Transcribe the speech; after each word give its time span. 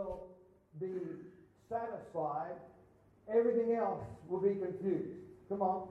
will 0.00 0.26
be 0.80 0.88
satisfied, 1.68 2.56
everything 3.32 3.74
else 3.74 4.04
will 4.28 4.40
be 4.40 4.54
confused. 4.54 5.18
Come 5.48 5.62
on. 5.62 5.88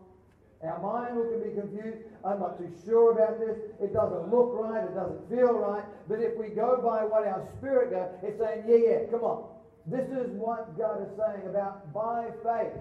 Our 0.63 0.79
mind 0.81 1.15
will 1.15 1.39
be 1.39 1.55
confused. 1.55 2.03
I'm 2.25 2.39
not 2.39 2.57
too 2.57 2.69
sure 2.85 3.13
about 3.13 3.39
this. 3.39 3.55
It 3.81 3.93
doesn't 3.93 4.29
look 4.29 4.51
right. 4.53 4.83
It 4.83 4.93
doesn't 4.93 5.29
feel 5.29 5.53
right. 5.53 5.85
But 6.09 6.19
if 6.19 6.37
we 6.37 6.49
go 6.49 6.81
by 6.83 7.05
what 7.05 7.25
our 7.25 7.47
spirit 7.57 7.91
goes, 7.91 8.09
it's 8.23 8.39
saying, 8.39 8.63
yeah, 8.67 8.75
yeah, 8.75 8.99
come 9.09 9.23
on. 9.23 9.47
This 9.87 10.09
is 10.09 10.29
what 10.35 10.77
God 10.77 11.01
is 11.01 11.09
saying 11.15 11.47
about 11.47 11.93
by 11.93 12.27
faith. 12.43 12.75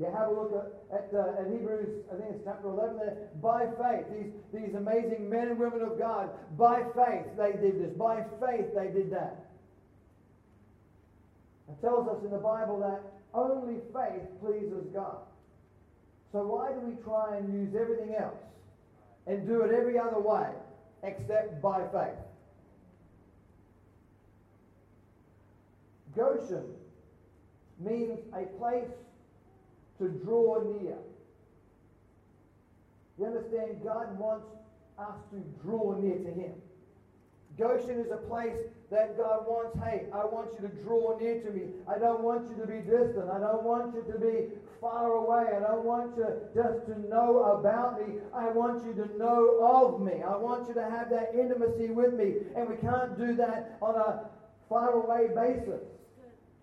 You 0.00 0.06
have 0.06 0.28
a 0.28 0.32
look 0.32 0.52
at, 0.52 0.96
at, 0.96 1.08
uh, 1.14 1.40
at, 1.40 1.46
Hebrews, 1.50 2.04
I 2.12 2.16
think 2.16 2.36
it's 2.36 2.44
chapter 2.44 2.68
11 2.68 2.98
there. 2.98 3.16
By 3.40 3.66
faith, 3.80 4.04
these, 4.12 4.32
these 4.52 4.74
amazing 4.74 5.28
men 5.28 5.48
and 5.48 5.58
women 5.58 5.80
of 5.80 5.98
God, 5.98 6.30
by 6.58 6.84
faith 6.94 7.24
they 7.36 7.52
did 7.52 7.80
this. 7.80 7.96
By 7.96 8.24
faith 8.40 8.66
they 8.76 8.88
did 8.88 9.10
that. 9.12 9.45
It 11.68 11.80
tells 11.80 12.08
us 12.08 12.22
in 12.24 12.30
the 12.30 12.38
Bible 12.38 12.78
that 12.80 13.00
only 13.34 13.76
faith 13.92 14.22
pleases 14.40 14.86
God. 14.94 15.18
So 16.32 16.42
why 16.42 16.72
do 16.72 16.80
we 16.80 16.94
try 17.02 17.36
and 17.36 17.52
use 17.52 17.74
everything 17.74 18.14
else 18.14 18.34
and 19.26 19.46
do 19.46 19.62
it 19.62 19.72
every 19.72 19.98
other 19.98 20.20
way 20.20 20.48
except 21.02 21.60
by 21.62 21.82
faith? 21.92 22.18
Goshen 26.14 26.64
means 27.78 28.18
a 28.34 28.44
place 28.58 28.88
to 29.98 30.08
draw 30.08 30.62
near. 30.62 30.96
You 33.18 33.26
understand? 33.26 33.80
God 33.84 34.18
wants 34.18 34.46
us 34.98 35.14
to 35.30 35.38
draw 35.62 35.98
near 35.98 36.18
to 36.18 36.30
Him. 36.32 36.52
Goshen 37.58 38.00
is 38.00 38.10
a 38.12 38.20
place 38.28 38.56
that 38.90 39.16
God 39.16 39.46
wants, 39.48 39.78
hey, 39.82 40.06
I 40.12 40.24
want 40.24 40.52
you 40.54 40.68
to 40.68 40.74
draw 40.84 41.18
near 41.18 41.40
to 41.40 41.50
me. 41.50 41.72
I 41.88 41.98
don't 41.98 42.22
want 42.22 42.48
you 42.50 42.56
to 42.60 42.66
be 42.66 42.84
distant. 42.84 43.30
I 43.32 43.40
don't 43.40 43.64
want 43.64 43.94
you 43.94 44.04
to 44.12 44.18
be 44.18 44.52
far 44.80 45.12
away. 45.12 45.56
I 45.56 45.60
don't 45.60 45.84
want 45.84 46.16
you 46.16 46.28
just 46.54 46.84
to 46.86 47.00
know 47.08 47.56
about 47.58 47.98
me. 47.98 48.20
I 48.34 48.50
want 48.52 48.84
you 48.84 48.92
to 49.02 49.18
know 49.18 49.58
of 49.64 50.00
me. 50.00 50.22
I 50.22 50.36
want 50.36 50.68
you 50.68 50.74
to 50.74 50.84
have 50.84 51.08
that 51.10 51.32
intimacy 51.34 51.88
with 51.88 52.12
me. 52.14 52.44
And 52.54 52.68
we 52.68 52.76
can't 52.76 53.16
do 53.18 53.34
that 53.36 53.78
on 53.80 53.96
a 53.96 54.28
far 54.68 54.92
away 54.92 55.28
basis. 55.34 55.80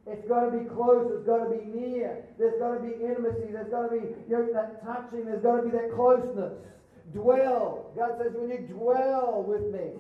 It's 0.06 0.28
got 0.28 0.52
to 0.52 0.52
be 0.52 0.66
close. 0.70 1.10
It's 1.16 1.26
got 1.26 1.44
to 1.44 1.50
be 1.50 1.66
near. 1.66 2.24
There's 2.38 2.60
got 2.60 2.76
to 2.76 2.80
be 2.80 2.94
intimacy. 3.04 3.52
There's 3.52 3.72
got 3.72 3.90
to 3.90 3.98
be 3.98 4.06
you 4.30 4.30
know, 4.30 4.54
that 4.54 4.86
touching. 4.86 5.26
There's 5.26 5.42
got 5.42 5.58
to 5.58 5.64
be 5.64 5.72
that 5.72 5.92
closeness. 5.96 6.54
Dwell. 7.14 7.92
God 7.96 8.20
says, 8.22 8.34
when 8.36 8.50
you 8.50 8.68
dwell 8.68 9.44
with 9.48 9.74
me, 9.74 9.98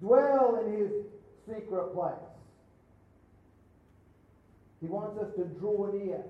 dwell 0.00 0.62
in 0.64 0.72
His 0.78 0.90
secret 1.46 1.94
place. 1.94 2.14
He 4.80 4.86
wants 4.86 5.18
us 5.18 5.34
to 5.36 5.44
draw 5.58 5.90
near. 5.92 6.22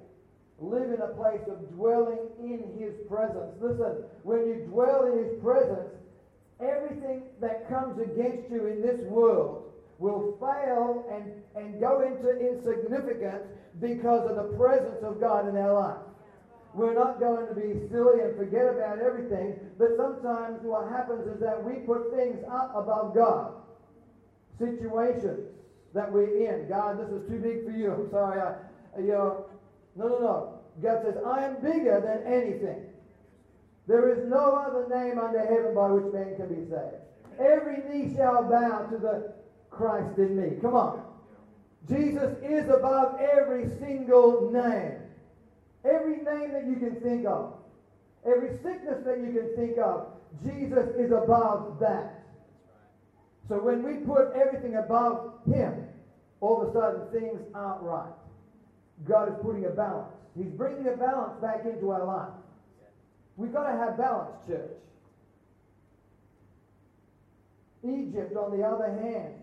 Live 0.60 0.90
in 0.90 1.00
a 1.00 1.08
place 1.08 1.42
of 1.48 1.68
dwelling 1.74 2.18
in 2.40 2.62
His 2.78 2.94
presence. 3.08 3.56
Listen, 3.60 4.04
when 4.22 4.46
you 4.46 4.66
dwell 4.68 5.06
in 5.06 5.24
His 5.24 5.42
presence, 5.42 5.90
everything 6.60 7.22
that 7.40 7.68
comes 7.68 7.98
against 8.00 8.50
you 8.50 8.66
in 8.66 8.80
this 8.80 9.00
world 9.08 9.72
will 9.98 10.36
fail 10.38 11.04
and, 11.10 11.32
and 11.56 11.80
go 11.80 12.02
into 12.02 12.30
insignificance 12.38 13.42
because 13.80 14.30
of 14.30 14.36
the 14.36 14.56
presence 14.56 15.02
of 15.02 15.20
God 15.20 15.48
in 15.48 15.56
our 15.56 15.74
life. 15.74 16.13
We're 16.74 16.94
not 16.94 17.20
going 17.20 17.46
to 17.46 17.54
be 17.54 17.88
silly 17.88 18.20
and 18.20 18.36
forget 18.36 18.66
about 18.66 18.98
everything, 18.98 19.54
but 19.78 19.90
sometimes 19.96 20.58
what 20.62 20.90
happens 20.90 21.26
is 21.28 21.40
that 21.40 21.62
we 21.62 21.86
put 21.86 22.12
things 22.12 22.42
up 22.50 22.74
above 22.74 23.14
God. 23.14 23.54
Situations 24.58 25.54
that 25.94 26.10
we're 26.12 26.36
in. 26.36 26.68
God, 26.68 26.98
this 26.98 27.08
is 27.10 27.28
too 27.28 27.38
big 27.38 27.64
for 27.64 27.70
you. 27.70 27.92
I'm 27.92 28.10
sorry. 28.10 28.40
I, 28.40 29.00
you 29.00 29.08
know, 29.08 29.46
no, 29.94 30.08
no, 30.08 30.18
no. 30.18 30.58
God 30.82 31.02
says, 31.04 31.14
I 31.24 31.44
am 31.44 31.62
bigger 31.62 32.00
than 32.00 32.32
anything. 32.32 32.86
There 33.86 34.10
is 34.10 34.28
no 34.28 34.56
other 34.56 34.88
name 34.88 35.18
under 35.18 35.40
heaven 35.40 35.74
by 35.74 35.90
which 35.90 36.12
man 36.12 36.34
can 36.36 36.48
be 36.48 36.68
saved. 36.68 37.04
Every 37.38 37.82
knee 37.88 38.14
shall 38.16 38.44
bow 38.44 38.86
to 38.90 38.98
the 38.98 39.32
Christ 39.70 40.18
in 40.18 40.36
me. 40.36 40.56
Come 40.60 40.74
on. 40.74 41.04
Jesus 41.88 42.36
is 42.42 42.68
above 42.68 43.20
every 43.20 43.68
single 43.78 44.50
name. 44.50 45.03
Every 45.84 46.16
name 46.16 46.52
that 46.52 46.66
you 46.66 46.76
can 46.76 47.00
think 47.00 47.26
of. 47.26 47.54
Every 48.24 48.56
sickness 48.62 49.04
that 49.04 49.18
you 49.18 49.32
can 49.32 49.54
think 49.54 49.78
of. 49.78 50.06
Jesus 50.42 50.88
is 50.96 51.12
above 51.12 51.78
that. 51.80 52.24
So 53.48 53.58
when 53.60 53.82
we 53.82 54.04
put 54.04 54.32
everything 54.34 54.76
above 54.76 55.34
Him, 55.46 55.86
all 56.40 56.62
of 56.62 56.68
a 56.68 56.72
sudden 56.72 57.00
things 57.12 57.40
aren't 57.54 57.82
right. 57.82 58.12
God 59.06 59.28
is 59.28 59.34
putting 59.42 59.66
a 59.66 59.70
balance. 59.70 60.12
He's 60.36 60.50
bringing 60.50 60.88
a 60.88 60.96
balance 60.96 61.40
back 61.40 61.64
into 61.64 61.90
our 61.90 62.04
life. 62.04 62.32
We've 63.36 63.52
got 63.52 63.70
to 63.70 63.76
have 63.76 63.98
balance, 63.98 64.34
church. 64.46 64.70
Egypt, 67.82 68.36
on 68.36 68.56
the 68.56 68.64
other 68.64 68.86
hand, 68.86 69.34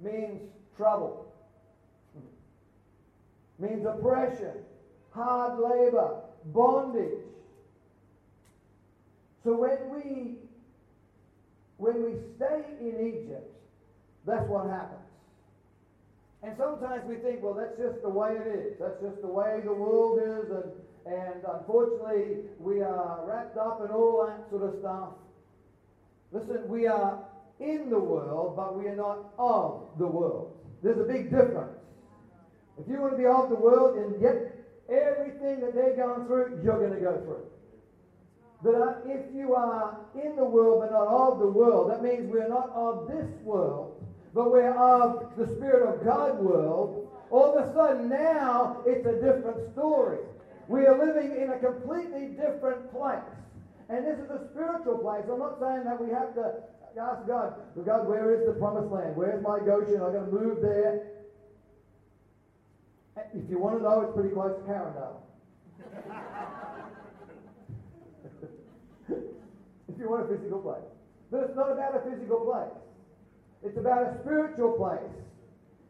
means 0.00 0.40
trouble, 0.76 1.32
means 3.58 3.84
oppression, 3.84 4.54
hard 5.14 5.58
labor, 5.58 6.20
bondage. 6.46 7.24
So 9.44 9.56
when 9.56 9.78
we 9.90 10.36
when 11.78 12.04
we 12.04 12.12
stay 12.36 12.62
in 12.80 12.94
Egypt, 13.08 13.50
that's 14.24 14.48
what 14.48 14.70
happens. 14.70 15.00
And 16.44 16.54
sometimes 16.56 17.02
we 17.08 17.16
think, 17.16 17.42
well, 17.42 17.54
that's 17.54 17.76
just 17.76 18.02
the 18.02 18.08
way 18.08 18.36
it 18.36 18.46
is. 18.46 18.78
That's 18.78 19.00
just 19.00 19.20
the 19.20 19.28
way 19.28 19.60
the 19.64 19.72
world 19.72 20.20
is, 20.22 20.50
and, 20.50 21.14
and 21.14 21.44
unfortunately, 21.44 22.44
we 22.58 22.82
are 22.82 23.24
wrapped 23.26 23.56
up 23.56 23.80
in 23.84 23.90
all 23.90 24.26
that 24.26 24.48
sort 24.50 24.62
of 24.62 24.78
stuff. 24.80 25.10
Listen, 26.32 26.68
we 26.68 26.86
are 26.86 27.18
in 27.60 27.90
the 27.90 27.98
world, 27.98 28.56
but 28.56 28.76
we 28.76 28.86
are 28.88 28.96
not 28.96 29.32
of 29.38 29.82
the 29.98 30.06
world. 30.06 30.56
There's 30.82 30.98
a 30.98 31.04
big 31.04 31.30
difference. 31.30 31.78
If 32.78 32.88
you 32.88 33.00
want 33.00 33.12
to 33.12 33.18
be 33.18 33.26
of 33.26 33.48
the 33.48 33.56
world 33.56 33.98
and 33.98 34.20
get 34.20 34.61
everything 34.92 35.60
that 35.60 35.74
they're 35.74 35.96
going 35.96 36.26
through, 36.26 36.60
you're 36.62 36.78
going 36.78 36.92
to 36.92 37.00
go 37.00 37.16
through. 37.24 37.46
But 38.62 38.74
uh, 38.76 38.94
if 39.06 39.34
you 39.34 39.54
are 39.54 39.98
in 40.14 40.36
the 40.36 40.44
world 40.44 40.82
but 40.82 40.92
not 40.92 41.08
of 41.08 41.40
the 41.40 41.48
world, 41.48 41.90
that 41.90 42.02
means 42.02 42.30
we're 42.30 42.48
not 42.48 42.70
of 42.70 43.08
this 43.08 43.26
world, 43.42 44.04
but 44.34 44.52
we're 44.52 44.76
of 44.76 45.32
the 45.36 45.46
Spirit 45.56 45.94
of 45.94 46.04
God 46.04 46.38
world. 46.38 47.08
All 47.30 47.58
of 47.58 47.66
a 47.66 47.72
sudden 47.74 48.08
now 48.08 48.82
it's 48.86 49.04
a 49.06 49.14
different 49.14 49.72
story. 49.72 50.18
We 50.68 50.86
are 50.86 50.96
living 50.96 51.34
in 51.42 51.50
a 51.50 51.58
completely 51.58 52.36
different 52.38 52.92
place. 52.92 53.18
And 53.88 54.06
this 54.06 54.18
is 54.18 54.30
a 54.30 54.48
spiritual 54.52 54.98
place. 54.98 55.24
I'm 55.30 55.40
not 55.40 55.58
saying 55.58 55.84
that 55.84 56.00
we 56.00 56.10
have 56.12 56.34
to 56.34 56.62
ask 57.00 57.26
God, 57.26 57.54
God, 57.84 58.06
where 58.06 58.32
is 58.32 58.46
the 58.46 58.52
promised 58.52 58.92
land? 58.92 59.16
Where's 59.16 59.42
my 59.42 59.58
Goshen? 59.58 60.00
I'm 60.00 60.12
going 60.12 60.26
to 60.26 60.32
move 60.32 60.62
there. 60.62 61.11
If 63.16 63.50
you 63.50 63.58
want 63.58 63.78
to 63.78 63.82
know, 63.82 64.00
it's 64.02 64.14
pretty 64.14 64.30
close 64.30 64.56
to 64.56 64.62
Carindale. 64.62 65.16
if 69.88 69.98
you 69.98 70.08
want 70.08 70.24
a 70.24 70.28
physical 70.34 70.60
place. 70.60 70.84
But 71.30 71.44
it's 71.44 71.56
not 71.56 71.72
about 71.72 71.96
a 71.96 72.10
physical 72.10 72.40
place. 72.40 72.72
It's 73.62 73.78
about 73.78 74.02
a 74.02 74.18
spiritual 74.22 74.72
place. 74.72 75.12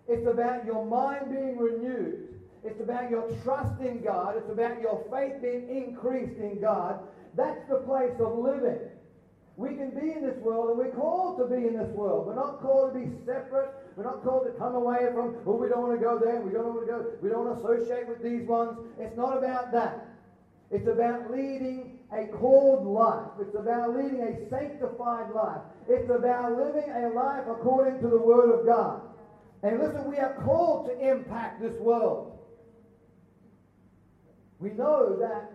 It's 0.09 0.27
about 0.27 0.65
your 0.67 0.85
mind 0.85 1.31
being 1.31 1.57
renewed. 1.59 2.29
It's 2.65 2.81
about 2.81 3.11
your 3.11 3.29
trust 3.43 3.81
in 3.81 4.03
God. 4.03 4.37
It's 4.37 4.51
about 4.51 4.81
your 4.81 5.05
faith 5.11 5.43
being 5.43 5.69
increased 5.69 6.39
in 6.39 6.61
God. 6.61 7.01
That's 7.37 7.69
the 7.69 7.77
place 7.77 8.15
of 8.21 8.39
living. 8.39 8.79
We 9.57 9.75
can 9.75 9.91
be 9.91 10.13
in 10.13 10.25
this 10.25 10.37
world 10.39 10.71
and 10.71 10.79
we're 10.79 10.95
called 10.95 11.39
to 11.39 11.47
be 11.47 11.67
in 11.67 11.77
this 11.77 11.89
world. 11.91 12.27
We're 12.27 12.35
not 12.35 12.61
called 12.61 12.95
to 12.95 13.01
be 13.01 13.11
separate. 13.25 13.71
We're 13.97 14.05
not 14.05 14.23
called 14.25 14.47
to 14.47 14.53
come 14.59 14.75
away 14.75 15.09
from, 15.13 15.37
oh, 15.47 15.57
we 15.57 15.69
don't 15.69 15.83
want 15.83 16.01
to 16.01 16.05
go 16.05 16.19
there. 16.19 16.41
We 16.41 16.53
don't 16.53 16.75
want 16.75 16.81
to 16.81 16.87
go. 16.87 17.07
We 17.21 17.29
don't 17.29 17.45
want 17.47 17.63
to 17.63 17.69
associate 17.69 18.09
with 18.09 18.23
these 18.23 18.47
ones. 18.49 18.79
It's 18.99 19.17
not 19.17 19.37
about 19.37 19.73
that. 19.73 20.07
It's 20.71 20.89
about 20.89 21.31
leading 21.31 21.99
a 22.13 22.27
called 22.39 22.87
life. 22.87 23.29
It's 23.41 23.55
about 23.55 23.95
leading 23.95 24.23
a 24.23 24.49
sanctified 24.49 25.31
life. 25.35 25.61
It's 25.89 26.09
about 26.11 26.57
living 26.57 26.91
a 26.91 27.11
life 27.11 27.45
according 27.51 28.01
to 28.01 28.09
the 28.09 28.19
Word 28.19 28.59
of 28.59 28.67
God. 28.67 29.03
And 29.63 29.79
listen, 29.79 30.11
we 30.11 30.17
are 30.17 30.43
called 30.45 30.89
to 30.89 31.11
impact 31.11 31.61
this 31.61 31.79
world. 31.81 32.39
We 34.59 34.71
know 34.71 35.17
that 35.19 35.53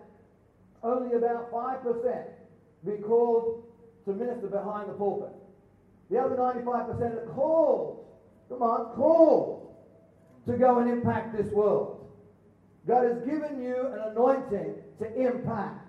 only 0.82 1.16
about 1.16 1.50
5% 1.50 2.24
be 2.86 3.02
called 3.02 3.64
to 4.04 4.12
minister 4.12 4.46
behind 4.46 4.88
the 4.88 4.94
pulpit. 4.94 5.34
The 6.10 6.18
other 6.18 6.36
95% 6.36 6.68
are 6.68 7.32
called, 7.34 8.06
Come 8.48 8.62
on, 8.62 8.94
call 8.96 9.76
to 10.46 10.56
go 10.56 10.78
and 10.78 10.90
impact 10.90 11.36
this 11.36 11.52
world. 11.52 12.06
God 12.86 13.04
has 13.04 13.18
given 13.26 13.62
you 13.62 13.86
an 13.88 14.12
anointing 14.12 14.74
to 14.98 15.14
impact 15.14 15.86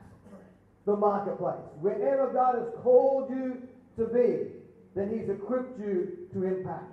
the 0.86 0.96
marketplace. 0.96 1.62
Wherever 1.80 2.34
God 2.34 2.56
has 2.56 2.68
called 2.84 3.30
you 3.30 3.62
to 3.96 4.06
be, 4.06 4.48
then 4.96 5.18
He's 5.18 5.30
equipped 5.30 5.80
you 5.80 6.28
to 6.34 6.44
impact. 6.44 6.92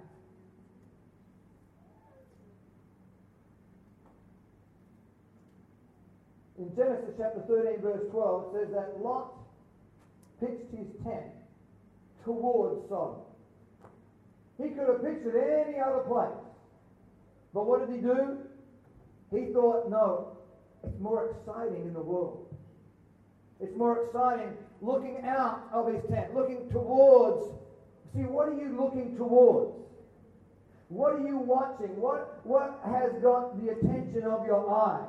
In 6.58 6.74
Genesis 6.74 7.14
chapter 7.18 7.42
13, 7.46 7.82
verse 7.82 8.10
12, 8.10 8.44
it 8.44 8.58
says 8.58 8.74
that 8.74 9.02
Lot 9.02 9.32
pitched 10.40 10.70
his 10.70 10.86
tent 11.04 11.26
towards 12.24 12.88
Sodom. 12.88 13.20
He 14.58 14.70
could 14.70 14.88
have 14.88 15.02
pitched 15.02 15.26
it 15.26 15.66
any 15.68 15.78
other 15.78 16.00
place. 16.00 16.36
But 17.52 17.66
what 17.66 17.86
did 17.86 17.96
he 17.96 18.02
do? 18.02 18.38
He 19.30 19.52
thought, 19.52 19.90
no, 19.90 20.38
it's 20.84 20.98
more 21.00 21.30
exciting 21.30 21.82
in 21.82 21.92
the 21.92 22.00
world. 22.00 22.54
It's 23.60 23.76
more 23.76 24.04
exciting 24.04 24.56
looking 24.80 25.24
out 25.26 25.62
of 25.72 25.92
his 25.92 26.02
tent, 26.10 26.34
looking 26.34 26.68
towards. 26.70 27.46
See, 28.14 28.22
what 28.22 28.48
are 28.48 28.54
you 28.54 28.76
looking 28.78 29.16
towards? 29.16 29.76
What 30.88 31.14
are 31.14 31.26
you 31.26 31.38
watching? 31.38 31.96
What, 32.00 32.40
what 32.44 32.80
has 32.84 33.12
got 33.22 33.60
the 33.62 33.72
attention 33.72 34.22
of 34.22 34.46
your 34.46 34.70
eyes? 34.70 35.08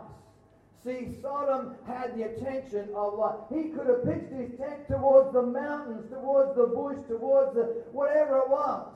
See, 0.84 1.10
Sodom 1.22 1.76
had 1.86 2.18
the 2.18 2.24
attention 2.24 2.90
of 2.96 3.14
Lot. 3.16 3.48
He 3.54 3.70
could 3.70 3.88
have 3.88 4.06
pitched 4.06 4.32
his 4.32 4.58
tent 4.58 4.88
towards 4.88 5.34
the 5.34 5.42
mountains, 5.42 6.10
towards 6.10 6.56
the 6.56 6.68
bush, 6.68 6.98
towards 7.08 7.54
the 7.56 7.84
whatever 7.92 8.38
it 8.38 8.50
was. 8.50 8.88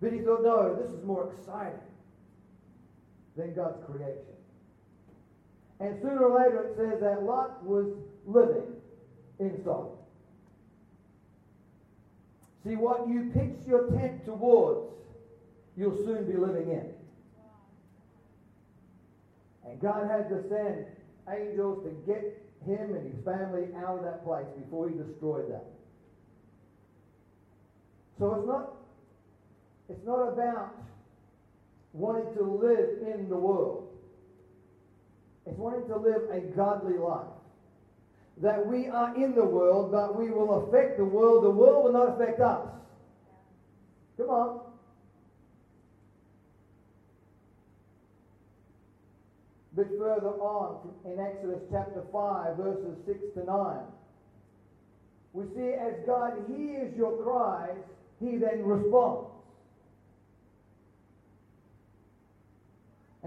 But 0.00 0.12
he 0.12 0.20
thought, 0.20 0.42
no, 0.42 0.76
this 0.80 0.92
is 0.92 1.04
more 1.04 1.32
exciting 1.32 1.80
than 3.36 3.54
God's 3.54 3.84
creation. 3.84 4.36
And 5.80 6.00
sooner 6.00 6.24
or 6.24 6.38
later 6.38 6.64
it 6.64 6.76
says 6.76 7.00
that 7.00 7.22
Lot 7.22 7.64
was 7.64 7.86
living 8.26 8.64
in 9.38 9.62
Sodom. 9.64 9.92
See, 12.64 12.74
what 12.74 13.08
you 13.08 13.30
pitch 13.32 13.66
your 13.66 13.90
tent 13.90 14.24
towards, 14.24 14.92
you'll 15.76 15.96
soon 16.04 16.26
be 16.26 16.36
living 16.36 16.70
in. 16.70 16.92
And 19.68 19.80
God 19.80 20.10
had 20.10 20.28
to 20.30 20.42
send 20.48 20.86
angels 21.28 21.84
to 21.84 21.90
get 22.10 22.42
him 22.66 22.94
and 22.94 23.12
his 23.12 23.24
family 23.24 23.68
out 23.76 23.98
of 23.98 24.04
that 24.04 24.24
place 24.24 24.46
before 24.58 24.88
he 24.88 24.96
destroyed 24.96 25.50
that. 25.50 25.64
So 28.18 28.34
it's 28.34 28.46
not, 28.46 28.72
it's 29.88 30.04
not 30.04 30.28
about 30.28 30.74
wanting 31.92 32.34
to 32.34 32.42
live 32.42 33.14
in 33.14 33.28
the 33.28 33.36
world. 33.36 33.88
It's 35.46 35.58
wanting 35.58 35.88
to 35.88 35.96
live 35.96 36.28
a 36.30 36.40
godly 36.54 36.98
life. 36.98 37.26
That 38.42 38.66
we 38.66 38.88
are 38.88 39.16
in 39.16 39.34
the 39.34 39.44
world, 39.44 39.90
but 39.90 40.14
we 40.18 40.30
will 40.30 40.68
affect 40.68 40.98
the 40.98 41.04
world. 41.04 41.44
The 41.44 41.50
world 41.50 41.84
will 41.84 41.92
not 41.92 42.14
affect 42.14 42.40
us. 42.40 42.68
Come 44.18 44.28
on. 44.28 44.60
A 49.72 49.76
bit 49.76 49.88
further 49.98 50.28
on 50.28 50.90
in 51.04 51.18
Exodus 51.18 51.62
chapter 51.70 52.02
5, 52.12 52.56
verses 52.56 52.96
6 53.06 53.18
to 53.34 53.44
9, 53.44 53.76
we 55.32 55.44
see 55.54 55.72
as 55.74 55.94
God 56.06 56.32
hears 56.48 56.96
your 56.96 57.22
cries, 57.22 57.76
he 58.20 58.36
then 58.36 58.64
responds. 58.64 59.37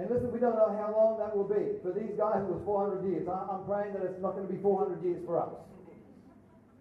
And 0.01 0.09
listen, 0.09 0.33
we 0.33 0.41
don't 0.41 0.57
know 0.57 0.73
how 0.73 0.89
long 0.97 1.21
that 1.21 1.29
will 1.29 1.45
be. 1.45 1.77
For 1.85 1.93
these 1.93 2.17
guys, 2.17 2.41
it 2.41 2.49
was 2.49 2.65
400 2.65 3.05
years. 3.05 3.29
I'm 3.29 3.61
praying 3.69 3.93
that 3.93 4.01
it's 4.01 4.17
not 4.17 4.33
going 4.33 4.49
to 4.49 4.53
be 4.53 4.57
400 4.57 4.97
years 5.05 5.21
for 5.29 5.37
us. 5.37 5.53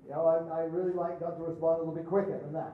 You 0.09 0.17
know, 0.17 0.25
I, 0.25 0.41
I 0.49 0.73
really 0.73 0.97
like 0.97 1.21
God 1.21 1.37
to 1.37 1.45
respond 1.45 1.77
a 1.77 1.85
little 1.85 2.01
bit 2.01 2.09
quicker 2.09 2.41
than 2.41 2.57
that. 2.57 2.73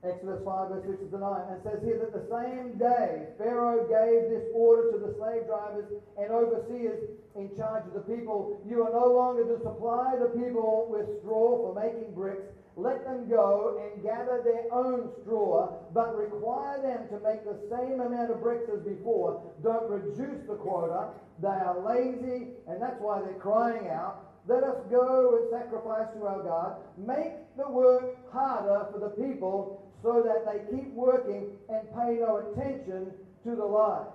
Exodus 0.00 0.40
5, 0.48 0.68
verse 0.72 0.88
6 0.88 1.12
to 1.12 1.18
9. 1.20 1.28
And 1.52 1.60
says 1.60 1.84
here 1.84 2.00
that 2.00 2.16
the 2.16 2.24
same 2.32 2.80
day 2.80 3.36
Pharaoh 3.36 3.84
gave 3.84 4.32
this 4.32 4.48
order 4.56 4.96
to 4.96 4.98
the 4.98 5.12
slave 5.20 5.44
drivers 5.44 5.84
and 6.16 6.32
overseers 6.32 7.20
in 7.36 7.52
charge 7.52 7.84
of 7.84 7.92
the 7.92 8.06
people 8.08 8.64
You 8.64 8.80
are 8.80 8.92
no 8.96 9.12
longer 9.12 9.44
to 9.44 9.60
supply 9.60 10.16
the 10.16 10.32
people 10.32 10.88
with 10.88 11.20
straw 11.20 11.68
for 11.68 11.76
making 11.76 12.16
bricks. 12.16 12.48
Let 12.76 13.04
them 13.04 13.26
go 13.28 13.80
and 13.82 14.02
gather 14.02 14.42
their 14.44 14.70
own 14.70 15.10
straw, 15.22 15.72
but 15.94 16.14
require 16.14 16.82
them 16.82 17.08
to 17.08 17.24
make 17.24 17.42
the 17.44 17.58
same 17.70 18.00
amount 18.00 18.30
of 18.30 18.42
bricks 18.42 18.68
as 18.70 18.80
before. 18.80 19.42
Don't 19.62 19.88
reduce 19.88 20.46
the 20.46 20.56
quota. 20.56 21.08
They 21.40 21.48
are 21.48 21.80
lazy, 21.80 22.48
and 22.68 22.80
that's 22.80 23.00
why 23.00 23.22
they're 23.22 23.40
crying 23.40 23.88
out. 23.88 24.26
Let 24.46 24.62
us 24.62 24.76
go 24.90 25.38
and 25.38 25.50
sacrifice 25.50 26.06
to 26.16 26.26
our 26.26 26.42
God. 26.42 26.76
Make 26.98 27.32
the 27.56 27.68
work 27.68 28.30
harder 28.30 28.86
for 28.92 29.00
the 29.00 29.10
people 29.10 29.82
so 30.02 30.22
that 30.22 30.44
they 30.44 30.76
keep 30.76 30.92
working 30.92 31.48
and 31.70 31.88
pay 31.94 32.18
no 32.20 32.36
attention 32.52 33.10
to 33.44 33.56
the 33.56 33.64
lies. 33.64 34.06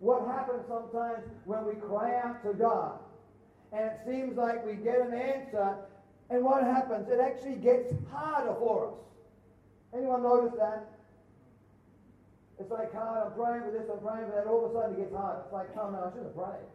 What 0.00 0.26
happens 0.26 0.62
sometimes 0.68 1.24
when 1.46 1.64
we 1.64 1.72
cry 1.74 2.20
out 2.22 2.42
to 2.44 2.52
God 2.52 2.98
and 3.72 3.86
it 3.86 4.00
seems 4.06 4.36
like 4.36 4.64
we 4.64 4.74
get 4.74 5.00
an 5.00 5.14
answer, 5.14 5.76
and 6.30 6.44
what 6.44 6.62
happens? 6.64 7.08
It 7.08 7.20
actually 7.20 7.56
gets 7.56 7.92
harder 8.12 8.54
for 8.58 8.88
us. 8.88 8.94
Anyone 9.94 10.22
notice 10.22 10.52
that? 10.58 10.92
It's 12.58 12.70
like 12.70 12.92
hard, 12.92 13.26
I'm 13.26 13.32
praying 13.32 13.62
for 13.64 13.70
this, 13.70 13.84
I'm 13.92 14.00
praying 14.00 14.26
for 14.30 14.34
that, 14.34 14.46
all 14.46 14.64
of 14.64 14.70
a 14.70 14.74
sudden 14.74 14.96
it 14.96 15.04
gets 15.04 15.14
hard. 15.14 15.44
It's 15.44 15.52
like, 15.52 15.68
oh 15.76 15.90
no, 15.90 15.98
I 16.00 16.08
shouldn't 16.10 16.32
have 16.32 16.36
prayed. 16.36 16.66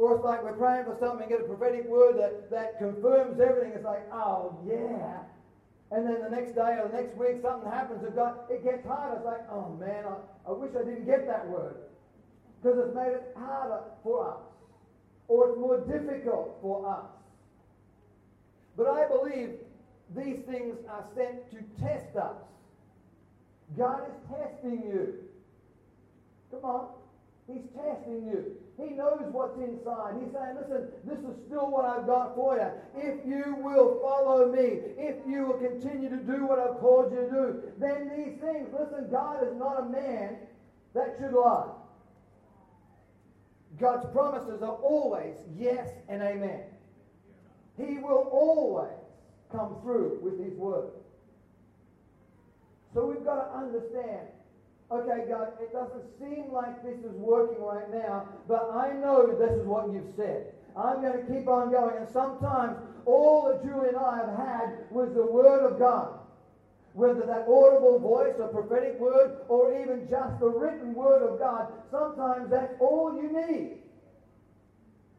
Or 0.00 0.16
it's 0.16 0.24
like 0.24 0.42
we're 0.42 0.56
praying 0.56 0.84
for 0.84 0.96
something 0.98 1.28
and 1.28 1.28
get 1.28 1.40
a 1.40 1.44
prophetic 1.44 1.86
word 1.86 2.16
that, 2.16 2.50
that 2.50 2.78
confirms 2.78 3.38
everything. 3.38 3.72
It's 3.76 3.84
like, 3.84 4.08
oh, 4.10 4.56
yeah. 4.64 5.28
And 5.92 6.06
then 6.06 6.22
the 6.22 6.30
next 6.30 6.54
day 6.54 6.80
or 6.80 6.88
the 6.88 6.96
next 6.96 7.18
week, 7.18 7.42
something 7.42 7.70
happens. 7.70 8.02
It, 8.04 8.16
got, 8.16 8.46
it 8.48 8.64
gets 8.64 8.86
harder. 8.86 9.16
It's 9.16 9.26
like, 9.26 9.44
oh, 9.52 9.76
man, 9.78 10.04
I, 10.08 10.48
I 10.48 10.52
wish 10.52 10.70
I 10.72 10.88
didn't 10.88 11.04
get 11.04 11.26
that 11.26 11.46
word. 11.46 11.76
Because 12.62 12.78
it's 12.78 12.94
made 12.96 13.12
it 13.12 13.36
harder 13.36 13.80
for 14.02 14.30
us. 14.30 14.40
Or 15.30 15.50
it's 15.50 15.58
more 15.60 15.78
difficult 15.78 16.58
for 16.60 16.84
us. 16.90 17.06
But 18.76 18.88
I 18.88 19.06
believe 19.06 19.50
these 20.16 20.40
things 20.44 20.74
are 20.88 21.04
sent 21.14 21.48
to 21.52 21.58
test 21.80 22.16
us. 22.16 22.34
God 23.78 24.02
is 24.08 24.28
testing 24.28 24.82
you. 24.82 25.14
Come 26.50 26.64
on. 26.64 26.88
He's 27.46 27.62
testing 27.76 28.26
you. 28.26 28.56
He 28.76 28.94
knows 28.94 29.22
what's 29.30 29.56
inside. 29.58 30.14
He's 30.20 30.32
saying, 30.32 30.56
listen, 30.58 30.88
this 31.04 31.18
is 31.18 31.36
still 31.46 31.70
what 31.70 31.84
I've 31.84 32.06
got 32.06 32.34
for 32.34 32.56
you. 32.56 33.00
If 33.00 33.24
you 33.24 33.56
will 33.60 34.00
follow 34.02 34.50
me, 34.50 34.80
if 34.98 35.14
you 35.28 35.46
will 35.46 35.58
continue 35.58 36.08
to 36.10 36.16
do 36.16 36.44
what 36.44 36.58
I've 36.58 36.78
called 36.80 37.12
you 37.12 37.20
to 37.20 37.30
do, 37.30 37.62
then 37.78 38.10
these 38.16 38.40
things, 38.40 38.68
listen, 38.72 39.08
God 39.12 39.46
is 39.46 39.54
not 39.56 39.78
a 39.78 39.88
man 39.88 40.38
that 40.94 41.14
should 41.20 41.34
lie. 41.34 41.68
God's 43.80 44.06
promises 44.12 44.62
are 44.62 44.76
always 44.76 45.36
yes 45.56 45.88
and 46.08 46.22
amen. 46.22 46.62
He 47.76 47.98
will 47.98 48.28
always 48.30 48.98
come 49.50 49.76
through 49.82 50.18
with 50.22 50.38
his 50.38 50.54
word. 50.58 50.90
So 52.92 53.06
we've 53.06 53.24
got 53.24 53.46
to 53.46 53.56
understand 53.56 54.26
okay, 54.90 55.24
God, 55.28 55.52
it 55.60 55.72
doesn't 55.72 56.04
seem 56.18 56.52
like 56.52 56.82
this 56.82 56.98
is 56.98 57.12
working 57.12 57.62
right 57.62 57.88
now, 57.92 58.28
but 58.48 58.70
I 58.74 58.92
know 58.92 59.36
this 59.38 59.52
is 59.52 59.66
what 59.66 59.92
you've 59.92 60.12
said. 60.16 60.52
I'm 60.76 61.00
going 61.00 61.24
to 61.24 61.32
keep 61.32 61.48
on 61.48 61.70
going. 61.70 61.96
And 61.96 62.08
sometimes 62.08 62.76
all 63.06 63.46
that 63.46 63.62
Julie 63.62 63.88
and 63.88 63.96
I 63.96 64.16
have 64.16 64.36
had 64.36 64.90
was 64.90 65.12
the 65.14 65.24
Word 65.24 65.70
of 65.70 65.78
God. 65.78 66.19
Whether 66.92 67.20
that 67.20 67.46
audible 67.48 67.98
voice, 68.00 68.34
or 68.38 68.48
prophetic 68.48 68.98
word, 68.98 69.38
or 69.48 69.80
even 69.80 70.08
just 70.08 70.40
the 70.40 70.48
written 70.48 70.94
Word 70.94 71.22
of 71.22 71.38
God, 71.38 71.68
sometimes 71.90 72.50
that's 72.50 72.74
all 72.80 73.14
you 73.14 73.30
need 73.32 73.78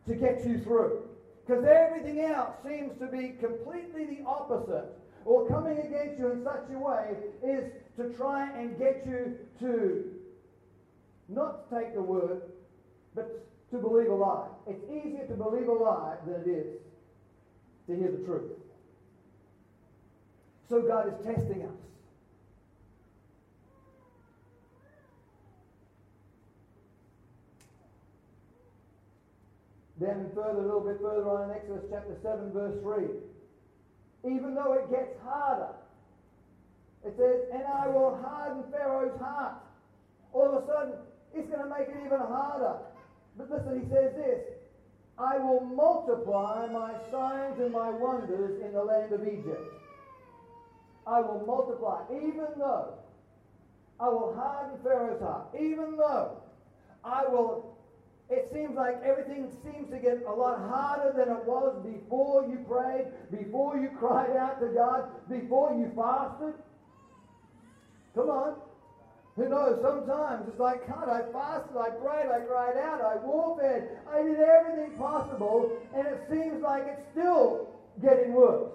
to 0.08 0.16
get 0.16 0.46
you 0.46 0.60
through. 0.60 1.04
Because 1.46 1.66
everything 1.66 2.22
else 2.22 2.56
seems 2.66 2.98
to 3.00 3.08
be 3.08 3.36
completely 3.40 4.06
the 4.06 4.26
opposite 4.26 4.98
or 5.26 5.48
coming 5.48 5.78
against 5.78 6.20
you 6.20 6.32
in 6.32 6.44
such 6.44 6.66
a 6.74 6.78
way 6.78 7.16
is 7.44 7.72
to 7.98 8.10
try 8.18 8.50
and 8.58 8.78
get 8.78 9.04
you 9.06 9.38
to 9.60 10.04
not 11.30 11.70
take 11.72 11.94
the 11.94 12.02
word, 12.02 12.42
but 13.16 13.48
to 13.72 13.78
believe 13.78 14.10
a 14.10 14.16
lie. 14.16 14.48
It's 14.68 14.84
easier 14.90 15.26
to 15.28 15.34
believe 15.34 15.68
a 15.68 15.74
lie 15.74 16.16
than 16.26 16.42
it 16.42 16.48
is 16.48 16.78
to 17.88 17.96
hear 17.96 18.12
the 18.12 18.26
truth. 18.26 18.52
So 20.72 20.82
God 20.82 21.10
is 21.10 21.26
testing 21.26 21.64
us. 21.64 21.76
Then 30.00 30.32
further, 30.34 30.60
a 30.60 30.64
little 30.64 30.80
bit 30.80 30.98
further 31.02 31.30
on 31.30 31.52
in 31.52 31.56
Exodus 31.58 31.84
chapter 31.92 32.18
7, 32.24 32.54
verse 32.54 32.82
3 32.82 33.04
even 34.24 34.54
though 34.54 34.74
it 34.74 34.90
gets 34.90 35.20
harder. 35.24 35.74
It 37.04 37.16
says, 37.18 37.42
and 37.52 37.64
I 37.64 37.88
will 37.88 38.22
harden 38.22 38.64
Pharaoh's 38.72 39.20
heart. 39.20 39.56
All 40.32 40.56
of 40.56 40.64
a 40.64 40.68
sudden, 40.68 40.94
it's 41.34 41.50
going 41.50 41.64
to 41.64 41.70
make 41.70 41.90
it 41.90 41.98
even 42.06 42.20
harder. 42.20 42.78
But 43.38 43.50
listen, 43.50 43.82
he 43.82 43.90
says 43.90 44.14
this 44.16 44.40
I 45.18 45.38
will 45.38 45.62
multiply 45.62 46.68
my 46.72 46.94
signs 47.10 47.60
and 47.60 47.72
my 47.72 47.90
wonders 47.90 48.62
in 48.64 48.74
the 48.74 48.84
land 48.84 49.12
of 49.12 49.28
Egypt. 49.28 49.81
I 51.08 51.22
will 51.22 51.44
multiply, 51.46 52.04
even 52.12 52.48
though 52.58 52.94
I 54.00 54.10
will 54.10 54.34
harden 54.36 54.78
Pharaoh's 54.84 55.22
heart, 55.22 55.48
even 55.60 55.98
though 55.98 56.38
I 57.04 57.26
will. 57.28 57.78
It 58.30 58.50
seems 58.54 58.78
like 58.78 59.04
everything 59.04 59.52
seems 59.62 59.90
to 59.92 59.98
get 59.98 60.24
a 60.26 60.32
lot 60.32 60.58
harder 60.60 61.12
than 61.18 61.36
it 61.36 61.46
was 61.46 61.76
before 61.84 62.46
you 62.46 62.60
prayed, 62.66 63.08
before 63.30 63.78
you 63.78 63.90
cried 64.00 64.32
out 64.38 64.62
to 64.62 64.68
God, 64.68 65.04
before 65.30 65.74
you 65.74 65.92
fasted. 65.94 66.54
Come 68.16 68.30
on. 68.30 68.56
Who 69.36 69.50
knows? 69.50 69.82
Sometimes 69.82 70.48
it's 70.48 70.60
like, 70.60 70.88
God, 70.88 71.10
I 71.10 71.22
fasted, 71.32 71.78
I 71.78 71.90
prayed, 71.90 72.30
I 72.30 72.40
cried 72.42 72.78
out, 72.78 73.02
I 73.02 73.16
warfared, 73.26 73.88
I 74.10 74.22
did 74.22 74.40
everything 74.40 74.98
possible, 74.98 75.72
and 75.94 76.08
it 76.08 76.20
seems 76.30 76.62
like 76.62 76.84
it's 76.88 77.02
still 77.12 77.68
getting 78.02 78.34
worse. 78.34 78.72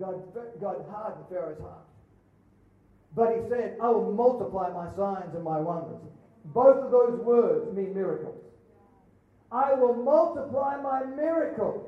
God, 0.00 0.22
God 0.60 0.84
hardened 0.90 1.26
Pharaoh's 1.28 1.60
heart. 1.60 1.84
But 3.14 3.36
he 3.36 3.48
said, 3.48 3.76
I 3.82 3.88
will 3.88 4.12
multiply 4.12 4.70
my 4.72 4.88
signs 4.96 5.34
and 5.34 5.44
my 5.44 5.60
wonders. 5.60 6.00
Both 6.46 6.84
of 6.84 6.90
those 6.90 7.20
words 7.20 7.76
mean 7.76 7.94
miracles. 7.94 8.40
I 9.52 9.74
will 9.74 9.94
multiply 9.94 10.80
my 10.80 11.04
miracles. 11.04 11.86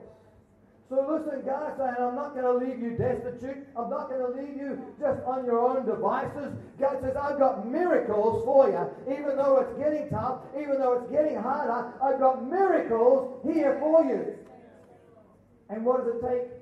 So 0.91 1.07
listen, 1.09 1.43
God 1.47 1.73
saying, 1.79 1.95
I'm 1.99 2.15
not 2.15 2.35
going 2.35 2.45
to 2.45 2.67
leave 2.67 2.83
you 2.83 2.99
destitute. 2.99 3.67
I'm 3.79 3.89
not 3.89 4.11
going 4.11 4.21
to 4.21 4.39
leave 4.39 4.59
you 4.59 4.85
just 5.01 5.25
on 5.25 5.47
your 5.47 5.59
own 5.59 5.87
devices. 5.87 6.53
God 6.79 6.99
says, 7.01 7.17
I've 7.17 7.39
got 7.39 7.67
miracles 7.67 8.45
for 8.45 8.69
you. 8.69 8.87
Even 9.11 9.37
though 9.37 9.59
it's 9.61 9.79
getting 9.79 10.11
tough, 10.11 10.41
even 10.55 10.79
though 10.79 10.93
it's 10.95 11.11
getting 11.11 11.37
harder, 11.37 11.95
I've 12.03 12.19
got 12.19 12.45
miracles 12.45 13.41
here 13.43 13.79
for 13.81 14.05
you. 14.05 14.35
And 15.71 15.87
what 15.87 16.05
does 16.05 16.15
it 16.15 16.21
take 16.21 16.62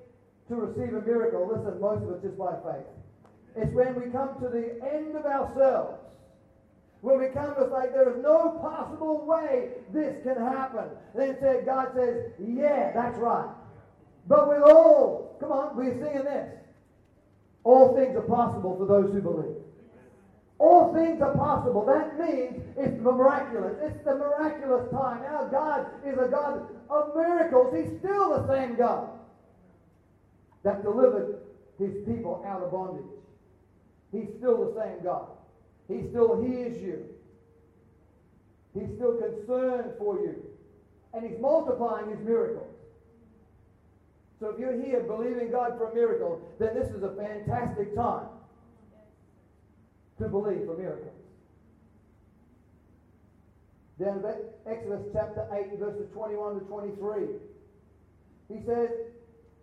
to 0.51 0.57
receive 0.57 0.95
a 0.95 1.01
miracle? 1.01 1.49
Listen, 1.49 1.81
most 1.81 2.03
of 2.03 2.11
it's 2.11 2.23
just 2.23 2.37
by 2.37 2.53
faith. 2.67 2.87
It's 3.57 3.73
when 3.73 3.95
we 3.95 4.11
come 4.11 4.35
to 4.43 4.49
the 4.49 4.79
end 4.83 5.17
of 5.17 5.25
ourselves. 5.25 5.97
When 7.01 7.19
we 7.19 7.29
come 7.29 7.55
to 7.55 7.65
like 7.65 7.93
there 7.93 8.11
is 8.11 8.23
no 8.23 8.59
possible 8.61 9.25
way 9.25 9.71
this 9.93 10.23
can 10.23 10.37
happen. 10.37 10.91
Then 11.15 11.37
said, 11.41 11.65
God 11.65 11.89
says, 11.95 12.33
yeah, 12.39 12.93
that's 12.93 13.17
right. 13.19 13.49
But 14.29 14.49
with 14.49 14.63
all, 14.63 15.37
come 15.41 15.51
on, 15.51 15.77
we're 15.77 15.95
singing 15.95 16.25
this. 16.25 16.53
All 17.65 17.97
things 17.97 18.17
are 18.17 18.23
possible 18.23 18.77
for 18.77 18.87
those 18.87 19.13
who 19.13 19.21
believe. 19.21 19.57
All 20.59 20.93
things 20.93 21.23
are 21.23 21.35
possible. 21.35 21.87
That 21.87 22.19
means 22.19 22.63
it's 22.77 22.97
the 23.03 23.13
miraculous. 23.13 23.77
It's 23.83 24.05
the 24.05 24.17
miraculous 24.17 24.91
time. 24.91 25.23
Our 25.23 25.49
God 25.49 25.87
is 26.05 26.19
a 26.19 26.29
God 26.29 26.69
of 26.91 27.17
miracles. 27.17 27.75
He's 27.75 27.99
still 28.01 28.43
the 28.43 28.47
same 28.53 28.77
God 28.77 29.09
that 30.63 30.83
delivered 30.83 31.41
his 31.79 31.95
people 32.07 32.45
out 32.47 32.63
of 32.63 32.73
bondage. 32.73 33.05
He's 34.13 34.29
still 34.39 34.73
the 34.73 34.81
same 34.81 35.03
God. 35.03 35.29
He 35.89 36.09
still 36.11 36.43
hears 36.43 36.81
you. 36.83 37.07
He's 38.75 38.95
still 38.97 39.17
concerned 39.17 39.93
for 39.99 40.17
you. 40.21 40.37
And 41.13 41.29
he's 41.29 41.41
multiplying 41.41 42.11
his 42.11 42.21
miracles. 42.21 42.73
So 44.39 44.51
if 44.51 44.59
you're 44.59 44.81
here 44.81 45.01
believing 45.01 45.51
God 45.51 45.77
for 45.77 45.91
a 45.91 45.95
miracle, 45.95 46.41
then 46.59 46.75
this 46.75 46.89
is 46.91 47.03
a 47.03 47.15
fantastic 47.15 47.95
time 47.95 48.27
to 50.19 50.29
believe 50.29 50.65
for 50.67 50.77
miracles. 50.77 51.15
Then 53.99 54.25
Exodus 54.67 55.03
chapter 55.13 55.47
8, 55.53 55.79
verses 55.79 56.09
21 56.15 56.61
to 56.61 56.61
23. 56.61 57.23
He 58.49 58.65
says, 58.65 58.89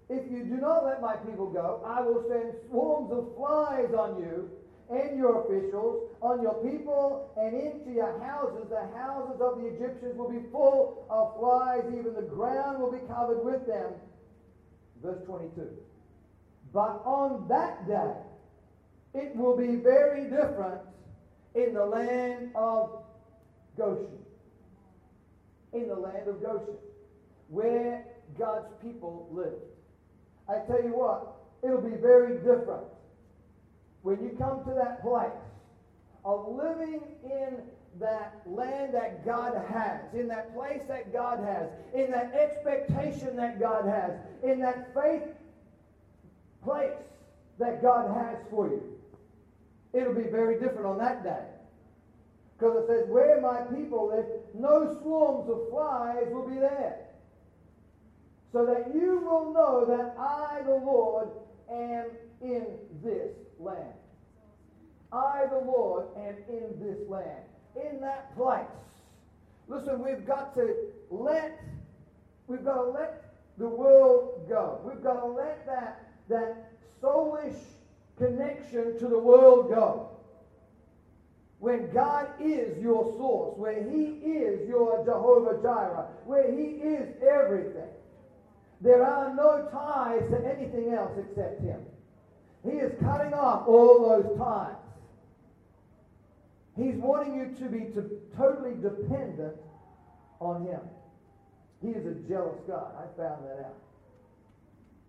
If 0.09 0.31
you 0.31 0.43
do 0.45 0.57
not 0.57 0.85
let 0.85 1.01
my 1.01 1.15
people 1.17 1.47
go, 1.47 1.81
I 1.85 2.01
will 2.01 2.23
send 2.29 2.53
swarms 2.69 3.11
of 3.11 3.35
flies 3.35 3.93
on 3.93 4.21
you 4.21 4.49
and 4.89 5.17
your 5.17 5.43
officials, 5.43 6.09
on 6.21 6.41
your 6.41 6.53
people, 6.63 7.29
and 7.35 7.53
into 7.53 7.91
your 7.91 8.17
houses. 8.23 8.69
The 8.69 8.87
houses 8.97 9.41
of 9.41 9.59
the 9.59 9.67
Egyptians 9.67 10.17
will 10.17 10.31
be 10.31 10.47
full 10.49 11.05
of 11.09 11.37
flies, 11.39 11.83
even 11.87 12.13
the 12.15 12.21
ground 12.21 12.79
will 12.79 12.91
be 12.91 13.05
covered 13.07 13.43
with 13.43 13.67
them. 13.67 13.91
Verse 15.03 15.19
22. 15.25 15.67
But 16.73 17.01
on 17.03 17.47
that 17.49 17.85
day, 17.85 18.13
it 19.13 19.35
will 19.35 19.57
be 19.57 19.75
very 19.75 20.23
different 20.29 20.81
in 21.55 21.73
the 21.73 21.85
land 21.85 22.51
of 22.55 23.03
Goshen. 23.77 24.19
In 25.73 25.89
the 25.89 25.95
land 25.95 26.29
of 26.29 26.41
Goshen, 26.41 26.77
where 27.49 28.05
God's 28.37 28.67
people 28.81 29.27
lived. 29.31 29.66
I 30.49 30.59
tell 30.67 30.81
you 30.83 30.95
what, 30.95 31.35
it'll 31.63 31.81
be 31.81 31.97
very 31.97 32.37
different 32.37 32.87
when 34.03 34.23
you 34.23 34.35
come 34.37 34.63
to 34.63 34.73
that 34.73 35.01
place 35.01 35.31
of 36.23 36.47
living 36.49 37.01
in 37.23 37.57
that 37.99 38.41
land 38.45 38.93
that 38.93 39.25
God 39.25 39.53
has, 39.69 40.01
in 40.13 40.27
that 40.27 40.53
place 40.55 40.81
that 40.87 41.11
God 41.11 41.39
has, 41.39 41.69
in 41.93 42.11
that 42.11 42.33
expectation 42.33 43.35
that 43.35 43.59
God 43.59 43.85
has, 43.85 44.11
in 44.43 44.59
that 44.59 44.93
faith 44.93 45.23
place 46.63 46.91
that 47.59 47.81
God 47.81 48.15
has 48.15 48.37
for 48.49 48.67
you. 48.67 48.83
It'll 49.93 50.13
be 50.13 50.29
very 50.29 50.59
different 50.59 50.85
on 50.85 50.97
that 50.99 51.23
day. 51.23 51.43
Because 52.57 52.83
it 52.83 52.87
says, 52.87 53.09
Where 53.09 53.41
my 53.41 53.61
people 53.75 54.09
live, 54.09 54.25
no 54.53 54.97
swarms 55.01 55.49
of 55.49 55.69
flies 55.69 56.27
will 56.31 56.47
be 56.47 56.55
there. 56.55 57.06
So 58.57 58.65
that 58.65 58.91
you 58.91 59.19
will 59.19 59.53
know 59.53 59.85
that 59.85 60.15
I, 60.17 60.63
the 60.65 60.83
Lord, 60.83 61.27
am 61.71 62.05
in 62.41 62.65
this 63.03 63.29
land. 63.59 63.93
I, 65.11 65.43
the 65.51 65.59
Lord, 65.59 66.07
am 66.17 66.33
in 66.49 66.79
this 66.79 67.07
land 67.07 67.43
in 67.75 68.01
that 68.01 68.35
place. 68.35 68.65
Listen, 69.67 70.03
we've 70.03 70.25
got 70.25 70.55
to 70.55 70.73
let 71.11 71.61
we've 72.47 72.65
got 72.65 72.81
to 72.81 72.89
let 72.89 73.35
the 73.59 73.67
world 73.67 74.49
go. 74.49 74.81
We've 74.83 75.03
got 75.03 75.19
to 75.19 75.27
let 75.27 75.63
that 75.67 76.07
that 76.27 76.71
soulish 76.99 77.61
connection 78.17 78.97
to 78.97 79.07
the 79.07 79.19
world 79.19 79.69
go. 79.69 80.09
When 81.59 81.91
God 81.91 82.27
is 82.41 82.75
your 82.81 83.03
source, 83.19 83.55
where 83.55 83.83
He 83.83 84.05
is 84.25 84.67
your 84.67 85.05
Jehovah 85.05 85.61
Jireh, 85.61 86.07
where 86.25 86.51
He 86.51 86.81
is 86.81 87.13
everything, 87.21 87.91
there 88.81 89.03
are 89.03 89.33
no 89.33 89.67
ties 89.71 90.29
to 90.29 90.45
anything 90.45 90.93
else 90.93 91.11
except 91.17 91.61
Him. 91.61 91.79
He 92.63 92.77
is 92.77 92.91
cutting 93.01 93.33
off 93.33 93.67
all 93.67 94.09
those 94.09 94.37
ties. 94.37 94.75
He's 96.75 96.95
wanting 96.95 97.35
you 97.35 97.55
to 97.57 97.71
be 97.71 97.79
to, 97.95 98.21
totally 98.37 98.75
dependent 98.75 99.55
on 100.39 100.65
Him. 100.65 100.81
He 101.81 101.89
is 101.89 102.05
a 102.05 102.13
jealous 102.27 102.59
God. 102.67 102.91
I 102.97 103.05
found 103.19 103.45
that 103.45 103.65
out. 103.65 103.77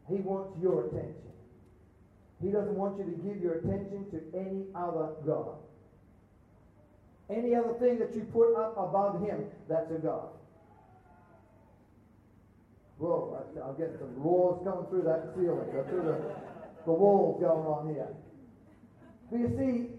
He 0.08 0.16
wants 0.16 0.58
your 0.62 0.86
attention. 0.86 1.14
He 2.42 2.50
doesn't 2.50 2.74
want 2.74 2.98
you 2.98 3.04
to 3.04 3.10
give 3.10 3.42
your 3.42 3.54
attention 3.54 4.06
to 4.10 4.38
any 4.38 4.64
other 4.74 5.10
God. 5.26 5.56
Any 7.28 7.54
other 7.54 7.74
thing 7.74 7.98
that 7.98 8.14
you 8.14 8.22
put 8.32 8.54
up 8.54 8.76
above 8.78 9.20
Him, 9.20 9.44
that's 9.68 9.90
a 9.90 9.98
God. 9.98 10.28
Whoa, 12.98 13.46
I'm 13.64 13.76
getting 13.76 13.96
some 13.98 14.14
roars 14.16 14.60
coming 14.64 14.86
through 14.90 15.02
that 15.02 15.30
ceiling, 15.36 15.70
through 15.88 16.02
the, 16.02 16.18
the 16.84 16.92
walls 16.92 17.40
going 17.40 17.66
on 17.66 17.94
here. 17.94 18.08
But 19.30 19.38
you 19.38 19.48
see, 19.56 19.98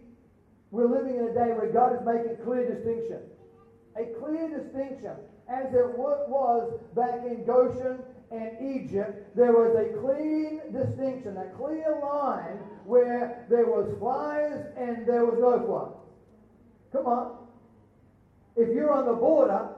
we're 0.71 0.87
living 0.87 1.15
in 1.15 1.25
a 1.25 1.33
day 1.33 1.53
where 1.53 1.71
God 1.71 1.93
is 1.93 2.05
making 2.05 2.43
clear 2.43 2.67
distinction. 2.67 3.21
A 3.95 4.05
clear 4.19 4.49
distinction. 4.49 5.13
As 5.47 5.73
it 5.73 5.97
was 5.97 6.79
back 6.95 7.25
in 7.25 7.45
Goshen 7.45 7.99
and 8.31 8.51
Egypt, 8.61 9.35
there 9.35 9.53
was 9.53 9.75
a 9.75 9.97
clean 10.01 10.61
distinction, 10.71 11.37
a 11.37 11.49
clear 11.57 11.99
line 12.01 12.59
where 12.85 13.45
there 13.49 13.65
was 13.65 13.97
flies 13.97 14.65
and 14.77 15.07
there 15.07 15.25
was 15.25 15.39
no 15.39 15.65
flies. 15.65 15.95
Come 16.91 17.05
on. 17.05 17.37
If 18.55 18.69
you're 18.69 18.91
on 18.91 19.05
the 19.05 19.13
border, 19.13 19.69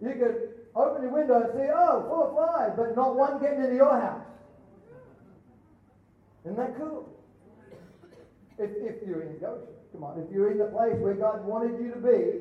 you 0.00 0.12
could 0.12 0.45
open 0.76 1.02
your 1.02 1.12
window 1.12 1.42
and 1.42 1.52
see, 1.54 1.68
oh, 1.72 2.04
full 2.08 2.22
of 2.24 2.34
flies, 2.34 2.72
but 2.76 2.94
not 2.94 3.16
one 3.16 3.40
getting 3.40 3.60
into 3.60 3.74
your 3.74 3.98
house. 3.98 4.22
Isn't 6.44 6.56
that 6.56 6.76
cool? 6.76 7.08
If, 8.58 8.70
if 8.76 9.06
you're 9.06 9.22
in 9.22 9.38
Goshen. 9.38 9.74
Come 9.92 10.04
on, 10.04 10.20
if 10.20 10.30
you're 10.30 10.50
in 10.50 10.58
the 10.58 10.66
place 10.66 10.94
where 10.96 11.14
God 11.14 11.44
wanted 11.44 11.80
you 11.80 11.90
to 11.92 11.98
be, 11.98 12.40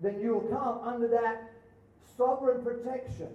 then 0.00 0.20
you'll 0.20 0.42
come 0.42 0.80
under 0.82 1.08
that 1.08 1.50
sovereign 2.16 2.64
protection, 2.64 3.28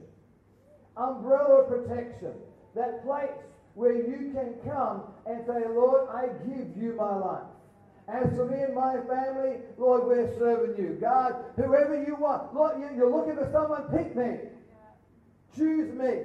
umbrella 0.96 1.64
protection, 1.68 2.34
that 2.74 3.04
place 3.06 3.32
where 3.74 3.96
you 3.96 4.32
can 4.34 4.54
come 4.66 5.04
and 5.26 5.46
say, 5.46 5.68
Lord, 5.70 6.08
I 6.10 6.28
give 6.48 6.82
you 6.82 6.96
my 6.98 7.16
life. 7.16 7.44
As 8.08 8.36
for 8.36 8.46
me 8.46 8.62
and 8.62 8.76
my 8.76 8.98
family, 9.08 9.58
Lord, 9.78 10.06
we're 10.06 10.38
serving 10.38 10.78
you. 10.78 10.98
God, 11.02 11.36
whoever 11.56 12.04
you 12.04 12.16
want. 12.16 12.54
Lord, 12.54 12.80
you're 12.96 13.12
looking 13.12 13.36
for 13.36 13.50
someone, 13.52 13.84
pick 13.92 14.16
me. 14.16 14.38
Choose 15.56 15.92
me. 15.98 16.22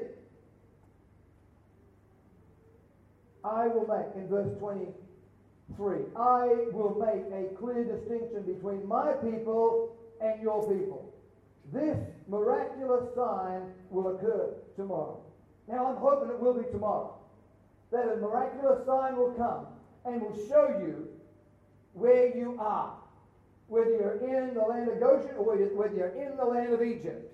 I 3.43 3.67
will 3.69 3.87
make, 3.87 4.15
in 4.15 4.29
verse 4.29 4.55
23, 4.59 5.97
I 6.17 6.67
will 6.73 6.97
make 6.99 7.33
a 7.33 7.55
clear 7.55 7.85
distinction 7.85 8.43
between 8.43 8.87
my 8.87 9.13
people 9.15 9.97
and 10.21 10.43
your 10.43 10.69
people. 10.69 11.11
This 11.73 11.97
miraculous 12.29 13.15
sign 13.15 13.73
will 13.91 14.17
occur 14.17 14.55
tomorrow. 14.77 15.23
Now, 15.67 15.87
I'm 15.87 15.97
hoping 15.97 16.29
it 16.29 16.39
will 16.39 16.55
be 16.55 16.71
tomorrow. 16.71 17.15
That 17.93 18.07
a 18.13 18.17
miraculous 18.17 18.85
sign 18.85 19.17
will 19.17 19.33
come 19.33 19.67
and 20.05 20.21
will 20.21 20.37
show 20.49 20.77
you 20.81 21.09
where 21.93 22.37
you 22.37 22.57
are. 22.59 22.95
Whether 23.69 23.91
you're 23.91 24.17
in 24.17 24.55
the 24.55 24.63
land 24.63 24.89
of 24.89 25.01
Goshen 25.01 25.37
or 25.37 25.45
whether 25.45 25.95
you're 25.95 26.09
in 26.09 26.37
the 26.37 26.45
land 26.45 26.73
of 26.73 26.83
Egypt. 26.83 27.33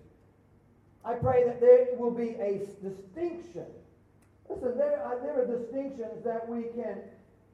I 1.04 1.14
pray 1.14 1.44
that 1.44 1.60
there 1.60 1.86
will 1.96 2.10
be 2.10 2.36
a 2.40 2.66
distinction. 2.82 3.66
Listen, 4.50 4.76
there 4.76 5.02
are, 5.02 5.20
there 5.22 5.42
are 5.42 5.46
distinctions 5.46 6.24
that 6.24 6.48
we 6.48 6.64
can 6.74 6.98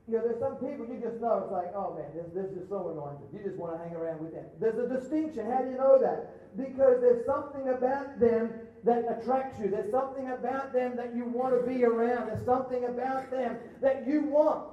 you 0.09 0.19
know, 0.19 0.25
there's 0.25 0.41
some 0.41 0.57
people 0.57 0.87
you 0.91 0.99
just 1.01 1.21
know, 1.21 1.39
it's 1.47 1.53
like, 1.53 1.71
oh 1.77 1.95
man, 1.95 2.11
this, 2.15 2.27
this 2.35 2.51
is 2.59 2.69
so 2.69 2.91
anointed. 2.91 3.29
You 3.33 3.39
just 3.49 3.57
want 3.57 3.79
to 3.79 3.79
hang 3.79 3.95
around 3.95 4.21
with 4.21 4.35
them. 4.35 4.47
There's 4.59 4.79
a 4.79 4.89
distinction. 4.89 5.47
How 5.47 5.63
do 5.63 5.71
you 5.71 5.77
know 5.77 5.99
that? 6.01 6.57
Because 6.57 7.01
there's 7.01 7.25
something 7.25 7.69
about 7.69 8.19
them 8.19 8.53
that 8.83 9.05
attracts 9.09 9.61
you. 9.61 9.69
There's 9.69 9.93
something 9.93 10.29
about 10.31 10.73
them 10.73 10.97
that 10.97 11.15
you 11.15 11.25
want 11.25 11.55
to 11.55 11.65
be 11.65 11.85
around. 11.85 12.27
There's 12.27 12.45
something 12.45 12.85
about 12.85 13.31
them 13.31 13.59
that 13.81 14.07
you 14.07 14.23
want. 14.23 14.65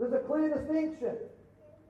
There's 0.00 0.12
a 0.14 0.24
clear 0.26 0.48
distinction. 0.48 1.16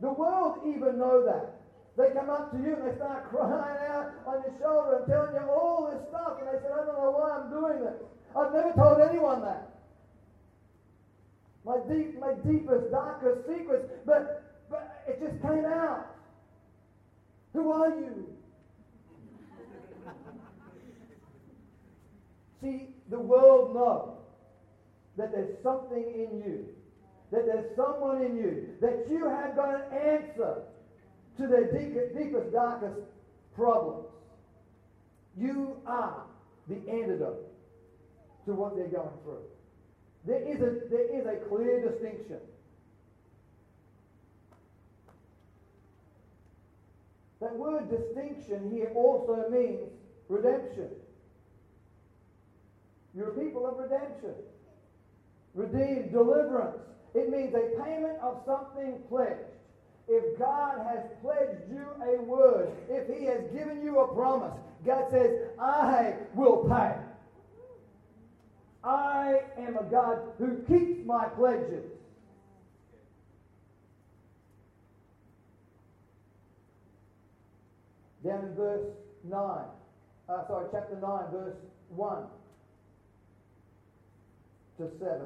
The 0.00 0.10
world 0.12 0.58
even 0.66 0.98
know 0.98 1.24
that. 1.24 1.62
They 1.96 2.10
come 2.14 2.30
up 2.30 2.50
to 2.50 2.58
you 2.58 2.74
and 2.74 2.90
they 2.90 2.96
start 2.96 3.30
crying 3.30 3.78
out 3.88 4.12
on 4.26 4.42
your 4.42 4.54
shoulder 4.58 4.98
and 4.98 5.06
telling 5.06 5.34
you 5.34 5.46
all 5.50 5.90
this 5.90 6.02
stuff. 6.08 6.38
And 6.40 6.48
they 6.48 6.58
say, 6.58 6.72
I 6.72 6.84
don't 6.84 6.98
know 6.98 7.14
why 7.14 7.38
I'm 7.38 7.50
doing 7.50 7.80
this. 7.84 8.02
I've 8.34 8.52
never 8.52 8.72
told 8.74 9.00
anyone 9.00 9.42
that 9.42 9.70
my 11.64 11.78
deep, 11.88 12.18
my 12.18 12.34
deepest, 12.46 12.90
darkest 12.90 13.46
secrets, 13.46 13.90
but 14.06 14.42
but 14.70 15.04
it 15.06 15.20
just 15.20 15.42
came 15.42 15.64
out. 15.64 16.06
Who 17.52 17.70
are 17.72 17.88
you? 17.88 18.28
See, 22.62 22.88
the 23.10 23.18
world 23.18 23.74
knows 23.74 24.16
that 25.16 25.32
there's 25.32 25.62
something 25.62 26.02
in 26.02 26.42
you, 26.44 26.66
that 27.30 27.46
there's 27.46 27.76
someone 27.76 28.22
in 28.22 28.36
you, 28.36 28.68
that 28.80 29.06
you 29.08 29.28
have 29.28 29.54
got 29.54 29.74
an 29.74 29.82
answer 29.92 30.62
to 31.38 31.46
their 31.46 31.70
deepest, 31.70 32.16
deepest 32.16 32.52
darkest 32.52 32.98
problems. 33.54 34.06
You 35.36 35.76
are 35.86 36.24
the 36.68 36.76
antidote 36.90 37.46
to 38.46 38.52
what 38.52 38.76
they're 38.76 38.88
going 38.88 39.16
through. 39.22 39.44
There 40.26 40.42
is 40.42 40.60
a, 40.60 40.88
there 40.90 41.20
is 41.20 41.26
a 41.26 41.48
clear 41.48 41.88
distinction. 41.88 42.38
That 47.40 47.56
word 47.56 47.88
distinction 47.90 48.70
here 48.70 48.92
also 48.94 49.48
means 49.50 49.88
redemption. 50.28 50.90
You're 53.14 53.30
a 53.30 53.40
people 53.40 53.66
of 53.66 53.78
redemption. 53.78 54.34
Redeemed, 55.54 56.12
deliverance. 56.12 56.78
It 57.14 57.30
means 57.30 57.54
a 57.54 57.82
payment 57.82 58.18
of 58.22 58.42
something 58.46 58.94
pledged. 59.08 59.40
If 60.08 60.38
God 60.38 60.78
has 60.86 61.04
pledged 61.22 61.70
you 61.70 61.84
a 62.02 62.20
word, 62.22 62.70
if 62.88 63.06
He 63.16 63.24
has 63.26 63.42
given 63.52 63.82
you 63.82 64.00
a 64.00 64.14
promise, 64.14 64.52
God 64.84 65.04
says, 65.10 65.30
I 65.60 66.14
will 66.34 66.68
pay. 66.68 66.94
I 68.82 69.42
am 69.58 69.76
a 69.76 69.84
God 69.84 70.18
who 70.38 70.62
keeps 70.66 71.04
my 71.06 71.26
pledges. 71.26 71.84
Down 78.24 78.44
in 78.44 78.54
verse 78.54 78.86
9, 79.24 79.40
uh, 80.28 80.46
sorry, 80.46 80.66
chapter 80.72 80.98
9, 81.00 81.20
verse 81.32 81.56
1 81.88 82.22
to 84.78 84.90
7. 84.98 85.20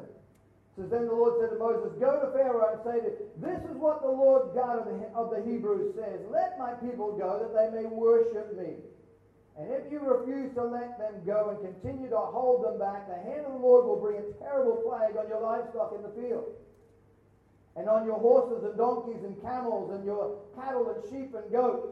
Says, 0.77 0.91
Then 0.91 1.07
the 1.07 1.15
Lord 1.15 1.39
said 1.39 1.55
to 1.55 1.59
Moses, 1.59 1.95
Go 2.01 2.19
to 2.19 2.33
Pharaoh 2.33 2.75
and 2.75 2.83
say 2.83 2.99
to 2.99 3.15
him, 3.15 3.27
This 3.39 3.63
is 3.71 3.77
what 3.79 4.03
the 4.03 4.11
Lord 4.11 4.55
God 4.55 4.83
of 4.83 4.87
the, 4.91 5.07
of 5.15 5.31
the 5.31 5.43
Hebrews 5.49 5.95
says, 5.95 6.19
Let 6.31 6.59
my 6.59 6.75
people 6.83 7.15
go 7.17 7.39
that 7.39 7.55
they 7.55 7.71
may 7.71 7.87
worship 7.87 8.59
me. 8.59 8.75
And 9.57 9.71
if 9.71 9.87
you 9.91 10.01
refuse 10.03 10.53
to 10.55 10.65
let 10.65 10.99
them 10.99 11.23
go 11.25 11.55
and 11.55 11.63
continue 11.63 12.11
to 12.11 12.19
hold 12.19 12.65
them 12.65 12.79
back, 12.79 13.07
the 13.07 13.15
hand 13.15 13.47
of 13.47 13.53
the 13.53 13.59
Lord 13.59 13.87
will 13.87 14.01
bring 14.01 14.19
a 14.19 14.33
terrible 14.43 14.83
plague 14.83 15.17
on 15.17 15.29
your 15.29 15.41
livestock 15.41 15.95
in 15.95 16.03
the 16.03 16.11
field, 16.11 16.51
and 17.77 17.89
on 17.89 18.05
your 18.05 18.19
horses 18.19 18.65
and 18.65 18.77
donkeys 18.77 19.23
and 19.23 19.41
camels, 19.43 19.95
and 19.95 20.05
your 20.05 20.39
cattle 20.57 20.91
and 20.91 21.05
sheep 21.05 21.35
and 21.35 21.53
goats. 21.53 21.87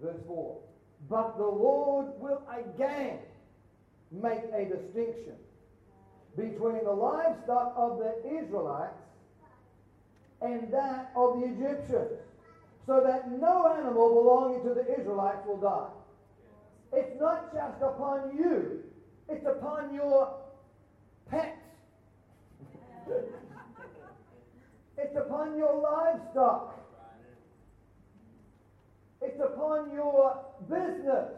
Verse 0.00 0.20
4. 0.26 0.56
But 1.10 1.36
the 1.36 1.44
Lord 1.44 2.06
will 2.18 2.42
again 2.48 3.18
make 4.10 4.40
a 4.54 4.64
distinction 4.64 5.34
between 6.38 6.84
the 6.84 6.92
livestock 6.92 7.74
of 7.76 7.98
the 7.98 8.14
Israelites 8.40 8.94
and 10.40 10.72
that 10.72 11.10
of 11.16 11.40
the 11.40 11.46
Egyptians 11.46 12.20
so 12.86 13.02
that 13.04 13.30
no 13.40 13.66
animal 13.66 14.14
belonging 14.14 14.62
to 14.62 14.72
the 14.72 14.98
Israelites 14.98 15.44
will 15.46 15.58
die. 15.58 15.88
It's 16.92 17.20
not 17.20 17.52
just 17.52 17.82
upon 17.82 18.36
you, 18.38 18.84
it's 19.28 19.44
upon 19.46 19.92
your 19.92 20.38
pets. 21.28 21.58
it's 24.96 25.16
upon 25.16 25.56
your 25.58 25.82
livestock. 25.82 26.76
It's 29.20 29.40
upon 29.40 29.92
your 29.92 30.40
business. 30.70 31.32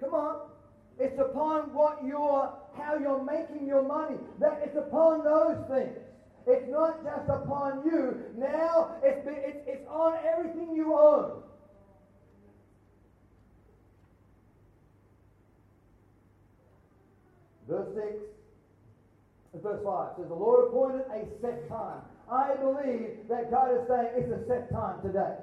Come 0.00 0.14
on. 0.14 0.53
It's 0.98 1.18
upon 1.18 1.74
what 1.74 2.00
you're, 2.04 2.52
how 2.76 2.96
you're 2.96 3.22
making 3.24 3.66
your 3.66 3.82
money. 3.82 4.16
That 4.40 4.60
it's 4.64 4.76
upon 4.76 5.24
those 5.24 5.58
things. 5.68 5.98
It's 6.46 6.70
not 6.70 7.02
just 7.02 7.28
upon 7.28 7.82
you. 7.84 8.22
Now 8.36 8.96
it's, 9.02 9.26
it's, 9.26 9.58
it's 9.66 9.88
on 9.88 10.14
everything 10.24 10.74
you 10.76 10.94
own. 10.94 11.42
Verse 17.66 17.94
6, 17.94 19.62
verse 19.62 19.80
5 19.82 20.08
says, 20.18 20.28
The 20.28 20.34
Lord 20.34 20.68
appointed 20.68 21.06
a 21.10 21.24
set 21.40 21.66
time. 21.68 22.02
I 22.30 22.54
believe 22.56 23.26
that 23.28 23.50
God 23.50 23.72
is 23.72 23.88
saying 23.88 24.08
it's 24.16 24.30
a 24.30 24.46
set 24.46 24.70
time 24.70 25.00
today. 25.02 25.36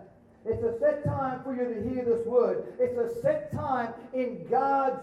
It's 0.45 0.63
a 0.63 0.79
set 0.79 1.03
time 1.03 1.43
for 1.43 1.53
you 1.55 1.73
to 1.73 1.89
hear 1.89 2.05
this 2.05 2.25
word. 2.25 2.73
It's 2.79 2.97
a 2.97 3.21
set 3.21 3.51
time 3.51 3.93
in 4.13 4.45
God's 4.49 4.99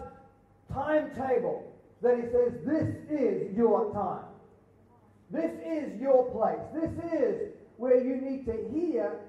timetable 0.78 1.72
that 2.02 2.16
He 2.16 2.22
says, 2.22 2.52
This 2.64 2.88
is 3.10 3.56
your 3.56 3.92
time. 3.92 4.24
This 5.30 5.52
is 5.66 6.00
your 6.00 6.30
place. 6.30 6.60
This 6.74 7.12
is 7.12 7.52
where 7.76 8.02
you 8.02 8.16
need 8.16 8.46
to 8.46 8.56
hear 8.72 9.20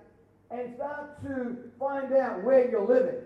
and 0.51 0.75
start 0.75 1.21
to 1.23 1.57
find 1.79 2.13
out 2.13 2.43
where 2.43 2.69
you're 2.69 2.87
living. 2.87 3.21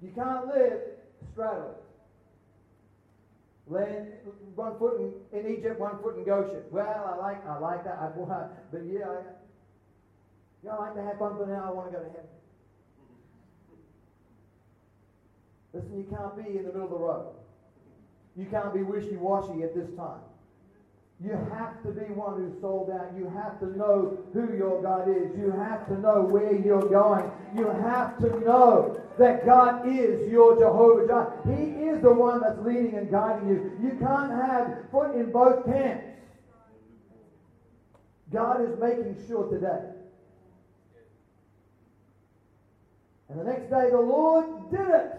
You 0.00 0.10
can't 0.14 0.46
live 0.46 0.80
straddled. 1.32 1.76
Land, 3.68 4.08
one 4.54 4.78
foot 4.78 5.00
in, 5.00 5.38
in, 5.38 5.56
Egypt, 5.56 5.78
one 5.78 5.98
foot 6.02 6.16
in 6.16 6.24
Goshen. 6.24 6.62
Well, 6.70 6.86
I 6.86 7.16
like, 7.16 7.46
I 7.46 7.58
like 7.58 7.84
that. 7.84 7.98
I, 7.98 8.08
but 8.72 8.82
yeah, 8.86 9.06
I, 9.06 9.16
yeah, 10.64 10.72
I 10.72 10.78
like 10.78 10.94
to 10.94 11.02
have 11.02 11.18
fun, 11.18 11.36
but 11.38 11.48
now 11.48 11.68
I 11.68 11.70
want 11.70 11.92
to 11.92 11.98
go 11.98 12.02
to 12.02 12.10
heaven. 12.10 12.26
Listen, 15.72 15.96
you 15.96 16.06
can't 16.14 16.36
be 16.36 16.58
in 16.58 16.64
the 16.64 16.72
middle 16.72 16.84
of 16.84 16.90
the 16.90 16.96
road. 16.96 17.34
You 18.36 18.46
can't 18.46 18.72
be 18.74 18.82
wishy-washy 18.82 19.62
at 19.62 19.74
this 19.74 19.88
time. 19.96 20.20
You 21.22 21.32
have 21.54 21.80
to 21.84 21.90
be 21.90 22.06
one 22.14 22.36
who's 22.36 22.60
sold 22.60 22.90
out. 22.90 23.12
You 23.16 23.28
have 23.28 23.60
to 23.60 23.66
know 23.78 24.18
who 24.32 24.56
your 24.56 24.82
God 24.82 25.08
is. 25.08 25.36
You 25.38 25.52
have 25.52 25.86
to 25.86 26.00
know 26.00 26.22
where 26.22 26.54
you're 26.56 26.88
going. 26.88 27.30
You 27.56 27.68
have 27.68 28.18
to 28.18 28.40
know 28.40 29.00
that 29.18 29.46
God 29.46 29.86
is 29.86 30.28
your 30.28 30.58
Jehovah 30.58 31.06
Jireh. 31.06 31.32
He 31.46 31.84
is 31.84 32.02
the 32.02 32.12
one 32.12 32.40
that's 32.40 32.58
leading 32.60 32.94
and 32.94 33.10
guiding 33.10 33.48
you. 33.48 33.72
You 33.80 33.90
can't 34.00 34.32
have 34.32 34.90
foot 34.90 35.14
in 35.14 35.30
both 35.30 35.64
camps. 35.64 36.06
God 38.32 38.62
is 38.62 38.76
making 38.80 39.16
sure 39.28 39.48
today. 39.48 39.90
And 43.28 43.38
the 43.38 43.44
next 43.44 43.70
day 43.70 43.90
the 43.90 44.00
Lord 44.00 44.70
did 44.70 44.88
it. 44.88 45.18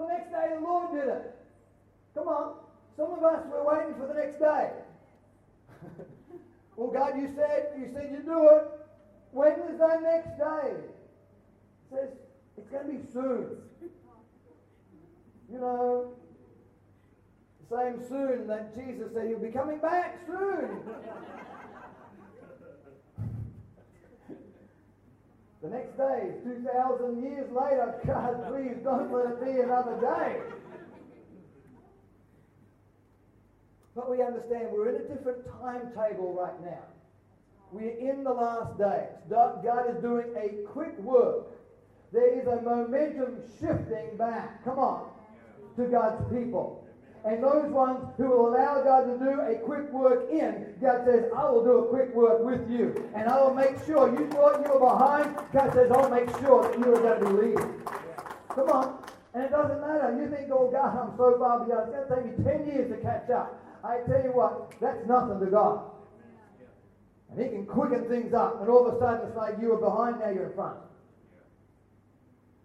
The 0.00 0.06
next 0.06 0.30
day 0.30 0.54
the 0.54 0.60
Lord 0.60 0.92
did 0.92 1.08
it. 1.08 1.36
Come 2.14 2.28
on. 2.28 2.54
Some 2.96 3.12
of 3.12 3.22
us, 3.22 3.44
we're 3.52 3.64
waiting 3.64 3.94
for 3.96 4.06
the 4.06 4.14
next 4.14 4.38
day. 4.38 4.70
well, 6.76 6.90
God, 6.90 7.20
you 7.20 7.28
said, 7.36 7.72
you 7.78 7.90
said 7.92 8.08
you 8.10 8.22
do 8.24 8.48
it. 8.48 8.64
When 9.32 9.52
is 9.70 9.78
that 9.78 10.02
next 10.02 10.38
day? 10.38 10.72
Says, 11.92 12.08
it's 12.56 12.70
going 12.70 12.86
to 12.86 12.92
be 12.94 13.12
soon. 13.12 13.58
You 15.52 15.58
know, 15.58 16.12
Same 17.70 18.00
soon 18.08 18.46
that 18.46 18.74
Jesus 18.74 19.12
said 19.12 19.28
he'll 19.28 19.38
be 19.38 19.50
coming 19.50 19.78
back 19.80 20.18
soon. 20.26 20.80
the 25.62 25.68
next 25.68 25.96
day, 25.96 26.32
2,000 26.42 27.22
years 27.22 27.50
later, 27.52 27.94
God, 28.06 28.48
please 28.48 28.76
don't 28.82 29.12
let 29.12 29.26
it 29.26 29.44
be 29.44 29.60
another 29.60 30.00
day. 30.00 30.40
But 33.94 34.10
we 34.10 34.22
understand 34.22 34.68
we're 34.72 34.88
in 34.88 35.02
a 35.02 35.08
different 35.08 35.44
timetable 35.60 36.32
right 36.32 36.58
now. 36.64 36.84
We're 37.72 37.98
in 37.98 38.24
the 38.24 38.32
last 38.32 38.78
days. 38.78 39.10
God 39.28 39.94
is 39.94 40.02
doing 40.02 40.32
a 40.36 40.66
quick 40.68 40.98
work. 40.98 41.46
There 42.12 42.40
is 42.40 42.46
a 42.46 42.62
momentum 42.62 43.42
shifting 43.60 44.16
back. 44.16 44.64
Come 44.64 44.78
on. 44.78 45.10
To 45.76 45.84
God's 45.84 46.22
people. 46.32 46.79
And 47.24 47.42
those 47.42 47.70
ones 47.70 48.00
who 48.16 48.30
will 48.30 48.48
allow 48.48 48.82
God 48.82 49.04
to 49.04 49.18
do 49.18 49.40
a 49.40 49.56
quick 49.56 49.92
work 49.92 50.30
in, 50.30 50.74
God 50.80 51.04
says, 51.04 51.24
I 51.36 51.50
will 51.50 51.62
do 51.62 51.84
a 51.84 51.88
quick 51.88 52.14
work 52.14 52.42
with 52.42 52.70
you. 52.70 53.08
And 53.14 53.28
I 53.28 53.42
will 53.42 53.54
make 53.54 53.76
sure 53.84 54.08
you 54.08 54.26
thought 54.28 54.64
you 54.64 54.72
were 54.72 54.80
behind. 54.80 55.36
God 55.52 55.72
says, 55.74 55.90
I'll 55.92 56.08
make 56.08 56.30
sure 56.40 56.62
that 56.62 56.78
you 56.78 56.94
are 56.94 57.00
going 57.00 57.20
to 57.20 57.26
be 57.26 57.32
leading. 57.32 57.82
Come 58.48 58.70
on. 58.70 59.04
And 59.34 59.44
it 59.44 59.50
doesn't 59.50 59.80
matter. 59.80 60.16
You 60.18 60.30
think, 60.34 60.50
oh 60.50 60.70
God, 60.70 60.96
I'm 60.96 61.16
so 61.18 61.38
far 61.38 61.64
behind. 61.64 61.92
It's 61.94 62.08
going 62.08 62.24
to 62.24 62.28
take 62.28 62.38
me 62.38 62.44
10 62.44 62.66
years 62.66 62.90
to 62.90 62.96
catch 62.96 63.28
up. 63.30 63.60
I 63.84 63.98
tell 64.08 64.22
you 64.22 64.32
what, 64.32 64.72
that's 64.80 65.06
nothing 65.06 65.40
to 65.40 65.46
God. 65.46 65.90
And 67.30 67.40
He 67.40 67.48
can 67.48 67.66
quicken 67.66 68.08
things 68.08 68.32
up. 68.32 68.60
And 68.60 68.70
all 68.70 68.88
of 68.88 68.94
a 68.94 68.98
sudden, 68.98 69.28
it's 69.28 69.36
like 69.36 69.56
you 69.60 69.68
were 69.68 69.80
behind, 69.80 70.20
now 70.20 70.30
you're 70.30 70.48
in 70.48 70.54
front. 70.54 70.78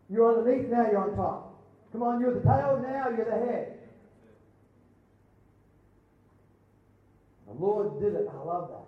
You're 0.10 0.38
underneath, 0.38 0.70
now 0.70 0.90
you're 0.90 1.10
on 1.10 1.16
top. 1.16 1.62
Come 1.92 2.04
on, 2.04 2.20
you're 2.20 2.34
the 2.34 2.42
tail, 2.42 2.80
now 2.82 3.10
you're 3.10 3.26
the 3.26 3.46
head. 3.46 3.75
The 7.58 7.66
Lord 7.66 8.02
did 8.02 8.14
it. 8.14 8.30
I 8.32 8.44
love 8.44 8.70
that. 8.70 8.86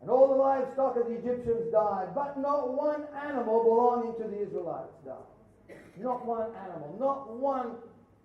And 0.00 0.10
all 0.10 0.28
the 0.28 0.34
livestock 0.34 0.96
of 0.96 1.06
the 1.06 1.14
Egyptians 1.14 1.72
died, 1.72 2.08
but 2.14 2.38
not 2.38 2.74
one 2.74 3.04
animal 3.24 3.64
belonging 3.64 4.14
to 4.22 4.28
the 4.28 4.42
Israelites 4.42 4.92
died. 5.04 5.76
Not 6.00 6.24
one 6.24 6.48
animal. 6.54 6.96
Not 7.00 7.36
one 7.36 7.76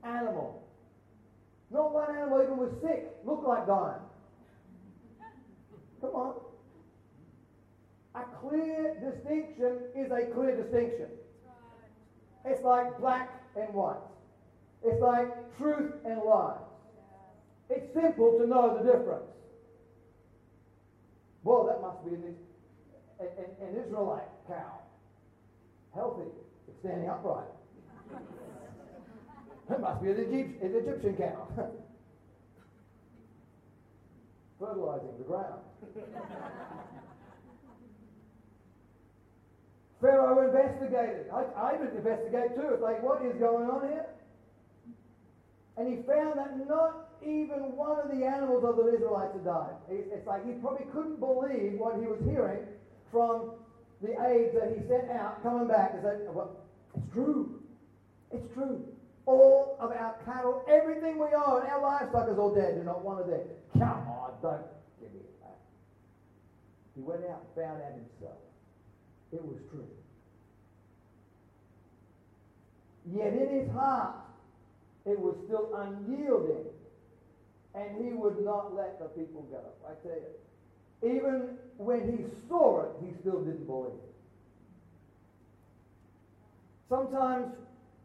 animal. 0.04 0.64
Not 1.72 1.94
one 1.94 2.16
animal 2.16 2.42
even 2.44 2.58
was 2.58 2.72
sick, 2.84 3.08
looked 3.26 3.48
like 3.48 3.66
dying. 3.66 4.02
Come 6.02 6.12
on. 6.12 6.36
A 8.16 8.24
clear 8.42 8.96
distinction 9.02 9.80
is 9.96 10.12
a 10.12 10.32
clear 10.34 10.56
distinction. 10.62 11.08
It's 12.46 12.64
like 12.64 13.00
black 13.00 13.42
and 13.56 13.74
white. 13.74 13.98
It's 14.84 15.02
like 15.02 15.58
truth 15.58 15.94
and 16.06 16.22
lies. 16.22 16.60
It's 17.76 17.94
simple 17.94 18.38
to 18.40 18.46
know 18.46 18.78
the 18.78 18.84
difference. 18.84 19.26
Well, 21.44 21.66
that 21.66 21.82
must 21.82 22.06
be 22.06 22.14
an, 22.16 22.36
an, 23.20 23.28
an 23.62 23.76
Israelite 23.84 24.30
cow. 24.48 24.80
Healthy. 25.96 26.30
It's 26.68 26.80
standing 26.80 27.10
upright. 27.10 27.50
That 29.70 29.80
must 29.80 30.04
be 30.04 30.10
an, 30.10 30.18
an 30.18 30.76
Egyptian 30.76 31.16
cow. 31.16 31.48
Fertilizing 34.60 35.18
the 35.18 35.24
ground. 35.24 35.62
Pharaoh 40.02 40.46
investigated. 40.46 41.28
I, 41.34 41.46
I 41.56 41.78
did 41.78 41.96
investigate 41.96 42.56
too. 42.56 42.74
It's 42.74 42.82
like, 42.84 43.02
what 43.02 43.26
is 43.26 43.40
going 43.40 43.70
on 43.70 43.88
here? 43.88 44.06
And 45.78 45.88
he 45.88 46.04
found 46.04 46.38
that 46.38 46.68
not 46.68 47.10
even 47.24 47.76
one 47.76 48.00
of 48.00 48.10
the 48.10 48.26
animals 48.26 48.64
of 48.64 48.78
the 48.78 48.94
Israelites 48.94 49.34
had 49.34 49.46
died. 49.46 49.76
It's 49.90 50.28
like 50.28 50.46
he 50.46 50.54
probably 50.54 50.86
couldn't 50.94 51.20
believe 51.20 51.80
what 51.80 51.96
he 52.00 52.06
was 52.06 52.20
hearing 52.30 52.60
from 53.12 53.52
the 54.02 54.12
aides 54.28 54.54
that 54.54 54.76
he 54.76 54.88
sent 54.88 55.10
out 55.12 55.42
coming 55.42 55.68
back 55.68 55.94
and 55.94 56.04
said, 56.04 56.28
well, 56.30 56.58
it's 56.96 57.06
true. 57.14 57.62
It's 58.32 58.54
true. 58.54 58.86
All 59.26 59.78
of 59.80 59.92
our 59.92 60.16
cattle, 60.26 60.64
everything 60.68 61.18
we 61.18 61.28
own, 61.28 61.66
our 61.66 61.82
livestock 61.82 62.30
is 62.30 62.38
all 62.38 62.54
dead. 62.54 62.76
You're 62.76 62.84
not 62.84 63.04
one 63.04 63.20
of 63.20 63.28
them. 63.28 63.40
Come 63.74 64.06
on, 64.10 64.32
don't 64.42 64.62
give 65.00 65.14
me 65.14 65.22
that. 65.42 65.58
He 66.96 67.02
went 67.02 67.22
out 67.32 67.42
and 67.48 67.64
found 67.64 67.82
out 67.82 67.94
himself. 67.94 68.38
It 69.32 69.44
was 69.44 69.58
true. 69.72 69.88
Yet 73.16 73.34
in 73.34 73.62
his 73.62 73.72
heart, 73.72 74.16
it 75.06 75.20
was 75.20 75.36
still 75.46 75.74
unyielding. 75.76 76.66
And 77.76 78.04
he 78.04 78.14
would 78.14 78.44
not 78.44 78.76
let 78.76 79.00
the 79.00 79.06
people 79.06 79.42
go. 79.44 79.62
I 79.88 79.94
tell 80.08 80.16
you. 80.16 81.18
Even 81.18 81.58
when 81.78 82.02
he 82.02 82.24
saw 82.48 82.82
it, 82.82 82.90
he 83.04 83.12
still 83.20 83.44
didn't 83.44 83.66
believe 83.66 83.94
it. 83.94 84.16
Sometimes 86.88 87.54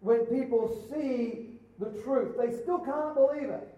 when 0.01 0.25
people 0.27 0.85
see 0.91 1.51
the 1.79 1.91
truth, 2.03 2.37
they 2.39 2.51
still 2.63 2.79
can't 2.79 3.15
believe 3.15 3.51
it. 3.51 3.75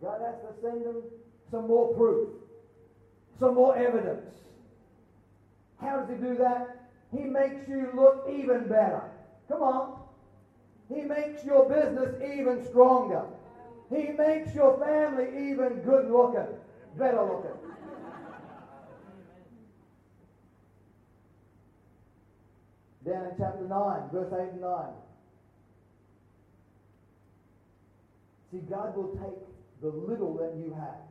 God 0.00 0.20
has 0.20 0.36
to 0.40 0.60
send 0.60 0.84
them 0.84 1.02
some 1.50 1.68
more 1.68 1.94
proof 1.94 2.28
some 3.38 3.54
more 3.54 3.76
evidence. 3.76 4.30
How 5.80 6.00
does 6.00 6.08
he 6.08 6.16
do 6.16 6.36
that? 6.36 6.88
He 7.12 7.24
makes 7.24 7.68
you 7.68 7.88
look 7.94 8.28
even 8.30 8.68
better. 8.68 9.02
Come 9.48 9.62
on. 9.62 9.98
He 10.88 11.02
makes 11.02 11.44
your 11.44 11.68
business 11.68 12.14
even 12.22 12.64
stronger. 12.68 13.24
He 13.90 14.08
makes 14.12 14.54
your 14.54 14.78
family 14.78 15.50
even 15.50 15.80
good 15.80 16.10
looking, 16.10 16.46
better 16.98 17.22
looking. 17.22 17.50
Down 23.06 23.26
in 23.26 23.32
chapter 23.36 23.68
9, 23.68 24.10
verse 24.12 24.32
8 24.32 24.52
and 24.52 24.60
9. 24.62 24.84
See, 28.50 28.58
God 28.70 28.96
will 28.96 29.12
take 29.16 29.82
the 29.82 29.88
little 29.88 30.34
that 30.38 30.54
you 30.56 30.72
have 30.72 31.04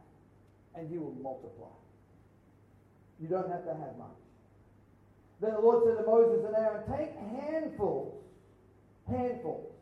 and 0.75 0.89
He 0.89 0.97
will 0.97 1.15
multiply. 1.21 1.67
You 3.21 3.27
don't 3.27 3.49
have 3.49 3.63
to 3.65 3.69
have 3.69 3.97
much. 3.97 4.22
Then 5.41 5.53
the 5.53 5.59
Lord 5.59 5.83
said 5.85 5.97
to 5.97 6.09
Moses 6.09 6.45
and 6.45 6.55
Aaron, 6.55 6.83
Take 6.97 7.15
handfuls, 7.17 8.23
handfuls 9.07 9.73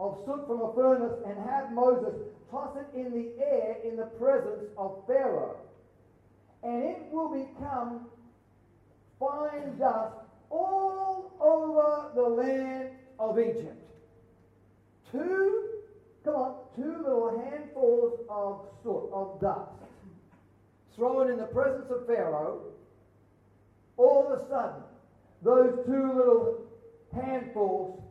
of 0.00 0.16
soot 0.24 0.46
from 0.46 0.62
a 0.62 0.74
furnace 0.74 1.18
and 1.26 1.38
have 1.46 1.72
Moses 1.72 2.14
toss 2.50 2.76
it 2.76 2.98
in 2.98 3.12
the 3.12 3.32
air 3.38 3.76
in 3.84 3.96
the 3.96 4.06
presence 4.06 4.64
of 4.78 5.02
Pharaoh. 5.06 5.56
And 6.62 6.82
it 6.84 7.02
will 7.12 7.28
become 7.28 8.06
fine 9.18 9.78
dust 9.78 10.16
all 10.48 11.32
over 11.40 12.10
the 12.14 12.28
land 12.28 12.90
of 13.18 13.38
Egypt. 13.38 13.76
Two, 15.12 15.68
come 16.24 16.34
on, 16.34 16.54
two 16.76 16.96
little 16.98 17.38
handfuls 17.38 18.20
of 18.28 18.66
soot, 18.82 19.10
of 19.12 19.40
dust 19.40 19.70
thrown 20.96 21.30
in 21.30 21.38
the 21.38 21.46
presence 21.46 21.90
of 21.90 22.06
Pharaoh, 22.06 22.62
all 24.00 24.32
of 24.32 24.40
a 24.40 24.48
sudden, 24.48 24.82
those 25.42 25.84
two 25.86 26.12
little 26.12 26.66
handfuls 27.14 28.02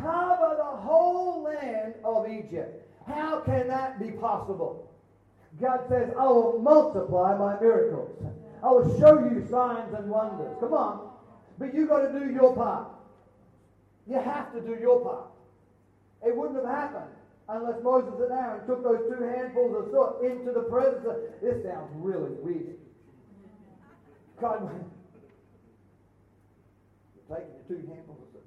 cover 0.00 0.56
the 0.56 0.76
whole 0.80 1.42
land 1.42 1.94
of 2.04 2.28
Egypt. 2.28 2.86
How 3.06 3.40
can 3.40 3.68
that 3.68 3.98
be 3.98 4.10
possible? 4.12 4.90
God 5.60 5.80
says, 5.88 6.10
I 6.18 6.26
will 6.26 6.60
multiply 6.60 7.36
my 7.36 7.58
miracles. 7.60 8.10
I 8.62 8.70
will 8.70 8.98
show 8.98 9.18
you 9.18 9.46
signs 9.50 9.94
and 9.94 10.10
wonders. 10.10 10.56
Come 10.60 10.72
on. 10.72 11.10
But 11.58 11.74
you've 11.74 11.88
got 11.88 12.12
to 12.12 12.18
do 12.18 12.30
your 12.32 12.54
part. 12.54 12.88
You 14.06 14.16
have 14.16 14.52
to 14.54 14.60
do 14.60 14.76
your 14.80 15.00
part. 15.00 15.26
It 16.26 16.36
wouldn't 16.36 16.64
have 16.64 16.74
happened 16.74 17.10
unless 17.48 17.82
Moses 17.82 18.14
and 18.20 18.32
Aaron 18.32 18.66
took 18.66 18.82
those 18.82 19.08
two 19.08 19.24
handfuls 19.24 19.76
of 19.76 19.90
soot 19.90 20.30
into 20.30 20.52
the 20.52 20.62
presence 20.62 21.06
of. 21.06 21.16
This 21.40 21.62
sounds 21.64 21.90
really 21.94 22.32
weird. 22.42 22.76
God, 24.40 24.68
taking 27.28 27.52
your 27.52 27.64
two 27.68 27.86
handfuls 27.88 28.18
of 28.22 28.28
soot. 28.32 28.42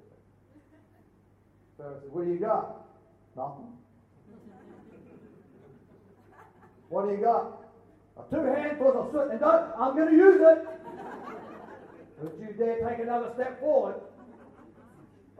Pharaoh 1.78 1.98
said, 2.00 2.10
What 2.12 2.24
do 2.24 2.32
you 2.32 2.38
got? 2.38 2.86
Nothing. 3.36 3.72
What 6.88 7.08
do 7.08 7.12
you 7.12 7.22
got? 7.22 7.58
Two 8.30 8.44
handfuls 8.44 8.96
of 8.96 9.12
soot, 9.12 9.30
and 9.30 9.40
don't, 9.40 9.70
I'm 9.78 9.96
going 9.96 10.10
to 10.10 10.16
use 10.16 10.40
it. 10.40 10.68
Don't 12.22 12.40
you 12.40 12.54
dare 12.58 12.88
take 12.88 12.98
another 13.00 13.30
step 13.34 13.60
forward. 13.60 13.96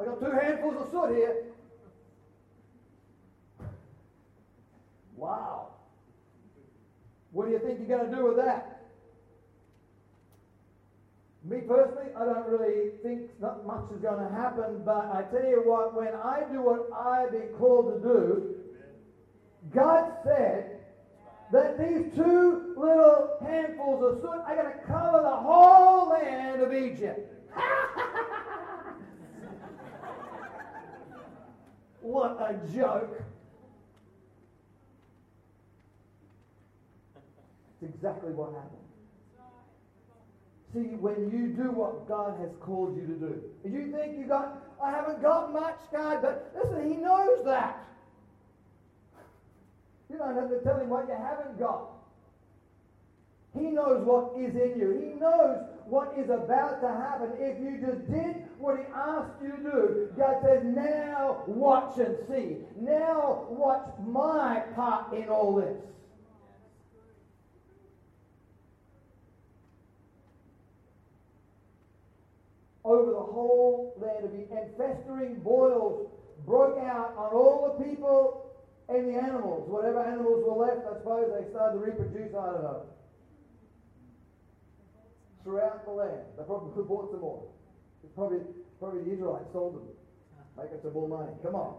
I 0.00 0.04
got 0.04 0.20
two 0.20 0.30
handfuls 0.30 0.76
of 0.76 0.90
soot 0.90 1.16
here. 1.16 1.36
Wow. 5.16 5.68
What 7.30 7.46
do 7.46 7.52
you 7.52 7.58
think 7.58 7.78
you're 7.78 7.98
going 7.98 8.10
to 8.10 8.16
do 8.16 8.24
with 8.24 8.36
that? 8.36 8.81
Me 11.44 11.58
personally, 11.60 12.06
I 12.16 12.24
don't 12.24 12.46
really 12.46 12.90
think 13.02 13.22
not 13.40 13.66
much 13.66 13.90
is 13.92 14.00
going 14.00 14.22
to 14.22 14.32
happen, 14.32 14.82
but 14.84 15.10
I 15.12 15.24
tell 15.32 15.44
you 15.44 15.62
what, 15.64 15.92
when 15.94 16.14
I 16.14 16.44
do 16.52 16.62
what 16.62 16.88
I 16.94 17.26
be 17.30 17.48
called 17.58 17.94
to 17.94 18.08
do, 18.08 18.54
God 19.74 20.12
said 20.24 20.78
that 21.50 21.78
these 21.78 22.14
two 22.14 22.74
little 22.76 23.38
handfuls 23.40 24.04
of 24.04 24.20
soot 24.20 24.40
are 24.46 24.54
going 24.54 24.72
to 24.72 24.78
cover 24.86 25.20
the 25.22 25.36
whole 25.36 26.10
land 26.10 26.62
of 26.62 26.72
Egypt. 26.72 27.28
what 32.02 32.38
a 32.40 32.54
joke. 32.72 33.20
It's 37.82 37.94
exactly 37.94 38.32
what 38.32 38.52
happened. 38.52 38.81
See, 40.72 40.96
when 41.00 41.30
you 41.30 41.48
do 41.48 41.70
what 41.70 42.08
God 42.08 42.40
has 42.40 42.50
called 42.60 42.96
you 42.96 43.06
to 43.06 43.14
do, 43.14 43.42
you 43.64 43.92
think 43.92 44.16
you 44.16 44.24
got, 44.24 44.56
I 44.82 44.90
haven't 44.90 45.20
got 45.20 45.52
much, 45.52 45.76
God, 45.92 46.22
but 46.22 46.50
listen, 46.56 46.90
He 46.90 46.96
knows 46.96 47.44
that. 47.44 47.78
You 50.10 50.16
don't 50.16 50.34
have 50.34 50.48
to 50.48 50.60
tell 50.60 50.80
Him 50.80 50.88
what 50.88 51.08
you 51.08 51.14
haven't 51.14 51.58
got. 51.58 51.90
He 53.58 53.66
knows 53.66 54.02
what 54.06 54.32
is 54.38 54.54
in 54.54 54.80
you. 54.80 54.98
He 54.98 55.20
knows 55.20 55.58
what 55.84 56.14
is 56.16 56.30
about 56.30 56.80
to 56.80 56.88
happen. 56.88 57.32
If 57.38 57.60
you 57.60 57.76
just 57.76 58.10
did 58.10 58.42
what 58.58 58.78
He 58.78 58.84
asked 58.94 59.42
you 59.42 59.50
to 59.50 59.62
do, 59.62 60.08
God 60.16 60.36
says, 60.42 60.62
now 60.64 61.42
watch 61.46 61.98
and 61.98 62.16
see. 62.30 62.56
Now 62.80 63.44
watch 63.50 63.90
my 64.06 64.60
part 64.74 65.12
in 65.12 65.28
all 65.28 65.54
this. 65.54 65.76
over 72.84 73.12
the 73.12 73.21
whole 73.32 73.96
land 74.00 74.24
of 74.24 74.34
Egypt, 74.34 74.52
and 74.52 74.76
festering 74.76 75.40
boils 75.40 76.08
broke 76.44 76.78
out 76.78 77.14
on 77.16 77.32
all 77.32 77.74
the 77.76 77.84
people 77.84 78.52
and 78.88 79.08
the 79.08 79.18
animals. 79.18 79.68
Whatever 79.68 80.00
animals 80.04 80.44
were 80.46 80.66
left, 80.66 80.86
I 80.86 80.98
suppose 80.98 81.32
they 81.32 81.50
started 81.50 81.78
to 81.78 81.84
reproduce, 81.84 82.34
I 82.34 82.46
don't 82.52 82.62
know. 82.62 82.82
Throughout 85.44 85.84
the 85.84 85.90
land. 85.90 86.22
They 86.36 86.44
probably 86.44 86.82
bought 86.88 87.10
some 87.10 87.20
more. 87.20 87.42
It's 88.04 88.12
probably, 88.14 88.40
probably 88.78 89.02
the 89.02 89.12
Israelites 89.12 89.48
sold 89.52 89.76
them, 89.76 89.88
making 90.56 90.78
some 90.82 90.92
more 90.92 91.08
money. 91.08 91.32
Come 91.42 91.54
on. 91.54 91.74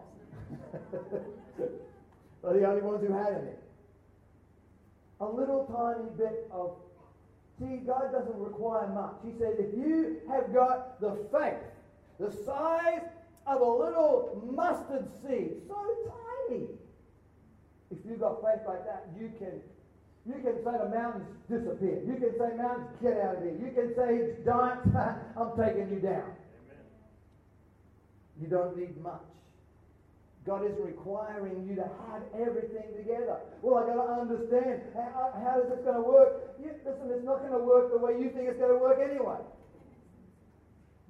They're 1.58 2.60
the 2.60 2.68
only 2.68 2.82
ones 2.82 3.06
who 3.06 3.14
had 3.14 3.34
any. 3.34 3.56
A 5.22 5.26
little 5.26 5.64
tiny 5.72 6.10
bit 6.18 6.50
of 6.52 6.76
See, 7.60 7.78
God 7.86 8.12
doesn't 8.12 8.38
require 8.38 8.88
much. 8.90 9.16
He 9.26 9.32
said, 9.38 9.56
if 9.60 9.78
you 9.78 10.22
have 10.30 10.54
got 10.54 11.00
the 11.00 11.18
faith, 11.32 11.62
the 12.20 12.32
size 12.32 13.04
of 13.46 13.62
a 13.62 13.66
little 13.66 14.42
mustard 14.52 15.08
seed, 15.22 15.62
so 15.68 15.76
tiny, 16.50 16.66
if 17.92 17.98
you've 18.06 18.20
got 18.20 18.42
faith 18.42 18.62
like 18.68 18.86
that, 18.86 19.08
you 19.20 19.32
can 19.38 19.62
you 20.26 20.36
can 20.36 20.56
say 20.64 20.72
the 20.82 20.90
mountains 20.90 21.28
disappear. 21.50 22.02
You 22.08 22.16
can 22.16 22.32
say 22.40 22.56
mountains 22.56 22.88
get 23.02 23.20
out 23.20 23.36
of 23.38 23.44
here. 23.44 23.58
You 23.60 23.72
can 23.76 23.94
say 23.94 24.42
don't, 24.46 24.80
I'm 25.38 25.52
taking 25.58 25.90
you 25.90 26.00
down. 26.00 26.32
Amen. 26.32 26.84
You 28.42 28.48
don't 28.48 28.78
need 28.78 29.02
much. 29.02 29.20
God 30.46 30.66
is 30.66 30.76
requiring 30.78 31.66
you 31.68 31.76
to 31.76 31.84
have 31.84 32.24
everything 32.36 32.92
together. 32.98 33.38
Well, 33.62 33.80
I've 33.80 33.88
got 33.88 33.96
to 33.96 34.22
understand 34.22 34.82
how, 34.94 35.32
how 35.40 35.62
is 35.62 35.70
this 35.70 35.80
going 35.86 35.96
to 35.96 36.08
work? 36.08 36.56
Listen, 36.60 37.12
it's 37.12 37.24
not 37.24 37.40
going 37.40 37.54
to 37.54 37.64
work 37.64 37.92
the 37.92 37.98
way 37.98 38.20
you 38.20 38.30
think 38.30 38.50
it's 38.50 38.60
going 38.60 38.72
to 38.72 38.78
work 38.78 39.00
anyway. 39.00 39.40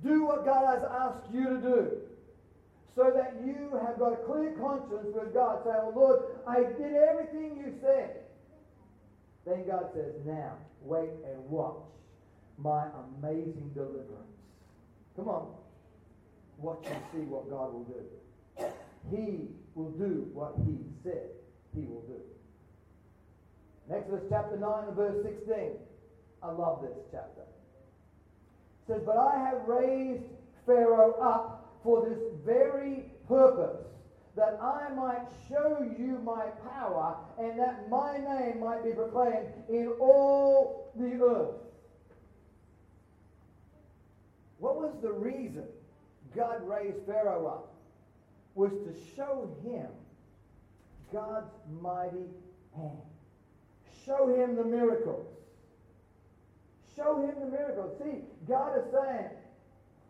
Do 0.03 0.25
what 0.25 0.45
God 0.45 0.75
has 0.75 0.83
asked 0.83 1.33
you 1.33 1.45
to 1.45 1.57
do 1.57 1.91
so 2.95 3.11
that 3.15 3.41
you 3.43 3.71
have 3.83 3.97
got 3.97 4.13
a 4.13 4.17
clear 4.17 4.53
conscience 4.59 5.07
with 5.15 5.33
God. 5.33 5.63
Say, 5.63 5.71
well, 5.71 5.93
Lord, 5.95 6.19
I 6.47 6.57
did 6.77 6.93
everything 6.93 7.57
you 7.57 7.73
said. 7.81 8.21
Then 9.45 9.65
God 9.67 9.89
says, 9.95 10.13
now, 10.25 10.53
wait 10.83 11.09
and 11.25 11.49
watch 11.49 11.81
my 12.57 12.85
amazing 13.17 13.71
deliverance. 13.73 14.09
Come 15.15 15.27
on. 15.27 15.47
Watch 16.59 16.85
and 16.85 17.01
see 17.11 17.25
what 17.25 17.49
God 17.49 17.73
will 17.73 17.83
do. 17.85 18.65
He 19.09 19.49
will 19.75 19.91
do 19.91 20.29
what 20.33 20.55
he 20.65 20.77
said 21.03 21.29
he 21.75 21.81
will 21.81 22.01
do. 22.01 22.21
Exodus 23.93 24.23
chapter 24.29 24.57
9 24.57 24.87
and 24.87 24.95
verse 24.95 25.23
16. 25.23 25.71
I 26.41 26.51
love 26.51 26.81
this 26.81 26.97
chapter. 27.11 27.41
It 27.41 28.87
says, 28.87 29.01
But 29.05 29.17
I 29.17 29.37
have 29.39 29.67
raised 29.67 30.23
Pharaoh 30.65 31.13
up 31.21 31.79
for 31.83 32.07
this 32.07 32.19
very 32.45 33.05
purpose, 33.27 33.85
that 34.35 34.57
I 34.61 34.93
might 34.95 35.27
show 35.49 35.85
you 35.97 36.19
my 36.23 36.45
power, 36.73 37.17
and 37.39 37.59
that 37.59 37.89
my 37.89 38.17
name 38.17 38.61
might 38.61 38.83
be 38.83 38.91
proclaimed 38.91 39.47
in 39.69 39.93
all 39.99 40.91
the 40.95 41.21
earth. 41.23 41.55
What 44.59 44.77
was 44.77 44.93
the 45.01 45.11
reason 45.11 45.65
God 46.35 46.67
raised 46.67 47.05
Pharaoh 47.05 47.47
up? 47.47 47.72
Was 48.55 48.71
to 48.71 48.93
show 49.15 49.49
him 49.63 49.87
God's 51.11 51.51
mighty 51.81 52.27
hand. 52.75 52.97
Show 54.05 54.35
him 54.35 54.55
the 54.55 54.63
miracles. 54.63 55.27
Show 56.95 57.21
him 57.21 57.33
the 57.39 57.49
miracles. 57.49 57.97
See, 58.03 58.19
God 58.47 58.77
is 58.77 58.83
saying, 58.91 59.29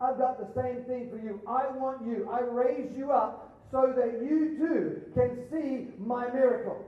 I've 0.00 0.18
got 0.18 0.38
the 0.38 0.60
same 0.60 0.84
thing 0.84 1.08
for 1.10 1.16
you. 1.16 1.40
I 1.46 1.68
want 1.68 2.06
you. 2.06 2.28
I 2.30 2.40
raise 2.40 2.94
you 2.96 3.12
up 3.12 3.52
so 3.70 3.92
that 3.96 4.22
you 4.22 4.56
too 4.58 5.02
can 5.14 5.38
see 5.50 5.88
my 5.98 6.28
miracles. 6.32 6.84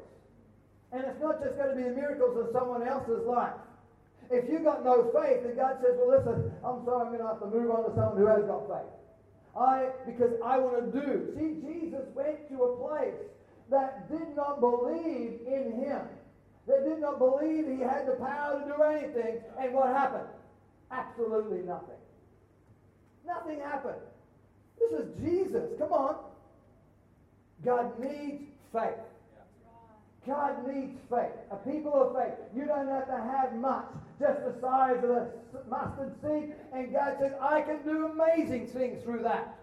And 0.93 1.05
it's 1.05 1.21
not 1.21 1.43
just 1.43 1.57
going 1.57 1.71
to 1.71 1.77
be 1.77 1.83
the 1.83 1.95
miracles 1.95 2.37
of 2.37 2.53
someone 2.53 2.87
else's 2.87 3.27
life. 3.27 3.55
If 4.31 4.51
you've 4.51 4.65
got 4.65 4.85
no 4.85 5.11
faith, 5.15 5.45
then 5.45 5.57
God 5.57 5.79
says, 5.81 5.97
well, 5.97 6.19
listen, 6.19 6.53
I'm 6.65 6.85
sorry, 6.85 7.07
I'm 7.07 7.13
going 7.13 7.21
to 7.21 7.27
have 7.29 7.41
to 7.41 7.47
move 7.47 7.71
on 7.71 7.85
to 7.89 7.95
someone 7.95 8.19
who 8.19 8.27
has 8.27 8.45
got 8.45 8.67
faith. 8.67 8.91
I, 9.59 9.89
because 10.05 10.33
I 10.45 10.59
want 10.59 10.93
to 10.93 11.01
do. 11.01 11.33
See, 11.39 11.67
Jesus 11.67 12.03
went 12.15 12.49
to 12.51 12.63
a 12.63 12.77
place 12.77 13.15
that 13.71 14.11
did 14.11 14.37
not 14.37 14.61
believe 14.61 15.41
in 15.47 15.83
him. 15.85 16.01
That 16.67 16.85
did 16.85 17.01
not 17.01 17.19
believe 17.19 17.67
he 17.67 17.81
had 17.81 18.07
the 18.07 18.17
power 18.19 18.61
to 18.61 18.67
do 18.67 18.83
anything. 18.83 19.41
And 19.59 19.73
what 19.73 19.95
happened? 19.95 20.29
Absolutely 20.91 21.59
nothing. 21.59 22.01
Nothing 23.27 23.61
happened. 23.61 24.03
This 24.79 25.01
is 25.01 25.07
Jesus. 25.25 25.71
Come 25.79 25.93
on. 25.93 26.17
God 27.65 27.99
needs 27.99 28.45
faith. 28.73 29.01
God 30.27 30.67
needs 30.67 30.99
faith. 31.09 31.33
A 31.51 31.57
people 31.57 31.95
of 31.95 32.15
faith. 32.15 32.35
You 32.55 32.67
don't 32.67 32.89
have 32.89 33.07
to 33.07 33.17
have 33.17 33.55
much, 33.55 33.87
just 34.19 34.41
the 34.45 34.55
size 34.61 35.03
of 35.05 35.11
a 35.11 35.29
mustard 35.69 36.15
seed. 36.23 36.55
And 36.73 36.93
God 36.93 37.17
says, 37.21 37.33
I 37.41 37.61
can 37.63 37.83
do 37.83 38.07
amazing 38.07 38.67
things 38.69 39.03
through 39.03 39.23
that. 39.23 39.59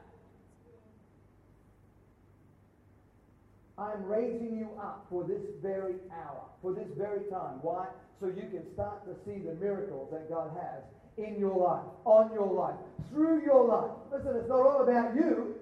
I'm 3.77 4.05
raising 4.05 4.55
you 4.57 4.69
up 4.79 5.05
for 5.09 5.23
this 5.23 5.41
very 5.61 5.95
hour, 6.11 6.43
for 6.61 6.73
this 6.73 6.87
very 6.95 7.23
time. 7.31 7.59
Why? 7.61 7.87
So 8.19 8.27
you 8.27 8.47
can 8.49 8.71
start 8.73 9.03
to 9.05 9.15
see 9.25 9.39
the 9.39 9.55
miracles 9.55 10.09
that 10.11 10.29
God 10.29 10.51
has 10.55 10.83
in 11.17 11.39
your 11.39 11.57
life, 11.57 11.83
on 12.05 12.31
your 12.33 12.51
life, 12.51 12.75
through 13.11 13.43
your 13.43 13.65
life. 13.65 13.91
Listen, 14.11 14.35
it's 14.37 14.47
not 14.47 14.59
all 14.59 14.83
about 14.83 15.15
you. 15.15 15.55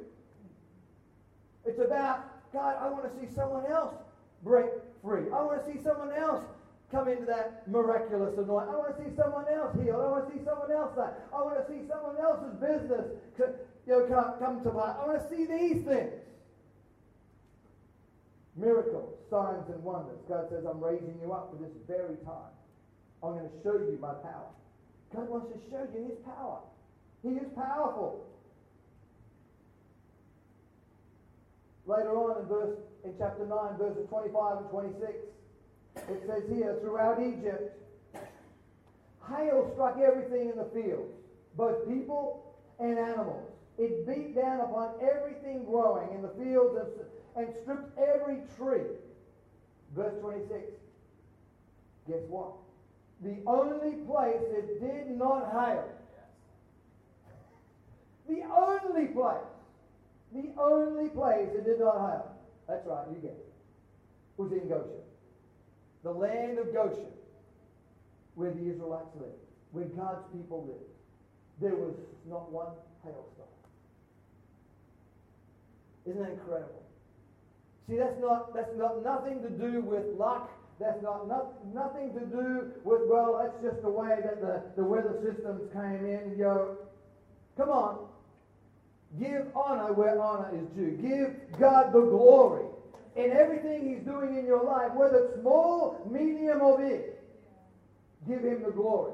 It's 1.66 1.80
about, 1.80 2.52
God, 2.52 2.76
I 2.82 2.90
want 2.90 3.04
to 3.04 3.20
see 3.20 3.34
someone 3.34 3.66
else 3.66 3.96
break 4.44 4.66
free. 5.04 5.24
I 5.34 5.42
want 5.42 5.66
to 5.66 5.72
see 5.72 5.82
someone 5.82 6.12
else 6.12 6.44
come 6.92 7.08
into 7.08 7.26
that 7.26 7.68
miraculous 7.72 8.38
anointing. 8.38 8.74
I 8.74 8.78
want 8.78 8.98
to 8.98 9.04
see 9.04 9.16
someone 9.16 9.46
else 9.48 9.74
healed. 9.80 10.04
I 10.04 10.10
want 10.12 10.28
to 10.28 10.38
see 10.38 10.44
someone 10.44 10.72
else 10.72 10.92
that. 10.96 11.28
I 11.34 11.42
want 11.42 11.58
to 11.58 11.66
see 11.72 11.88
someone 11.88 12.20
else's 12.20 12.56
business 12.60 13.08
you 13.88 13.94
know, 13.94 14.06
come, 14.06 14.34
come 14.40 14.64
to 14.64 14.70
pass. 14.70 14.96
I 15.02 15.08
want 15.08 15.22
to 15.22 15.30
see 15.30 15.46
these 15.46 15.84
things. 15.84 16.14
Miracles, 18.56 19.18
signs, 19.30 19.70
and 19.70 19.84
wonders. 19.84 20.20
God 20.28 20.48
says, 20.50 20.66
I'm 20.70 20.80
raising 20.84 21.18
you 21.22 21.32
up 21.32 21.52
for 21.52 21.64
this 21.64 21.74
very 21.88 22.16
time. 22.26 22.54
I'm 23.24 23.38
going 23.38 23.50
to 23.50 23.64
show 23.64 23.74
you 23.74 23.98
my 24.02 24.14
power. 24.14 24.52
God 25.16 25.30
wants 25.30 25.48
to 25.54 25.60
show 25.70 25.88
you 25.94 26.04
his 26.10 26.18
power. 26.26 26.60
He 27.24 27.30
is 27.30 27.48
powerful. 27.56 28.26
Later 31.86 32.16
on 32.16 32.42
in 32.42 32.48
verse 32.48 32.78
in 33.04 33.14
chapter 33.18 33.46
9, 33.46 33.58
verses 33.78 34.08
25 34.10 34.58
and 34.58 34.70
26, 34.70 35.12
it 35.96 36.24
says 36.28 36.44
here, 36.50 36.78
throughout 36.82 37.22
Egypt, 37.22 37.78
hail 39.28 39.70
struck 39.74 39.98
everything 40.00 40.50
in 40.50 40.58
the 40.58 40.70
fields, 40.74 41.14
both 41.56 41.88
people 41.88 42.56
and 42.80 42.98
animals. 42.98 43.48
It 43.78 44.06
beat 44.08 44.36
down 44.36 44.62
upon 44.62 44.94
everything 45.02 45.66
growing 45.66 46.14
in 46.14 46.22
the 46.22 46.30
fields 46.30 46.78
and, 47.36 47.46
and 47.46 47.56
stripped 47.62 47.98
every 47.98 48.38
tree. 48.58 48.88
Verse 49.96 50.14
26. 50.22 50.62
Guess 52.08 52.20
what? 52.30 52.52
The 53.22 53.38
only 53.46 53.98
place 54.06 54.42
it 54.52 54.82
did 54.82 55.18
not 55.18 55.52
hail 55.52 55.86
The 58.28 58.44
only 58.44 59.08
place, 59.08 59.38
the 60.34 60.50
only 60.58 61.10
place 61.10 61.50
it 61.54 61.66
did 61.66 61.80
not 61.80 61.98
hail. 62.00 62.32
that's 62.68 62.88
right, 62.88 63.06
you 63.10 63.18
get 63.22 63.32
it, 63.32 63.54
was 64.38 64.52
in 64.54 64.70
Goshen. 64.70 65.04
The 66.04 66.12
land 66.12 66.58
of 66.58 66.74
Goshen, 66.74 67.12
where 68.36 68.52
the 68.52 68.70
Israelites 68.70 69.10
lived, 69.20 69.34
where 69.72 69.86
God's 69.86 70.24
people 70.34 70.66
lived. 70.66 70.90
There 71.62 71.76
was 71.76 71.94
not 72.28 72.52
one 72.52 72.74
hailstone. 73.04 73.46
Isn't 76.06 76.22
that 76.22 76.32
incredible? 76.32 76.82
See, 77.88 77.98
that's 77.98 78.20
not, 78.20 78.54
that's 78.56 78.76
not 78.78 79.04
nothing 79.04 79.42
to 79.44 79.50
do 79.50 79.82
with 79.82 80.06
luck. 80.18 80.50
That's 80.80 81.02
not, 81.04 81.28
not 81.28 81.54
nothing 81.76 82.14
to 82.14 82.22
do 82.22 82.72
with, 82.84 83.02
well, 83.08 83.40
that's 83.40 83.64
just 83.64 83.84
the 83.84 83.90
way 83.90 84.18
that 84.24 84.42
the, 84.42 84.64
the 84.76 84.84
weather 84.84 85.20
systems 85.22 85.62
came 85.72 86.06
in. 86.06 86.36
Yo, 86.40 86.78
come 87.56 87.70
on. 87.70 88.08
Give 89.20 89.46
honor 89.54 89.94
where 89.94 90.20
honor 90.20 90.50
is 90.56 90.68
due. 90.76 90.98
Give 90.98 91.60
God 91.60 91.94
the 91.94 92.02
glory 92.02 92.71
in 93.16 93.32
everything 93.32 93.88
He's 93.88 94.06
doing 94.06 94.38
in 94.38 94.46
your 94.46 94.64
life, 94.64 94.94
whether 94.94 95.18
it's 95.18 95.42
small, 95.42 96.08
medium, 96.10 96.62
or 96.62 96.78
big. 96.78 97.02
Give 98.28 98.44
Him 98.44 98.64
the 98.64 98.72
glory. 98.72 99.14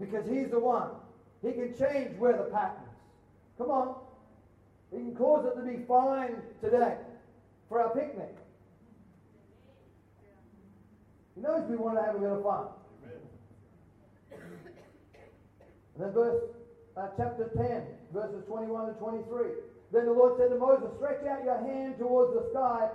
Because 0.00 0.28
He's 0.28 0.50
the 0.50 0.58
one. 0.58 0.90
He 1.42 1.52
can 1.52 1.74
change 1.76 2.18
weather 2.18 2.48
patterns. 2.52 2.88
Come 3.58 3.70
on. 3.70 3.96
He 4.90 4.98
can 4.98 5.14
cause 5.14 5.46
it 5.46 5.60
to 5.60 5.66
be 5.66 5.84
fine 5.86 6.36
today 6.62 6.96
for 7.68 7.80
our 7.80 7.90
picnic. 7.90 8.36
He 11.34 11.42
knows 11.42 11.68
we 11.68 11.76
want 11.76 11.98
to 11.98 12.02
have 12.02 12.16
a 12.16 12.18
bit 12.18 12.30
of 12.30 12.42
fun. 12.42 12.66
And 15.94 16.04
then 16.04 16.12
verse 16.12 16.42
uh, 16.96 17.08
chapter 17.16 17.50
10, 17.56 17.82
verses 18.12 18.44
21 18.48 18.86
to 18.86 18.92
23. 18.94 19.46
Then 19.92 20.06
the 20.06 20.12
Lord 20.12 20.34
said 20.38 20.50
to 20.50 20.58
Moses, 20.58 20.88
Stretch 20.96 21.24
out 21.26 21.44
your 21.44 21.58
hand 21.58 21.98
towards 21.98 22.34
the 22.34 22.50
sky 22.50 22.88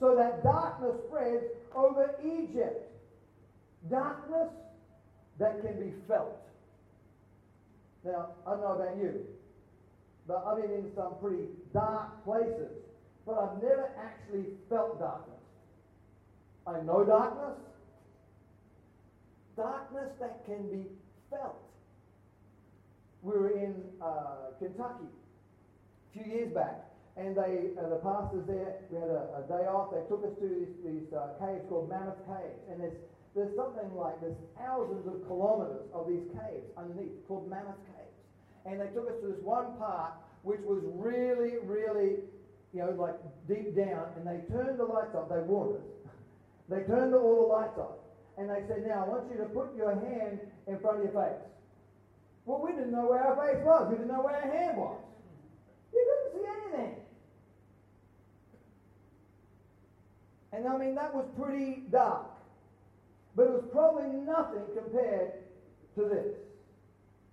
so 0.00 0.14
that 0.16 0.42
darkness 0.42 0.96
spreads 1.08 1.44
over 1.74 2.14
Egypt. 2.24 2.90
Darkness 3.90 4.48
that 5.38 5.60
can 5.62 5.78
be 5.78 5.92
felt. 6.06 6.40
Now, 8.04 8.30
I 8.46 8.50
don't 8.50 8.60
know 8.60 8.72
about 8.72 8.96
you, 8.96 9.26
but 10.26 10.44
I've 10.46 10.62
been 10.62 10.70
in 10.70 10.90
some 10.94 11.14
pretty 11.20 11.44
dark 11.72 12.24
places, 12.24 12.70
but 13.26 13.38
I've 13.38 13.62
never 13.62 13.90
actually 14.00 14.46
felt 14.68 14.98
darkness. 14.98 15.34
I 16.66 16.80
know 16.80 17.04
darkness. 17.04 17.58
Darkness 19.56 20.10
that 20.20 20.44
can 20.46 20.68
be 20.70 20.86
felt. 21.30 21.56
We 23.22 23.32
were 23.32 23.50
in 23.50 23.74
uh, 24.00 24.52
Kentucky 24.58 25.08
a 26.08 26.18
few 26.18 26.26
years 26.32 26.52
back, 26.52 26.88
and 27.16 27.36
they, 27.36 27.74
uh, 27.76 27.88
the 27.88 28.00
pastors 28.00 28.46
there, 28.46 28.78
we 28.90 28.98
had 28.98 29.10
a, 29.10 29.42
a, 29.42 29.42
day 29.48 29.66
off. 29.66 29.90
They 29.90 30.06
took 30.08 30.24
us 30.24 30.32
to 30.38 30.46
these, 30.46 30.72
these 30.86 31.12
uh, 31.12 31.34
caves 31.42 31.66
called 31.68 31.88
Mammoth 31.88 32.22
Caves, 32.26 32.58
and 32.70 32.80
there's 32.80 32.96
there's 33.34 33.54
something 33.54 33.94
like 33.94 34.18
there's 34.20 34.38
thousands 34.56 35.06
of 35.06 35.22
kilometres 35.28 35.86
of 35.94 36.08
these 36.08 36.26
caves 36.34 36.66
underneath 36.76 37.14
called 37.28 37.48
Mammoth 37.48 37.78
Caves, 37.94 38.18
and 38.66 38.80
they 38.80 38.88
took 38.94 39.06
us 39.06 39.14
to 39.22 39.28
this 39.28 39.42
one 39.44 39.76
part 39.78 40.12
which 40.42 40.60
was 40.62 40.82
really, 40.94 41.58
really, 41.64 42.24
you 42.72 42.80
know, 42.80 42.90
like 42.96 43.14
deep 43.46 43.76
down, 43.76 44.06
and 44.16 44.26
they 44.26 44.40
turned 44.50 44.78
the 44.78 44.84
lights 44.84 45.14
off. 45.14 45.28
They 45.28 45.40
warned 45.40 45.76
us. 45.76 45.86
They 46.68 46.84
turned 46.84 47.14
all 47.14 47.48
the 47.48 47.48
lights 47.48 47.78
off, 47.78 47.96
and 48.36 48.50
they 48.50 48.60
said, 48.68 48.84
"Now 48.86 49.04
I 49.04 49.08
want 49.08 49.24
you 49.32 49.38
to 49.38 49.48
put 49.48 49.74
your 49.74 49.94
hand 49.94 50.38
in 50.66 50.78
front 50.80 50.98
of 50.98 51.04
your 51.04 51.16
face." 51.16 51.40
Well, 52.44 52.60
we 52.60 52.72
didn't 52.72 52.92
know 52.92 53.08
where 53.08 53.24
our 53.24 53.36
face 53.36 53.64
was. 53.64 53.88
We 53.88 53.96
didn't 53.96 54.12
know 54.12 54.20
where 54.20 54.36
our 54.36 54.50
hand 54.52 54.76
was. 54.76 55.00
Anything. 56.74 56.94
And 60.52 60.66
I 60.66 60.76
mean, 60.76 60.94
that 60.94 61.14
was 61.14 61.26
pretty 61.38 61.82
dark. 61.90 62.26
But 63.36 63.44
it 63.44 63.50
was 63.50 63.64
probably 63.70 64.10
nothing 64.26 64.64
compared 64.74 65.32
to 65.94 66.02
this. 66.02 66.34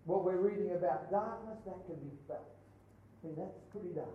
What 0.05 0.23
we're 0.23 0.37
reading 0.37 0.71
about 0.71 1.09
darkness 1.09 1.57
that 1.65 1.85
can 1.87 1.95
be 1.95 2.15
felt. 2.27 2.45
I 3.23 3.27
mean, 3.27 3.35
that's 3.37 3.57
pretty 3.71 3.89
dark. 3.95 4.13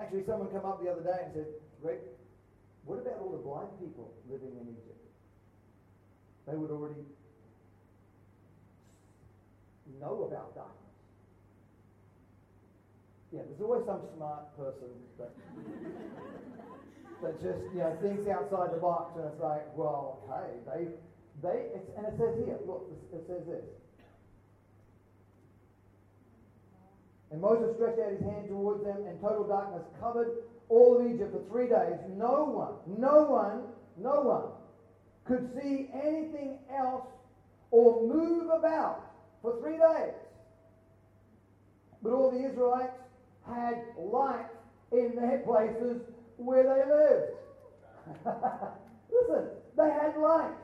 Actually, 0.00 0.24
someone 0.26 0.48
came 0.48 0.64
up 0.64 0.82
the 0.82 0.90
other 0.90 1.02
day 1.02 1.20
and 1.22 1.32
said, 1.34 1.46
Rick, 1.80 2.00
what 2.84 2.98
about 2.98 3.18
all 3.20 3.30
the 3.30 3.38
blind 3.38 3.68
people 3.78 4.12
living 4.28 4.50
in 4.60 4.68
Egypt? 4.68 4.98
They 6.48 6.56
would 6.56 6.70
already 6.70 7.06
know 10.00 10.26
about 10.28 10.54
darkness. 10.54 10.83
Yeah, 13.34 13.42
there's 13.50 13.60
always 13.66 13.82
some 13.84 13.98
smart 14.14 14.46
person 14.56 14.94
that, 15.18 15.34
that 17.20 17.34
just 17.42 17.58
you 17.74 17.82
know 17.82 17.90
thinks 18.00 18.30
outside 18.30 18.70
the 18.70 18.78
box, 18.78 19.18
and 19.18 19.26
it's 19.26 19.42
like, 19.42 19.66
well, 19.74 20.22
hey, 20.30 20.54
they 20.70 20.80
they 21.42 21.74
and 21.98 22.06
it 22.06 22.14
says 22.14 22.38
here, 22.38 22.62
look, 22.64 22.86
it 23.12 23.26
says 23.26 23.42
this. 23.50 23.66
And 27.32 27.40
Moses 27.40 27.74
stretched 27.74 27.98
out 27.98 28.12
his 28.12 28.22
hand 28.22 28.46
towards 28.46 28.84
them, 28.84 29.02
and 29.02 29.20
total 29.20 29.42
darkness 29.48 29.82
covered 29.98 30.30
all 30.68 31.00
of 31.00 31.04
Egypt 31.04 31.34
for 31.34 31.42
three 31.50 31.66
days. 31.66 31.98
No 32.14 32.44
one, 32.44 32.78
no 32.86 33.24
one, 33.24 33.62
no 33.98 34.22
one 34.22 34.46
could 35.24 35.50
see 35.58 35.90
anything 35.92 36.58
else 36.70 37.08
or 37.72 38.06
move 38.06 38.48
about 38.56 39.10
for 39.42 39.58
three 39.60 39.76
days. 39.76 40.14
But 42.00 42.12
all 42.12 42.30
the 42.30 42.46
Israelites 42.48 42.94
had 43.46 43.82
light 43.98 44.46
in 44.92 45.14
their 45.16 45.38
places 45.38 46.02
where 46.36 46.62
they 46.62 46.84
lived. 46.94 47.32
Listen, 49.12 49.48
they 49.76 49.90
had 49.90 50.16
light. 50.16 50.54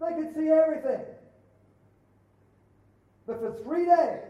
They 0.00 0.14
could 0.14 0.34
see 0.34 0.48
everything. 0.48 1.04
But 3.26 3.40
for 3.40 3.62
three 3.62 3.84
days 3.84 4.24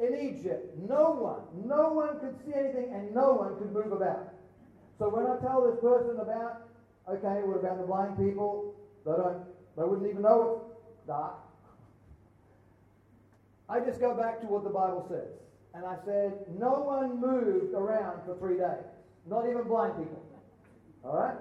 in 0.00 0.14
Egypt, 0.14 0.76
no 0.88 1.10
one, 1.10 1.42
no 1.66 1.92
one 1.92 2.18
could 2.20 2.36
see 2.44 2.52
anything 2.54 2.92
and 2.92 3.14
no 3.14 3.32
one 3.32 3.56
could 3.58 3.72
move 3.72 3.92
about. 3.92 4.32
So 4.98 5.08
when 5.08 5.26
I 5.26 5.38
tell 5.38 5.62
this 5.62 5.78
person 5.80 6.18
about, 6.20 6.68
okay, 7.08 7.42
what 7.46 7.58
about 7.58 7.78
the 7.78 7.86
blind 7.86 8.16
people? 8.16 8.74
They 9.04 9.12
don't, 9.12 9.44
they 9.76 9.84
wouldn't 9.84 10.08
even 10.08 10.22
know 10.22 10.62
it's 10.90 11.06
dark. 11.06 11.34
I 13.68 13.80
just 13.80 14.00
go 14.00 14.14
back 14.14 14.40
to 14.40 14.46
what 14.46 14.64
the 14.64 14.70
Bible 14.70 15.06
says. 15.08 15.28
And 15.76 15.84
I 15.84 15.96
said, 16.06 16.32
no 16.58 16.80
one 16.80 17.20
moved 17.20 17.74
around 17.74 18.24
for 18.24 18.34
three 18.38 18.56
days. 18.56 18.88
Not 19.28 19.44
even 19.44 19.64
blind 19.64 19.98
people. 19.98 20.24
All 21.04 21.18
right? 21.18 21.36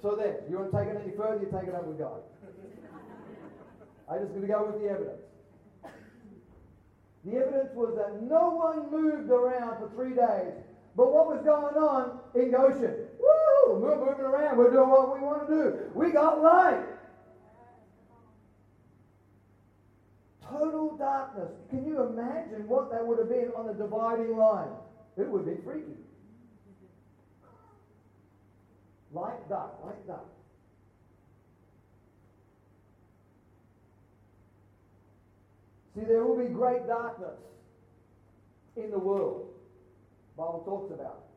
So 0.00 0.14
there, 0.14 0.42
you 0.48 0.56
want 0.56 0.70
to 0.70 0.78
take 0.78 0.88
it 0.88 1.02
any 1.02 1.16
further, 1.16 1.42
you 1.42 1.50
take 1.50 1.68
it 1.68 1.74
up 1.74 1.84
with 1.86 1.98
God. 1.98 2.22
I'm 4.08 4.20
just 4.20 4.30
going 4.30 4.42
to 4.42 4.46
go 4.46 4.70
with 4.70 4.80
the 4.80 4.88
evidence. 4.88 5.22
The 7.24 7.34
evidence 7.34 7.70
was 7.74 7.96
that 7.96 8.22
no 8.22 8.50
one 8.50 8.92
moved 8.92 9.30
around 9.30 9.80
for 9.80 9.90
three 9.96 10.14
days. 10.14 10.54
But 10.94 11.12
what 11.12 11.26
was 11.26 11.42
going 11.44 11.74
on 11.74 12.20
in 12.36 12.52
Goshen? 12.52 12.94
Woo! 13.18 13.80
We're 13.80 13.98
moving 13.98 14.24
around. 14.24 14.56
We're 14.56 14.70
doing 14.70 14.88
what 14.88 15.12
we 15.12 15.18
want 15.18 15.48
to 15.48 15.52
do. 15.52 15.78
We 15.94 16.12
got 16.12 16.40
light. 16.40 16.84
Total 20.50 20.96
darkness. 20.96 21.50
Can 21.70 21.86
you 21.86 22.02
imagine 22.02 22.68
what 22.68 22.90
that 22.90 23.06
would 23.06 23.18
have 23.18 23.28
been 23.28 23.50
on 23.56 23.66
the 23.66 23.74
dividing 23.74 24.36
line? 24.36 24.68
It 25.16 25.28
would 25.28 25.44
been 25.44 25.62
freaky. 25.62 25.96
Light, 29.12 29.48
dark, 29.48 29.72
light, 29.84 30.06
dark. 30.06 30.26
See, 35.94 36.04
there 36.04 36.24
will 36.24 36.36
be 36.36 36.52
great 36.52 36.86
darkness 36.86 37.38
in 38.76 38.90
the 38.90 38.98
world. 38.98 39.48
Bible 40.36 40.62
talks 40.66 40.92
about 40.92 41.22
it. 41.22 41.36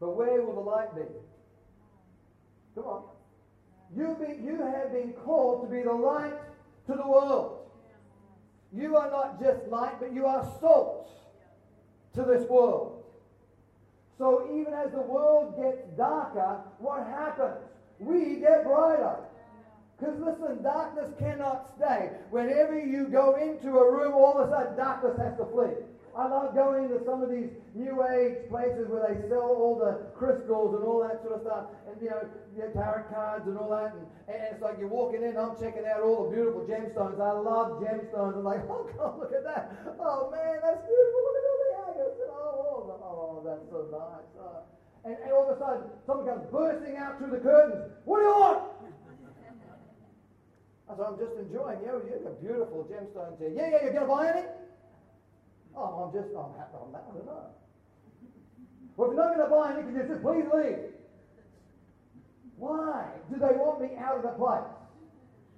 But 0.00 0.16
where 0.16 0.42
will 0.42 0.54
the 0.54 0.60
light 0.60 0.94
be? 0.94 1.02
Come 2.74 2.84
on. 2.84 3.04
You, 3.96 4.16
be, 4.20 4.44
you 4.44 4.58
have 4.58 4.92
been 4.92 5.14
called 5.24 5.62
to 5.62 5.74
be 5.74 5.82
the 5.82 5.92
light 5.92 6.34
to 6.88 6.94
the 6.94 7.08
world. 7.08 7.53
You 8.74 8.96
are 8.96 9.10
not 9.10 9.40
just 9.40 9.66
light, 9.68 10.00
but 10.00 10.12
you 10.12 10.26
are 10.26 10.42
salt 10.60 11.08
to 12.14 12.22
this 12.22 12.48
world. 12.48 13.04
So 14.18 14.48
even 14.52 14.74
as 14.74 14.90
the 14.92 15.00
world 15.00 15.56
gets 15.60 15.86
darker, 15.96 16.60
what 16.78 17.06
happens? 17.06 17.58
We 17.98 18.36
get 18.36 18.64
brighter. 18.64 19.16
Because 19.98 20.18
listen, 20.18 20.62
darkness 20.62 21.10
cannot 21.18 21.70
stay. 21.76 22.10
Whenever 22.30 22.78
you 22.78 23.06
go 23.06 23.36
into 23.36 23.78
a 23.78 23.92
room, 23.92 24.14
all 24.14 24.38
of 24.38 24.48
a 24.48 24.52
sudden 24.52 24.76
darkness 24.76 25.16
has 25.18 25.36
to 25.38 25.46
flee. 25.46 25.74
I 26.14 26.30
love 26.30 26.54
going 26.54 26.88
to 26.94 27.02
some 27.02 27.26
of 27.26 27.30
these 27.30 27.50
new 27.74 27.98
age 28.06 28.46
places 28.46 28.86
where 28.86 29.02
they 29.02 29.18
sell 29.26 29.50
all 29.50 29.74
the 29.74 30.14
crystals 30.14 30.78
and 30.78 30.86
all 30.86 31.02
that 31.02 31.18
sort 31.26 31.34
of 31.34 31.42
stuff, 31.42 31.74
and 31.90 31.98
you 31.98 32.06
know, 32.06 32.22
you 32.54 32.62
know 32.62 32.70
tarot 32.70 33.10
cards 33.10 33.50
and 33.50 33.58
all 33.58 33.74
that. 33.74 33.98
And, 33.98 34.06
and 34.30 34.38
it's 34.54 34.62
like 34.62 34.78
you're 34.78 34.86
walking 34.94 35.26
in, 35.26 35.34
I'm 35.34 35.58
checking 35.58 35.82
out 35.90 36.06
all 36.06 36.30
the 36.30 36.38
beautiful 36.38 36.62
gemstones. 36.70 37.18
I 37.18 37.34
love 37.34 37.82
gemstones. 37.82 38.38
I'm 38.38 38.46
like, 38.46 38.62
oh 38.70 38.86
God, 38.94 39.18
look 39.18 39.34
at 39.34 39.42
that. 39.42 39.74
Oh 39.98 40.30
man, 40.30 40.62
that's 40.62 40.86
beautiful. 40.86 41.18
Look 41.18 41.34
at 41.34 41.50
all 41.50 41.98
the. 41.98 42.06
Oh, 42.30 42.94
oh, 43.02 43.42
that's 43.42 43.66
so 43.74 43.90
nice. 43.90 44.30
Oh. 44.38 44.62
And, 45.02 45.18
and 45.18 45.34
all 45.34 45.50
of 45.50 45.56
a 45.56 45.58
sudden, 45.58 45.90
someone 46.06 46.30
comes 46.30 46.46
bursting 46.54 46.94
out 46.94 47.18
through 47.18 47.34
the 47.34 47.42
curtains. 47.42 47.90
What 48.06 48.22
do 48.22 48.30
you 48.30 48.38
want? 48.38 48.70
I 50.86 50.94
said, 50.94 51.04
I'm 51.10 51.18
just 51.18 51.34
enjoying 51.42 51.82
you. 51.82 52.06
You've 52.06 52.22
got 52.22 52.38
beautiful 52.38 52.86
gemstones 52.86 53.34
here. 53.42 53.50
Yeah, 53.50 53.66
yeah, 53.74 53.82
you're 53.82 53.98
going 53.98 54.06
to 54.06 54.14
buy 54.14 54.30
any? 54.30 54.46
Oh, 55.76 56.06
I'm 56.06 56.12
just, 56.12 56.34
I'm 56.36 56.54
happy. 56.58 56.76
I'm, 56.80 56.92
don't 56.92 57.26
know. 57.26 57.46
Well, 58.96 59.10
if 59.10 59.16
you're 59.16 59.24
not 59.24 59.36
going 59.36 59.48
to 59.48 59.54
buy 59.54 59.72
any, 59.72 59.82
can 59.82 59.96
you 59.96 60.08
just 60.08 60.22
please 60.22 60.44
leave? 60.54 60.94
Why 62.56 63.06
do 63.30 63.38
they 63.38 63.56
want 63.58 63.80
me 63.80 63.96
out 63.98 64.16
of 64.18 64.22
the 64.22 64.28
place? 64.28 64.70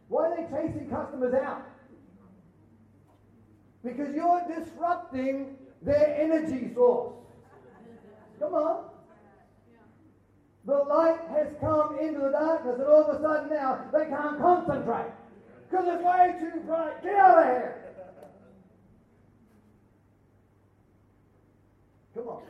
Why 0.08 0.28
are 0.28 0.36
they 0.36 0.44
chasing 0.44 0.88
customers 0.88 1.34
out? 1.34 1.62
Because 3.84 4.14
you're 4.14 4.42
disrupting 4.48 5.56
their 5.82 6.16
energy 6.18 6.72
source. 6.74 7.12
Come 8.40 8.54
on. 8.54 8.84
The 10.64 10.74
light 10.74 11.20
has 11.30 11.48
come 11.60 11.96
into 11.98 12.20
the 12.20 12.30
darkness, 12.30 12.74
and 12.78 12.88
all 12.88 13.04
of 13.04 13.16
a 13.16 13.22
sudden 13.22 13.50
now 13.50 13.84
they 13.92 14.06
can't 14.06 14.40
concentrate 14.40 15.12
because 15.70 15.86
it's 15.86 16.02
way 16.02 16.34
too 16.40 16.60
bright. 16.66 17.02
Get 17.04 17.14
out 17.14 17.38
of 17.38 17.44
here. 17.44 17.85
Come 22.16 22.28
on. 22.28 22.42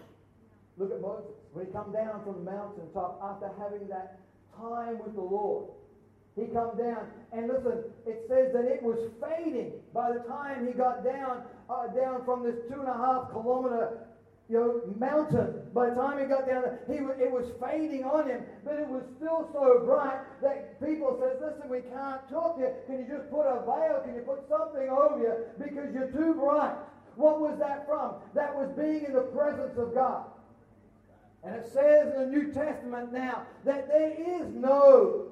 Look 0.79 0.93
at 0.93 1.01
Moses. 1.01 1.35
When 1.53 1.67
he 1.67 1.73
come 1.73 1.93
down 1.93 2.23
from 2.23 2.45
the 2.45 2.51
mountaintop 2.51 3.19
after 3.23 3.51
having 3.59 3.89
that 3.89 4.21
time 4.57 4.99
with 5.03 5.15
the 5.15 5.23
Lord, 5.23 5.67
he 6.37 6.47
come 6.53 6.77
down 6.79 7.09
and 7.33 7.49
listen. 7.49 7.83
It 8.07 8.25
says 8.29 8.53
that 8.53 8.65
it 8.65 8.83
was 8.83 8.99
fading 9.21 9.73
by 9.93 10.13
the 10.13 10.21
time 10.29 10.67
he 10.67 10.73
got 10.73 11.03
down 11.03 11.43
uh, 11.69 11.89
down 11.89 12.25
from 12.25 12.45
this 12.45 12.55
two 12.69 12.79
and 12.79 12.89
a 12.89 12.95
half 12.95 13.33
kilometer 13.33 14.07
you 14.49 14.55
know, 14.55 14.81
mountain. 15.01 15.67
By 15.75 15.91
the 15.91 15.97
time 15.97 16.21
he 16.21 16.27
got 16.27 16.47
down 16.47 16.63
he, 16.87 17.03
it 17.19 17.33
was 17.33 17.51
fading 17.59 18.05
on 18.05 18.29
him, 18.29 18.45
but 18.65 18.79
it 18.79 18.87
was 18.87 19.03
still 19.17 19.49
so 19.53 19.83
bright 19.85 20.21
that 20.43 20.79
people 20.79 21.19
says, 21.19 21.43
listen, 21.43 21.69
we 21.69 21.81
can't 21.81 22.23
talk 22.31 22.57
to 22.57 22.63
you. 22.63 22.71
Can 22.87 23.01
you 23.01 23.07
just 23.11 23.31
put 23.31 23.43
a 23.43 23.65
veil? 23.67 24.03
Can 24.05 24.15
you 24.15 24.23
put 24.23 24.47
something 24.49 24.89
over 24.89 25.19
you? 25.19 25.35
Because 25.59 25.91
you're 25.93 26.13
too 26.13 26.35
bright. 26.35 26.77
What 27.17 27.41
was 27.41 27.59
that 27.59 27.87
from? 27.87 28.15
That 28.35 28.55
was 28.55 28.71
being 28.77 29.05
in 29.05 29.13
the 29.13 29.21
presence 29.21 29.77
of 29.79 29.95
God. 29.95 30.25
And 31.43 31.55
it 31.55 31.67
says 31.73 32.15
in 32.15 32.21
the 32.21 32.27
New 32.27 32.53
Testament 32.53 33.13
now 33.13 33.47
that 33.65 33.89
there 33.89 34.13
is 34.13 34.53
no 34.55 35.29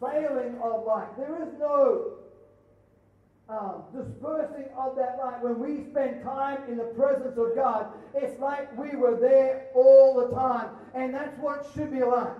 failing 0.00 0.58
of 0.62 0.84
light. 0.84 1.16
There 1.16 1.42
is 1.42 1.52
no 1.58 2.18
um, 3.48 3.84
dispersing 3.96 4.66
of 4.76 4.94
that 4.96 5.18
light, 5.18 5.42
when 5.42 5.58
we 5.58 5.90
spend 5.90 6.22
time 6.22 6.58
in 6.68 6.76
the 6.76 6.84
presence 6.84 7.38
of 7.38 7.54
God, 7.54 7.86
it's 8.14 8.38
like 8.40 8.76
we 8.76 8.96
were 8.96 9.18
there 9.18 9.68
all 9.74 10.14
the 10.20 10.34
time. 10.36 10.70
And 10.94 11.14
that's 11.14 11.36
what 11.38 11.66
should 11.74 11.90
be 11.90 12.04
like. 12.04 12.34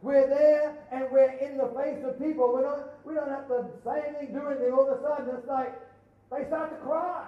We're 0.00 0.28
there 0.28 0.76
and 0.92 1.06
we're 1.10 1.32
in 1.38 1.56
the 1.56 1.72
face 1.74 2.04
of 2.04 2.20
people. 2.20 2.52
We're 2.52 2.62
not, 2.62 3.04
we 3.04 3.14
don't 3.14 3.30
have 3.30 3.48
to 3.48 3.66
say 3.84 4.04
anything, 4.08 4.34
do 4.34 4.46
anything. 4.46 4.72
All 4.72 4.88
of 4.88 4.98
a 4.98 5.02
sudden, 5.02 5.34
it's 5.34 5.48
like 5.48 5.74
they 6.30 6.46
start 6.46 6.70
to 6.70 6.76
cry. 6.86 7.24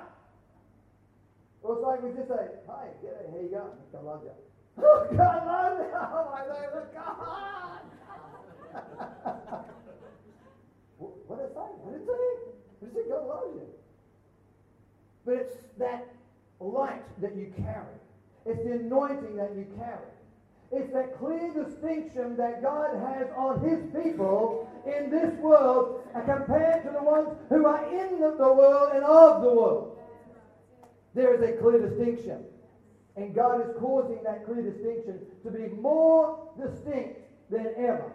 Or 1.67 1.75
it's 1.75 1.83
like 1.83 2.03
we 2.03 2.11
just 2.15 2.29
say, 2.29 2.47
Hi, 2.69 2.87
get 3.03 3.27
it, 3.27 3.31
here 3.33 3.43
you 3.43 3.49
go. 3.49 3.67
I 3.99 4.03
love 4.03 4.23
you. 4.23 4.31
Oh, 4.79 5.07
you. 5.11 5.19
Oh, 5.19 6.31
my 6.31 6.43
name 6.47 6.71
is 6.79 6.89
God. 6.95 7.83
what 10.99 11.39
did 11.39 11.47
it 11.47 11.55
say? 11.55 11.69
What 11.83 11.93
did 11.93 12.03
it 12.03 12.07
say? 12.07 12.23
He 12.83 12.87
said, 12.95 13.03
God 13.09 13.27
loves 13.27 13.55
you. 13.57 13.67
But 15.25 15.35
it's 15.35 15.57
that 15.79 16.07
light 16.61 17.21
that 17.21 17.35
you 17.35 17.53
carry. 17.57 17.99
It's 18.45 18.63
the 18.63 18.73
anointing 18.75 19.35
that 19.37 19.57
you 19.57 19.67
carry. 19.77 20.07
It's 20.71 20.93
that 20.93 21.19
clear 21.19 21.53
distinction 21.53 22.37
that 22.37 22.63
God 22.63 22.95
has 23.09 23.27
on 23.37 23.61
his 23.61 23.81
people 23.93 24.69
in 24.87 25.11
this 25.11 25.35
world 25.41 26.01
compared 26.27 26.85
to 26.85 26.91
the 26.91 27.03
ones 27.03 27.31
who 27.49 27.67
are 27.67 27.85
in 27.87 28.21
the 28.21 28.53
world 28.53 28.93
and 28.95 29.05
of 29.05 29.43
the 29.43 29.51
world. 29.51 29.96
There 31.17 31.35
is 31.35 31.41
a 31.41 31.59
clear 31.61 31.81
distinction. 31.81 32.45
And 33.17 33.35
God 33.35 33.63
is 33.63 33.75
causing 33.81 34.23
that 34.25 34.45
clear 34.45 34.63
distinction 34.63 35.21
to 35.45 35.51
be 35.51 35.69
more 35.69 36.51
distinct 36.63 37.21
than 37.51 37.69
ever. 37.79 38.13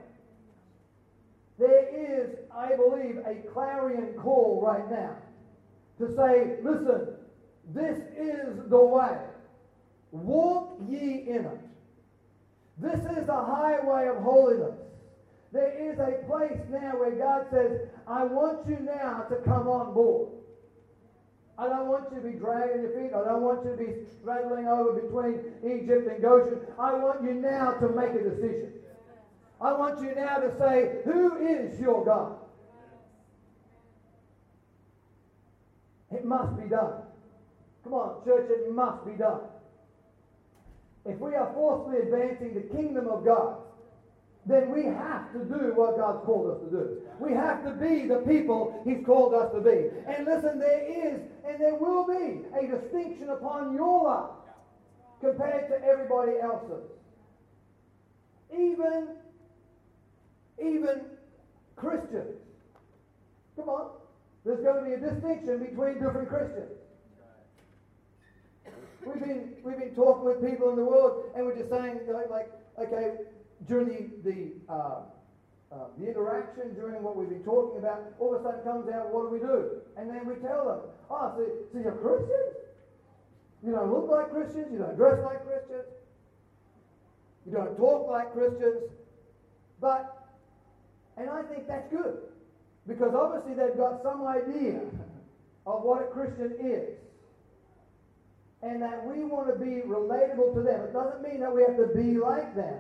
There 1.58 1.88
is, 1.90 2.36
I 2.56 2.76
believe, 2.76 3.18
a 3.26 3.36
clarion 3.52 4.14
call 4.22 4.62
right 4.64 4.90
now 4.92 5.16
to 5.98 6.16
say, 6.16 6.58
listen, 6.64 7.16
this 7.74 7.98
is 8.16 8.70
the 8.70 8.80
way. 8.80 9.18
Walk 10.12 10.80
ye 10.88 11.26
in 11.28 11.46
it. 11.46 11.60
This 12.78 13.00
is 13.18 13.26
the 13.26 13.34
highway 13.34 14.10
of 14.10 14.18
holiness. 14.18 14.78
There 15.52 15.72
is 15.72 15.98
a 15.98 16.24
place 16.28 16.60
now 16.70 17.00
where 17.00 17.12
God 17.12 17.48
says, 17.52 17.90
I 18.08 18.26
want 18.26 18.68
you 18.68 18.78
now 18.80 19.26
to 19.30 19.38
come 19.38 19.68
on 19.68 19.94
board. 19.96 20.30
I 21.58 21.68
don't 21.68 21.88
want 21.88 22.06
you 22.12 22.22
to 22.22 22.28
be 22.28 22.38
dragging 22.38 22.82
your 22.82 22.92
feet. 22.92 23.14
I 23.14 23.24
don't 23.24 23.44
want 23.44 23.64
you 23.66 23.72
to 23.72 23.78
be 23.78 23.94
straddling 24.20 24.68
over 24.68 24.94
between 24.94 25.42
Egypt 25.64 26.08
and 26.08 26.22
Goshen. 26.22 26.60
I 26.80 26.94
want 26.94 27.24
you 27.24 27.34
now 27.34 27.74
to 27.74 27.90
make 27.90 28.12
a 28.12 28.24
decision. 28.24 28.74
I 29.60 29.74
want 29.74 30.02
you 30.02 30.16
now 30.16 30.38
to 30.38 30.58
say, 30.58 31.02
Who 31.06 31.38
is 31.38 31.80
your 31.80 32.04
God? 32.04 32.38
It 36.12 36.26
must 36.26 36.58
be 36.58 36.68
done. 36.68 36.94
Come 37.84 37.94
on, 37.94 38.24
church, 38.26 38.50
it 38.50 38.72
must 38.74 39.06
be 39.06 39.14
done. 39.14 39.42
If 41.06 41.20
we 41.20 41.36
are 41.36 41.52
forcefully 41.54 42.00
advancing 42.00 42.54
the 42.54 42.76
kingdom 42.76 43.08
of 43.08 43.26
God, 43.26 43.61
then 44.46 44.72
we 44.72 44.84
have 44.86 45.32
to 45.34 45.40
do 45.40 45.74
what 45.76 45.98
God's 45.98 46.26
called 46.26 46.50
us 46.52 46.64
to 46.64 46.70
do. 46.70 47.02
We 47.20 47.34
have 47.34 47.64
to 47.64 47.72
be 47.72 48.08
the 48.08 48.24
people 48.28 48.82
He's 48.84 49.06
called 49.06 49.34
us 49.36 49.54
to 49.54 49.62
be. 49.62 49.90
And 50.08 50.26
listen, 50.26 50.60
there 50.60 50.82
is 50.82 51.22
and 51.46 51.62
there 51.62 51.76
will 51.76 52.08
be 52.08 52.42
a 52.58 52.68
distinction 52.68 53.30
upon 53.30 53.76
your 53.76 54.04
life 54.04 54.32
compared 55.20 55.70
to 55.70 55.86
everybody 55.86 56.34
else's. 56.42 56.90
Even 58.52 59.10
even 60.60 61.02
Christians. 61.76 62.38
Come 63.56 63.70
on. 63.70 63.92
There's 64.44 64.64
going 64.64 64.84
to 64.84 64.90
be 64.90 64.94
a 64.94 65.12
distinction 65.12 65.60
between 65.60 65.94
different 65.96 66.30
Christians. 66.30 66.72
We've 69.06 69.20
been, 69.20 69.54
we've 69.64 69.78
been 69.78 69.96
talking 69.96 70.26
with 70.26 70.48
people 70.48 70.70
in 70.70 70.76
the 70.76 70.86
world, 70.86 71.32
and 71.36 71.46
we're 71.46 71.58
just 71.58 71.70
saying, 71.70 72.02
like, 72.30 72.52
okay, 72.80 73.14
during 73.68 73.88
the, 73.88 74.30
the, 74.30 74.52
uh, 74.72 75.02
uh, 75.72 75.76
the 75.98 76.08
interaction, 76.08 76.74
during 76.76 77.02
what 77.02 77.16
we've 77.16 77.30
been 77.30 77.44
talking 77.44 77.80
about, 77.80 78.14
all 78.20 78.36
of 78.36 78.42
a 78.42 78.44
sudden 78.44 78.64
comes 78.64 78.90
out, 78.90 79.14
what 79.14 79.24
do 79.24 79.30
we 79.30 79.40
do? 79.40 79.82
And 79.98 80.10
then 80.10 80.26
we 80.26 80.36
tell 80.36 80.66
them, 80.66 80.80
oh, 81.10 81.34
so, 81.38 81.46
so 81.72 81.80
you're 81.80 81.94
Christians? 81.94 82.58
You 83.64 83.72
don't 83.74 83.94
look 83.94 84.10
like 84.10 84.32
Christians, 84.32 84.68
you 84.72 84.80
don't 84.80 84.98
dress 84.98 85.20
like 85.24 85.46
Christians, 85.46 85.86
you 87.46 87.54
don't 87.54 87.78
talk 87.78 88.10
like 88.10 88.34
Christians, 88.34 88.90
but 89.80 90.22
and 91.18 91.30
I 91.30 91.44
think 91.44 91.68
that's 91.68 91.88
good. 91.92 92.18
Because 92.88 93.14
obviously 93.14 93.54
they've 93.54 93.78
got 93.78 94.02
some 94.02 94.26
idea 94.26 94.82
of 95.68 95.84
what 95.84 96.02
a 96.02 96.06
Christian 96.06 96.56
is. 96.60 96.98
And 98.64 98.82
that 98.82 99.06
we 99.06 99.24
want 99.24 99.48
to 99.48 99.56
be 99.64 99.82
relatable 99.82 100.54
to 100.56 100.62
them. 100.62 100.82
It 100.82 100.94
doesn't 100.94 101.22
mean 101.22 101.40
that 101.42 101.54
we 101.54 101.62
have 101.62 101.78
to 101.78 101.88
be 101.96 102.18
like 102.18 102.56
them. 102.56 102.80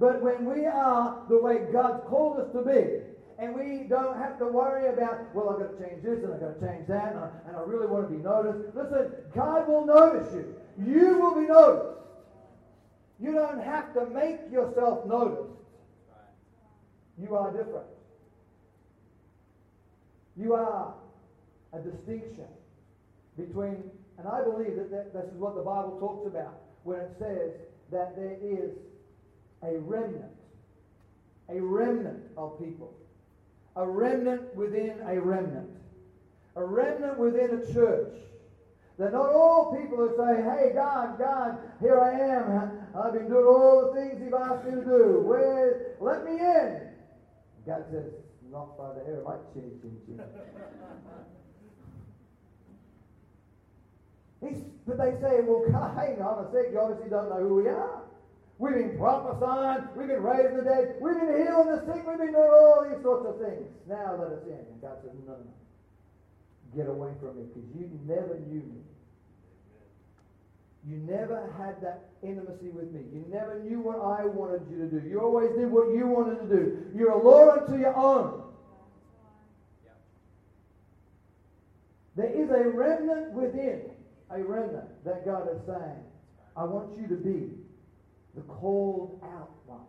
But 0.00 0.22
when 0.22 0.46
we 0.46 0.64
are 0.64 1.22
the 1.28 1.38
way 1.38 1.58
God's 1.70 2.02
called 2.08 2.38
us 2.40 2.50
to 2.54 2.62
be, 2.62 3.04
and 3.38 3.54
we 3.54 3.86
don't 3.86 4.16
have 4.16 4.38
to 4.38 4.46
worry 4.46 4.88
about, 4.88 5.34
well, 5.34 5.50
I've 5.50 5.58
got 5.58 5.78
to 5.78 5.88
change 5.88 6.02
this 6.02 6.24
and 6.24 6.32
I've 6.32 6.40
got 6.40 6.58
to 6.58 6.66
change 6.66 6.88
that, 6.88 7.12
and 7.12 7.20
I, 7.20 7.28
and 7.46 7.56
I 7.56 7.60
really 7.60 7.86
want 7.86 8.08
to 8.08 8.16
be 8.16 8.22
noticed. 8.22 8.74
Listen, 8.74 9.12
God 9.34 9.68
will 9.68 9.84
notice 9.84 10.32
you. 10.34 10.54
You 10.78 11.18
will 11.18 11.34
be 11.34 11.46
noticed. 11.46 11.98
You 13.20 13.32
don't 13.34 13.62
have 13.62 13.92
to 13.92 14.06
make 14.06 14.38
yourself 14.50 15.04
noticed. 15.06 15.52
You 17.18 17.36
are 17.36 17.52
different. 17.52 17.86
You 20.34 20.54
are 20.54 20.94
a 21.74 21.78
distinction 21.78 22.48
between, 23.36 23.90
and 24.16 24.26
I 24.26 24.42
believe 24.42 24.76
that, 24.76 25.12
this 25.12 25.24
is 25.26 25.38
what 25.38 25.56
the 25.56 25.62
Bible 25.62 25.98
talks 26.00 26.26
about 26.26 26.54
when 26.84 27.00
it 27.00 27.10
says 27.18 27.52
that 27.92 28.16
there 28.16 28.38
is 28.40 28.70
a 29.62 29.78
remnant, 29.78 30.32
a 31.50 31.60
remnant 31.60 32.22
of 32.36 32.58
people, 32.58 32.94
a 33.76 33.86
remnant 33.88 34.54
within 34.54 35.00
a 35.06 35.20
remnant, 35.20 35.70
a 36.56 36.64
remnant 36.64 37.18
within 37.18 37.50
a 37.52 37.72
church 37.74 38.14
That 38.98 39.12
not 39.12 39.30
all 39.30 39.66
people 39.76 39.98
who 39.98 40.10
say, 40.16 40.42
hey, 40.42 40.72
God, 40.74 41.18
God, 41.18 41.58
here 41.80 41.98
I 41.98 42.12
am. 42.12 42.70
I've 42.94 43.12
been 43.14 43.28
doing 43.28 43.46
all 43.46 43.80
the 43.80 44.00
things 44.00 44.20
you've 44.22 44.34
asked 44.34 44.64
me 44.64 44.72
to 44.72 44.82
do. 44.84 45.22
Where, 45.24 45.96
let 46.00 46.24
me 46.24 46.32
in. 46.32 46.80
God 47.66 47.84
says, 47.90 48.04
not 48.52 48.76
by 48.78 48.92
the 48.92 49.02
hair 49.04 49.18
of 49.18 49.24
my 49.24 49.36
chinny, 49.54 49.72
chin, 49.82 49.98
chin. 50.06 50.20
He's, 54.40 54.62
but 54.86 54.98
they 54.98 55.12
say, 55.20 55.40
well, 55.42 55.62
hang 55.96 56.20
on 56.22 56.38
a 56.44 56.52
sec. 56.52 56.72
You 56.72 56.80
obviously 56.80 57.08
don't 57.10 57.28
know 57.30 57.40
who 57.40 57.54
we 57.56 57.68
are. 57.68 58.02
We've 58.60 58.74
been 58.74 58.98
prophesying. 58.98 59.88
We've 59.96 60.08
been 60.08 60.22
raising 60.22 60.58
the 60.58 60.62
dead. 60.62 60.96
We've 61.00 61.16
been 61.16 61.32
healing 61.32 61.72
the 61.72 61.80
sick. 61.88 62.04
We've 62.06 62.18
been 62.18 62.36
doing 62.36 62.52
all 62.52 62.84
these 62.84 63.02
sorts 63.02 63.24
of 63.24 63.40
things. 63.40 63.64
Now 63.88 64.20
let 64.20 64.36
us 64.36 64.44
in. 64.44 64.52
And 64.52 64.80
God 64.82 65.00
says, 65.00 65.16
no, 65.26 65.32
no. 65.32 65.56
Get 66.76 66.86
away 66.86 67.08
from 67.20 67.40
me 67.40 67.48
because 67.48 67.64
you 67.74 67.88
never 68.04 68.38
knew 68.46 68.60
me. 68.60 68.84
You 70.86 70.98
never 70.98 71.50
had 71.56 71.80
that 71.80 72.10
intimacy 72.22 72.68
with 72.68 72.92
me. 72.92 73.00
You 73.10 73.24
never 73.32 73.60
knew 73.64 73.80
what 73.80 73.96
I 73.96 74.26
wanted 74.26 74.60
you 74.70 74.76
to 74.76 75.00
do. 75.00 75.08
You 75.08 75.20
always 75.20 75.50
did 75.56 75.70
what 75.70 75.88
you 75.96 76.06
wanted 76.06 76.40
to 76.40 76.54
do. 76.54 76.84
You're 76.94 77.12
a 77.12 77.22
law 77.22 77.52
unto 77.52 77.78
your 77.78 77.96
own. 77.96 78.42
There 82.14 82.30
is 82.30 82.50
a 82.50 82.68
remnant 82.68 83.32
within, 83.32 83.80
a 84.30 84.42
remnant 84.42 85.02
that 85.06 85.24
God 85.24 85.48
is 85.50 85.62
saying, 85.66 86.04
I 86.56 86.64
want 86.64 86.98
you 87.00 87.08
to 87.08 87.14
be 87.16 87.59
the 88.34 88.42
called 88.42 89.20
out 89.24 89.50
ones. 89.66 89.82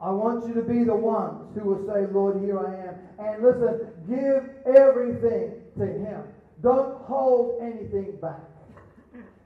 I 0.00 0.10
want 0.10 0.46
you 0.48 0.54
to 0.54 0.62
be 0.62 0.84
the 0.84 0.94
ones 0.94 1.54
who 1.54 1.68
will 1.68 1.86
say, 1.86 2.10
Lord, 2.12 2.40
here 2.40 2.58
I 2.58 2.88
am. 2.88 2.94
And 3.18 3.42
listen, 3.42 3.88
give 4.08 4.74
everything 4.74 5.54
to 5.78 5.86
Him. 5.86 6.22
Don't 6.62 7.02
hold 7.02 7.60
anything 7.62 8.16
back. 8.20 8.40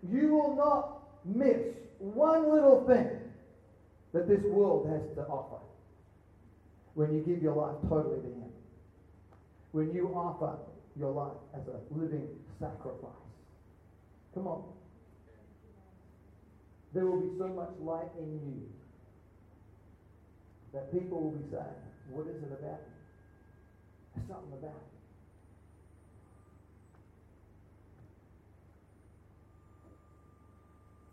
You 0.09 0.29
will 0.29 0.57
not 0.57 1.03
miss 1.25 1.61
one 1.99 2.53
little 2.53 2.85
thing 2.87 3.09
that 4.13 4.29
this 4.29 4.43
world 4.45 4.89
has 4.89 5.03
to 5.17 5.23
offer 5.31 5.63
when 6.95 7.13
you 7.15 7.21
give 7.23 7.43
your 7.43 7.57
life 7.57 7.77
totally 7.89 8.21
to 8.21 8.29
Him. 8.29 8.51
When 9.73 9.93
you 9.93 10.09
offer 10.15 10.57
your 10.97 11.11
life 11.11 11.33
as 11.57 11.63
a 11.67 11.95
living 11.99 12.29
sacrifice. 12.61 13.11
Come 14.35 14.47
on. 14.47 14.63
There 16.95 17.05
will 17.07 17.21
be 17.21 17.37
so 17.39 17.49
much 17.49 17.75
light 17.81 18.15
in 18.19 18.39
you 18.39 18.63
that 20.73 20.93
people 20.93 21.21
will 21.21 21.33
be 21.33 21.51
saying, 21.51 21.83
What 22.11 22.29
is 22.29 22.41
it 22.41 22.53
about 22.53 22.79
you? 22.87 22.95
There's 24.15 24.29
something 24.29 24.53
about 24.53 24.79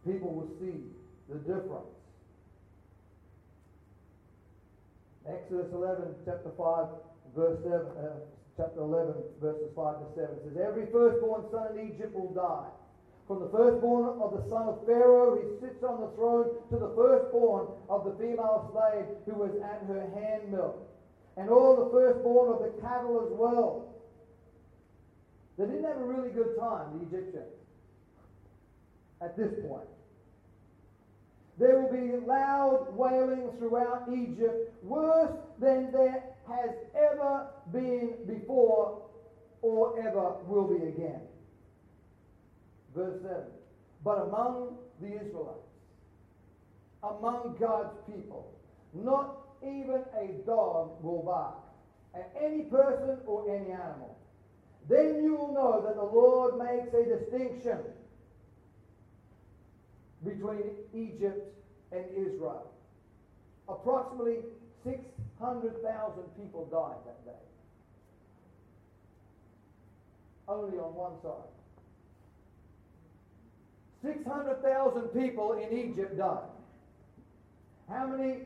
you. 0.05 0.13
People 0.13 0.33
will 0.33 0.49
see 0.59 0.85
the 1.29 1.39
difference. 1.39 1.97
Exodus 5.27 5.71
11, 5.73 6.15
chapter 6.25 6.51
5, 6.57 6.85
verse 7.35 7.59
7, 7.63 7.73
uh, 7.73 8.25
chapter 8.57 8.81
11, 8.81 9.13
verses 9.39 9.69
5 9.75 9.95
to 9.97 10.05
7 10.15 10.27
says, 10.43 10.57
Every 10.57 10.85
firstborn 10.91 11.45
son 11.51 11.77
in 11.77 11.93
Egypt 11.93 12.13
will 12.13 12.33
die. 12.33 12.69
From 13.31 13.39
the 13.39 13.57
firstborn 13.57 14.19
of 14.19 14.33
the 14.33 14.49
son 14.49 14.67
of 14.67 14.85
Pharaoh 14.85 15.39
who 15.39 15.57
sits 15.61 15.81
on 15.85 16.01
the 16.01 16.09
throne 16.17 16.49
to 16.69 16.77
the 16.77 16.91
firstborn 16.93 17.67
of 17.87 18.03
the 18.03 18.11
female 18.19 18.69
slave 18.73 19.05
who 19.25 19.41
was 19.41 19.51
at 19.63 19.87
her 19.87 20.01
handmill, 20.13 20.75
and 21.37 21.49
all 21.49 21.77
the 21.77 21.89
firstborn 21.91 22.51
of 22.51 22.59
the 22.59 22.81
cattle 22.81 23.25
as 23.25 23.31
well. 23.31 23.87
They 25.57 25.63
didn't 25.63 25.85
have 25.85 25.95
a 25.95 26.03
really 26.03 26.31
good 26.31 26.57
time, 26.59 26.99
the 26.99 27.05
Egyptians, 27.05 27.55
at 29.21 29.37
this 29.37 29.53
point. 29.65 29.87
There 31.57 31.79
will 31.79 31.93
be 31.93 32.17
loud 32.27 32.87
wailing 32.97 33.49
throughout 33.59 34.09
Egypt, 34.11 34.73
worse 34.83 35.37
than 35.57 35.89
there 35.93 36.21
has 36.49 36.71
ever 36.93 37.47
been 37.71 38.15
before 38.27 39.03
or 39.61 39.97
ever 40.05 40.33
will 40.49 40.67
be 40.67 40.83
again. 40.83 41.21
Verse 42.95 43.21
7. 43.21 43.35
But 44.03 44.19
among 44.27 44.77
the 45.01 45.07
Israelites, 45.07 45.67
among 47.03 47.55
God's 47.59 47.95
people, 48.05 48.53
not 48.93 49.37
even 49.63 50.03
a 50.19 50.45
dog 50.45 51.03
will 51.03 51.23
bark 51.23 51.55
at 52.15 52.31
any 52.41 52.63
person 52.63 53.17
or 53.25 53.49
any 53.49 53.71
animal. 53.71 54.17
Then 54.89 55.23
you 55.23 55.35
will 55.35 55.53
know 55.53 55.81
that 55.85 55.95
the 55.95 56.03
Lord 56.03 56.57
makes 56.57 56.93
a 56.93 57.05
distinction 57.05 57.77
between 60.25 60.63
Egypt 60.93 61.55
and 61.91 62.05
Israel. 62.15 62.71
Approximately 63.69 64.39
600,000 64.83 66.23
people 66.37 66.65
died 66.65 66.97
that 67.05 67.25
day. 67.25 67.45
Only 70.47 70.77
on 70.77 70.93
one 70.95 71.13
side. 71.21 71.60
600,000 74.03 75.01
people 75.09 75.53
in 75.53 75.77
Egypt 75.77 76.17
died. 76.17 76.49
How 77.89 78.07
many 78.07 78.39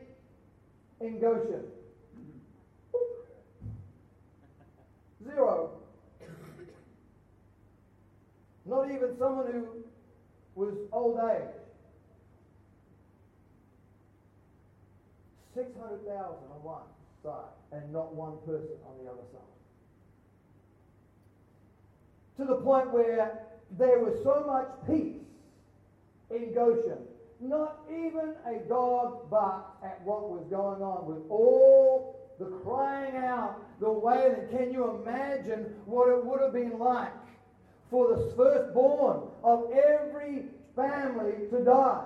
in 1.00 1.18
Goshen? 1.20 1.62
Zero. 5.24 5.70
Not 8.66 8.90
even 8.90 9.16
someone 9.18 9.52
who 9.52 9.66
was 10.54 10.74
old 10.92 11.18
age. 11.18 11.54
600,000 15.54 16.10
on 16.12 16.62
one 16.62 16.82
side 17.22 17.52
and 17.72 17.92
not 17.92 18.14
one 18.14 18.36
person 18.44 18.76
on 18.86 19.02
the 19.02 19.10
other 19.10 19.22
side. 19.32 19.40
To 22.38 22.44
the 22.44 22.56
point 22.56 22.92
where 22.92 23.38
there 23.78 24.00
was 24.00 24.14
so 24.22 24.44
much 24.46 24.68
peace 24.86 25.22
in 26.30 26.52
Goshen. 26.54 26.98
Not 27.40 27.80
even 27.90 28.34
a 28.46 28.58
dog 28.68 29.30
barked 29.30 29.84
at 29.84 30.00
what 30.02 30.30
was 30.30 30.46
going 30.48 30.82
on 30.82 31.06
with 31.06 31.22
all 31.28 32.16
the 32.38 32.46
crying 32.46 33.16
out, 33.16 33.58
the 33.80 33.90
wailing. 33.90 34.48
Can 34.50 34.72
you 34.72 35.02
imagine 35.02 35.74
what 35.84 36.08
it 36.08 36.24
would 36.24 36.40
have 36.40 36.52
been 36.52 36.78
like 36.78 37.12
for 37.90 38.08
the 38.08 38.32
firstborn 38.36 39.28
of 39.42 39.70
every 39.72 40.44
family 40.74 41.48
to 41.50 41.64
die? 41.64 42.04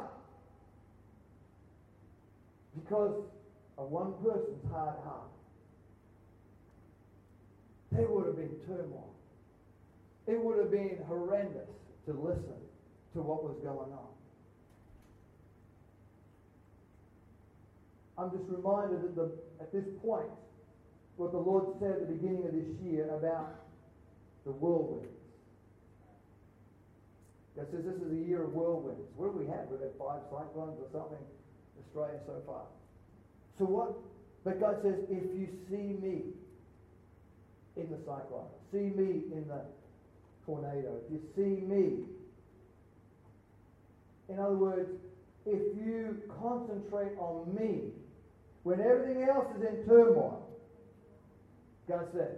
Because 2.74 3.22
of 3.78 3.90
one 3.90 4.12
person's 4.22 4.70
hard 4.70 4.96
heart. 5.04 5.30
There 7.92 8.06
would 8.06 8.26
have 8.26 8.36
been 8.36 8.56
turmoil. 8.66 9.10
It 10.26 10.38
would 10.38 10.58
have 10.58 10.70
been 10.70 10.98
horrendous 11.08 11.68
to 12.06 12.12
listen 12.12 12.54
to 13.14 13.22
what 13.22 13.42
was 13.42 13.56
going 13.62 13.92
on. 13.92 14.09
I'm 18.20 18.30
just 18.30 18.44
reminded 18.48 19.00
that 19.02 19.16
the, 19.16 19.32
at 19.60 19.72
this 19.72 19.84
point, 20.04 20.28
what 21.16 21.32
the 21.32 21.38
Lord 21.38 21.72
said 21.80 21.92
at 21.92 22.00
the 22.00 22.12
beginning 22.12 22.44
of 22.44 22.52
this 22.52 22.68
year 22.84 23.08
about 23.16 23.48
the 24.44 24.52
whirlwinds. 24.52 25.08
God 27.56 27.66
says 27.72 27.84
this 27.84 27.96
is 27.96 28.12
a 28.12 28.28
year 28.28 28.44
of 28.44 28.52
whirlwinds. 28.52 29.08
What 29.16 29.32
do 29.32 29.38
we 29.40 29.46
have? 29.46 29.68
We've 29.72 29.80
had 29.80 29.96
five 29.98 30.20
cyclones 30.28 30.76
or 30.80 30.88
something 30.92 31.16
in 31.16 31.80
Australia 31.88 32.20
so 32.26 32.36
far. 32.46 32.64
So 33.58 33.64
what? 33.64 33.96
But 34.44 34.60
God 34.60 34.76
says, 34.82 35.00
if 35.08 35.24
you 35.36 35.48
see 35.68 35.96
me 36.00 36.36
in 37.76 37.90
the 37.90 37.98
cyclone, 38.04 38.48
see 38.72 38.92
me 38.92 39.24
in 39.32 39.44
the 39.48 39.64
tornado, 40.44 41.00
if 41.04 41.12
you 41.12 41.20
see 41.36 41.64
me, 41.64 42.04
in 44.28 44.38
other 44.38 44.54
words, 44.54 44.90
if 45.46 45.60
you 45.76 46.20
concentrate 46.40 47.16
on 47.18 47.54
me, 47.54 47.92
when 48.62 48.80
everything 48.80 49.22
else 49.22 49.46
is 49.56 49.62
in 49.62 49.86
turmoil, 49.86 50.46
God 51.88 52.06
says, 52.12 52.36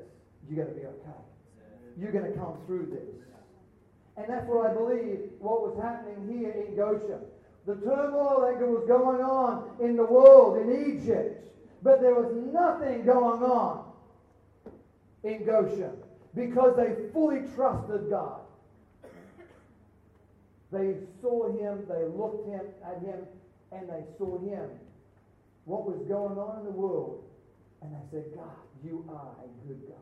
you're 0.49 0.65
going 0.65 0.75
to 0.75 0.81
be 0.81 0.87
okay. 0.87 1.23
You're 1.99 2.13
going 2.13 2.33
to 2.33 2.39
come 2.39 2.57
through 2.67 2.87
this. 2.87 3.23
And 4.17 4.27
that's 4.29 4.47
what 4.47 4.71
I 4.71 4.75
believe 4.75 5.21
what 5.39 5.63
was 5.63 5.83
happening 5.83 6.39
here 6.39 6.51
in 6.51 6.77
Goshen. 6.77 7.21
The 7.67 7.75
turmoil 7.77 8.41
that 8.43 8.67
was 8.67 8.85
going 8.87 9.23
on 9.23 9.71
in 9.81 9.97
the 9.97 10.05
world, 10.05 10.59
in 10.59 10.99
Egypt, 10.99 11.39
but 11.83 12.01
there 12.01 12.15
was 12.15 12.33
nothing 12.53 13.05
going 13.05 13.43
on 13.43 13.85
in 15.25 15.45
Goshen 15.45 15.93
because 16.35 16.77
they 16.77 17.11
fully 17.13 17.43
trusted 17.55 18.11
God. 18.11 18.41
They 20.73 20.95
saw 21.21 21.49
him, 21.53 21.85
they 21.89 22.05
looked 22.17 22.49
him 22.49 22.63
at 22.85 23.01
him, 23.03 23.21
and 23.73 23.89
they 23.89 24.03
saw 24.19 24.39
him 24.39 24.71
what 25.65 25.87
was 25.87 26.01
going 26.09 26.39
on 26.39 26.61
in 26.61 26.65
the 26.65 26.73
world. 26.73 27.25
And 27.83 27.95
I 27.95 28.01
said, 28.11 28.25
God, 28.35 28.63
you 28.85 29.05
are 29.09 29.35
a 29.43 29.67
good 29.67 29.83
God. 29.89 29.97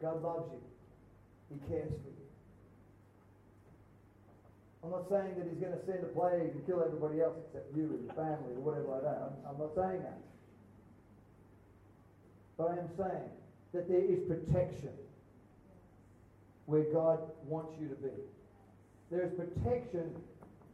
God 0.00 0.22
loves 0.22 0.52
you. 0.52 0.60
He 1.50 1.58
cares 1.68 1.88
for 1.88 2.10
you. 2.10 2.26
I'm 4.84 4.90
not 4.90 5.08
saying 5.08 5.34
that 5.38 5.48
he's 5.50 5.58
going 5.60 5.72
to 5.72 5.84
send 5.84 6.04
a 6.04 6.12
plague 6.14 6.54
and 6.54 6.66
kill 6.66 6.82
everybody 6.82 7.20
else 7.20 7.34
except 7.46 7.74
you 7.74 7.90
and 7.96 8.04
your 8.04 8.14
family 8.14 8.54
or 8.54 8.60
whatever 8.60 8.88
like 8.92 9.02
that. 9.02 9.18
I'm, 9.18 9.34
I'm 9.50 9.58
not 9.58 9.74
saying 9.74 10.02
that. 10.02 10.20
But 12.56 12.70
I 12.70 12.72
am 12.78 12.88
saying 12.96 13.30
that 13.74 13.88
there 13.88 14.04
is 14.04 14.20
protection 14.28 14.92
where 16.66 16.84
God 16.92 17.18
wants 17.46 17.72
you 17.80 17.88
to 17.88 17.94
be. 17.96 18.14
There 19.10 19.22
is 19.22 19.32
protection 19.34 20.14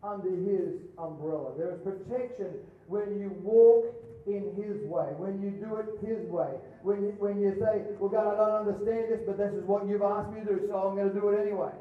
under 0.03 0.31
His 0.31 0.81
umbrella. 0.99 1.53
There 1.57 1.73
is 1.73 1.81
protection 1.81 2.59
when 2.87 3.21
you 3.21 3.31
walk 3.43 3.87
in 4.27 4.55
His 4.57 4.83
way, 4.87 5.15
when 5.17 5.41
you 5.43 5.51
do 5.51 5.77
it 5.77 5.87
His 6.05 6.27
way, 6.29 6.51
when 6.83 7.03
you, 7.03 7.15
when 7.19 7.41
you 7.41 7.55
say, 7.59 7.83
Well, 7.99 8.11
God, 8.11 8.35
I 8.35 8.37
don't 8.37 8.69
understand 8.69 9.11
this, 9.11 9.21
but 9.27 9.39
this 9.39 9.53
is 9.55 9.65
what 9.65 9.87
you've 9.87 10.03
asked 10.03 10.33
me 10.33 10.41
to 10.41 10.47
do, 10.47 10.67
so 10.69 10.77
I'm 10.77 10.97
going 10.97 11.13
to 11.13 11.21
do 11.21 11.29
it 11.31 11.41
anyway. 11.41 11.73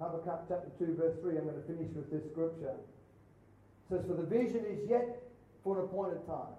Habakkuk 0.00 0.46
chapter 0.48 0.70
2, 0.78 0.94
verse 0.94 1.16
3. 1.20 1.38
I'm 1.38 1.44
going 1.44 1.60
to 1.60 1.66
finish 1.66 1.90
with 1.94 2.10
this 2.10 2.22
scripture. 2.30 2.70
It 2.70 3.88
says, 3.90 4.06
For 4.06 4.14
the 4.14 4.22
vision 4.22 4.64
is 4.64 4.88
yet 4.88 5.27
for 5.64 5.78
an 5.78 5.84
appointed 5.84 6.26
time. 6.26 6.54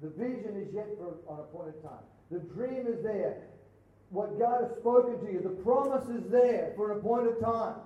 The 0.00 0.08
vision 0.10 0.56
is 0.56 0.74
yet 0.74 0.88
for 0.98 1.08
an 1.32 1.40
appointed 1.40 1.82
time. 1.82 2.04
The 2.30 2.38
dream 2.38 2.86
is 2.86 3.02
there. 3.02 3.36
What 4.10 4.38
God 4.38 4.62
has 4.62 4.76
spoken 4.78 5.24
to 5.24 5.32
you, 5.32 5.40
the 5.40 5.62
promise 5.62 6.08
is 6.08 6.30
there 6.30 6.72
for 6.76 6.90
an 6.92 6.98
appointed 6.98 7.40
time. 7.40 7.76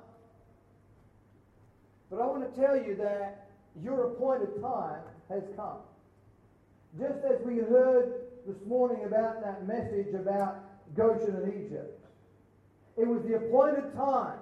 But 2.11 2.21
I 2.21 2.27
want 2.27 2.53
to 2.55 2.61
tell 2.61 2.77
you 2.77 2.97
that 2.97 3.49
your 3.83 4.13
appointed 4.13 4.61
time 4.61 5.03
has 5.29 5.43
come. 5.57 5.79
Just 6.99 7.25
as 7.25 7.41
we 7.45 7.59
heard 7.59 8.15
this 8.47 8.57
morning 8.67 9.05
about 9.05 9.43
that 9.43 9.67
message 9.67 10.15
about 10.15 10.65
Goshen 10.97 11.37
and 11.37 11.53
Egypt, 11.53 12.07
it 12.97 13.07
was 13.07 13.23
the 13.25 13.35
appointed 13.35 13.93
time 13.95 14.39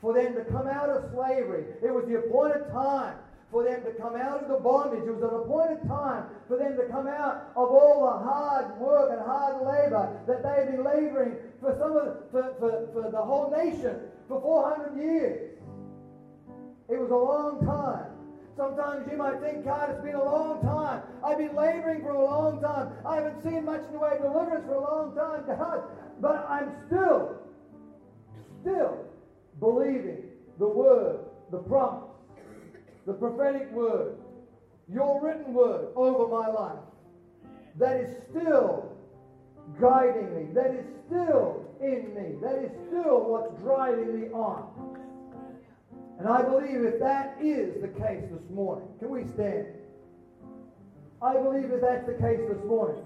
for 0.00 0.12
them 0.12 0.34
to 0.34 0.44
come 0.46 0.66
out 0.66 0.88
of 0.88 1.10
slavery. 1.12 1.64
It 1.82 1.94
was 1.94 2.04
the 2.06 2.18
appointed 2.18 2.68
time 2.72 3.16
for 3.52 3.62
them 3.62 3.84
to 3.84 3.92
come 3.92 4.16
out 4.16 4.42
of 4.42 4.48
the 4.48 4.56
bondage. 4.56 5.04
It 5.06 5.14
was 5.14 5.22
an 5.22 5.28
appointed 5.28 5.86
time 5.86 6.24
for 6.48 6.56
them 6.56 6.74
to 6.78 6.84
come 6.88 7.06
out 7.06 7.52
of 7.54 7.68
all 7.68 8.00
the 8.00 8.24
hard 8.24 8.80
work 8.80 9.10
and 9.12 9.20
hard 9.20 9.66
labor 9.66 10.18
that 10.26 10.42
they 10.42 10.48
had 10.48 10.72
been 10.74 10.84
laboring 10.84 11.36
for 11.60 11.76
some 11.78 11.94
of 11.94 12.04
the, 12.06 12.16
for, 12.32 12.54
for, 12.58 12.88
for 12.92 13.10
the 13.10 13.20
whole 13.20 13.50
nation 13.50 13.94
for 14.26 14.40
400 14.40 14.96
years. 14.96 15.58
It 16.88 16.98
was 16.98 17.10
a 17.10 17.16
long 17.16 17.64
time. 17.64 18.06
Sometimes 18.56 19.10
you 19.10 19.16
might 19.16 19.40
think, 19.40 19.64
God, 19.64 19.90
it's 19.90 20.02
been 20.02 20.14
a 20.14 20.24
long 20.24 20.60
time. 20.62 21.02
I've 21.22 21.38
been 21.38 21.54
laboring 21.54 22.02
for 22.02 22.10
a 22.10 22.24
long 22.24 22.60
time. 22.60 22.92
I 23.04 23.16
haven't 23.16 23.42
seen 23.42 23.64
much 23.64 23.82
in 23.86 23.92
the 23.92 23.98
way 23.98 24.12
of 24.12 24.18
deliverance 24.22 24.64
for 24.66 24.74
a 24.74 24.80
long 24.80 25.14
time, 25.14 25.44
God. 25.46 25.82
But 26.20 26.46
I'm 26.48 26.70
still, 26.86 27.36
still 28.60 29.06
believing 29.58 30.24
the 30.58 30.68
word, 30.68 31.20
the 31.50 31.58
promise, 31.58 32.11
the 33.06 33.12
prophetic 33.12 33.70
word, 33.72 34.16
your 34.88 35.22
written 35.22 35.52
word 35.54 35.88
over 35.96 36.28
my 36.28 36.48
life. 36.48 36.78
That 37.78 38.00
is 38.00 38.16
still 38.30 38.92
guiding 39.80 40.34
me. 40.34 40.52
That 40.54 40.74
is 40.74 40.84
still 41.06 41.64
in 41.80 42.14
me. 42.14 42.36
That 42.42 42.58
is 42.58 42.70
still 42.88 43.24
what's 43.24 43.60
driving 43.62 44.20
me 44.20 44.28
on. 44.28 44.68
And 46.18 46.28
I 46.28 46.42
believe 46.42 46.84
if 46.84 47.00
that 47.00 47.36
is 47.40 47.80
the 47.80 47.88
case 47.88 48.22
this 48.30 48.50
morning, 48.50 48.86
can 48.98 49.10
we 49.10 49.24
stand? 49.34 49.66
I 51.20 51.34
believe 51.34 51.70
if 51.70 51.80
that's 51.80 52.06
the 52.06 52.14
case 52.14 52.40
this 52.48 52.62
morning, 52.64 53.02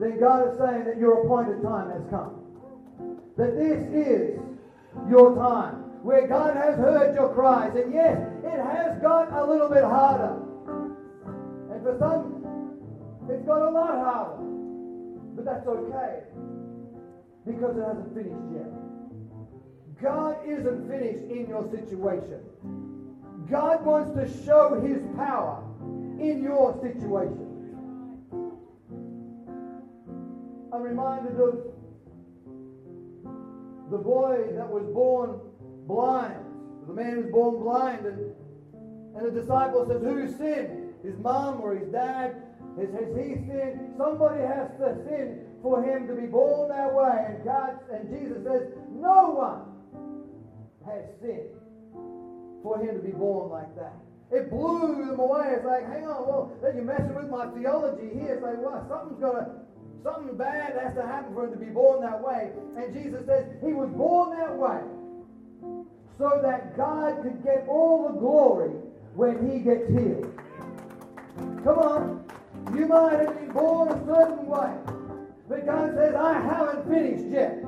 then 0.00 0.18
God 0.18 0.48
is 0.50 0.58
saying 0.58 0.84
that 0.84 0.98
your 0.98 1.24
appointed 1.24 1.62
time 1.62 1.90
has 1.90 2.02
come. 2.10 2.40
That 3.36 3.56
this 3.56 3.78
is 3.92 4.40
your 5.08 5.34
time 5.36 5.83
where 6.04 6.28
God 6.28 6.54
has 6.54 6.76
heard 6.76 7.14
your 7.14 7.32
cries. 7.32 7.74
And 7.76 7.94
yes, 7.94 8.20
it 8.44 8.60
has 8.60 9.00
got 9.00 9.32
a 9.32 9.42
little 9.42 9.70
bit 9.70 9.82
harder. 9.82 10.36
And 11.72 11.82
for 11.82 11.96
some, 11.98 12.44
it's 13.30 13.42
got 13.46 13.62
a 13.62 13.70
lot 13.70 13.94
harder. 14.04 14.42
But 15.34 15.46
that's 15.46 15.66
okay 15.66 16.24
because 17.46 17.76
it 17.78 17.84
hasn't 17.84 18.14
finished 18.14 18.36
yet. 18.52 18.68
God 20.02 20.36
isn't 20.46 20.88
finished 20.90 21.24
in 21.24 21.46
your 21.48 21.70
situation. 21.70 22.40
God 23.50 23.82
wants 23.86 24.10
to 24.12 24.44
show 24.44 24.78
his 24.82 25.02
power 25.16 25.64
in 26.20 26.42
your 26.42 26.78
situation. 26.82 27.48
I'm 30.70 30.82
reminded 30.82 31.40
of 31.40 31.64
the 33.90 33.98
boy 33.98 34.48
that 34.52 34.68
was 34.68 34.84
born 34.92 35.40
blind. 35.86 36.40
The 36.86 36.92
man 36.92 37.16
was 37.22 37.32
born 37.32 37.62
blind, 37.62 38.06
and, 38.06 38.34
and 39.16 39.26
the 39.26 39.40
disciple 39.40 39.86
says, 39.86 40.02
Who 40.02 40.28
sinned? 40.36 40.94
His 41.02 41.16
mom 41.18 41.60
or 41.60 41.74
his 41.74 41.88
dad? 41.88 42.42
Has, 42.78 42.90
has 42.92 43.08
he 43.16 43.34
sinned? 43.46 43.94
Somebody 43.96 44.40
has 44.40 44.70
to 44.78 44.96
sin 45.06 45.46
for 45.62 45.82
him 45.82 46.06
to 46.08 46.14
be 46.14 46.26
born 46.26 46.68
that 46.68 46.92
way. 46.92 47.24
And 47.28 47.44
God 47.44 47.78
and 47.92 48.10
Jesus 48.10 48.44
says, 48.44 48.72
No 48.90 49.30
one 49.30 49.62
has 50.84 51.04
sinned 51.20 51.56
for 52.62 52.78
him 52.78 52.96
to 52.96 53.02
be 53.02 53.12
born 53.12 53.50
like 53.50 53.74
that. 53.76 53.94
It 54.32 54.50
blew 54.50 55.04
them 55.04 55.20
away. 55.20 55.52
It's 55.54 55.64
like, 55.64 55.86
hang 55.86 56.08
on, 56.08 56.26
well, 56.26 56.52
then 56.62 56.74
you're 56.74 56.84
messing 56.84 57.14
with 57.14 57.28
my 57.28 57.46
theology 57.52 58.08
here. 58.18 58.34
It's 58.34 58.42
like, 58.42 58.58
well, 58.58 58.84
something's 58.88 59.20
got 59.20 59.32
to 59.32 59.64
Something 60.04 60.36
bad 60.36 60.76
has 60.76 60.92
to 60.96 61.02
happen 61.02 61.32
for 61.32 61.46
him 61.46 61.52
to 61.52 61.56
be 61.56 61.72
born 61.72 62.02
that 62.02 62.20
way. 62.20 62.50
And 62.76 62.92
Jesus 62.92 63.24
says 63.24 63.46
he 63.64 63.72
was 63.72 63.88
born 63.88 64.36
that 64.36 64.54
way 64.54 64.84
so 66.18 66.40
that 66.42 66.76
God 66.76 67.22
could 67.22 67.42
get 67.42 67.66
all 67.68 68.08
the 68.08 68.18
glory 68.18 68.70
when 69.14 69.50
he 69.50 69.58
gets 69.60 69.88
healed. 69.88 70.32
Come 71.64 71.78
on. 71.78 72.24
You 72.74 72.86
might 72.86 73.18
have 73.18 73.34
been 73.34 73.50
born 73.52 73.88
a 73.88 74.06
certain 74.06 74.46
way. 74.46 74.72
But 75.48 75.66
God 75.66 75.94
says, 75.94 76.14
I 76.14 76.40
haven't 76.40 76.88
finished 76.88 77.30
yet. 77.30 77.62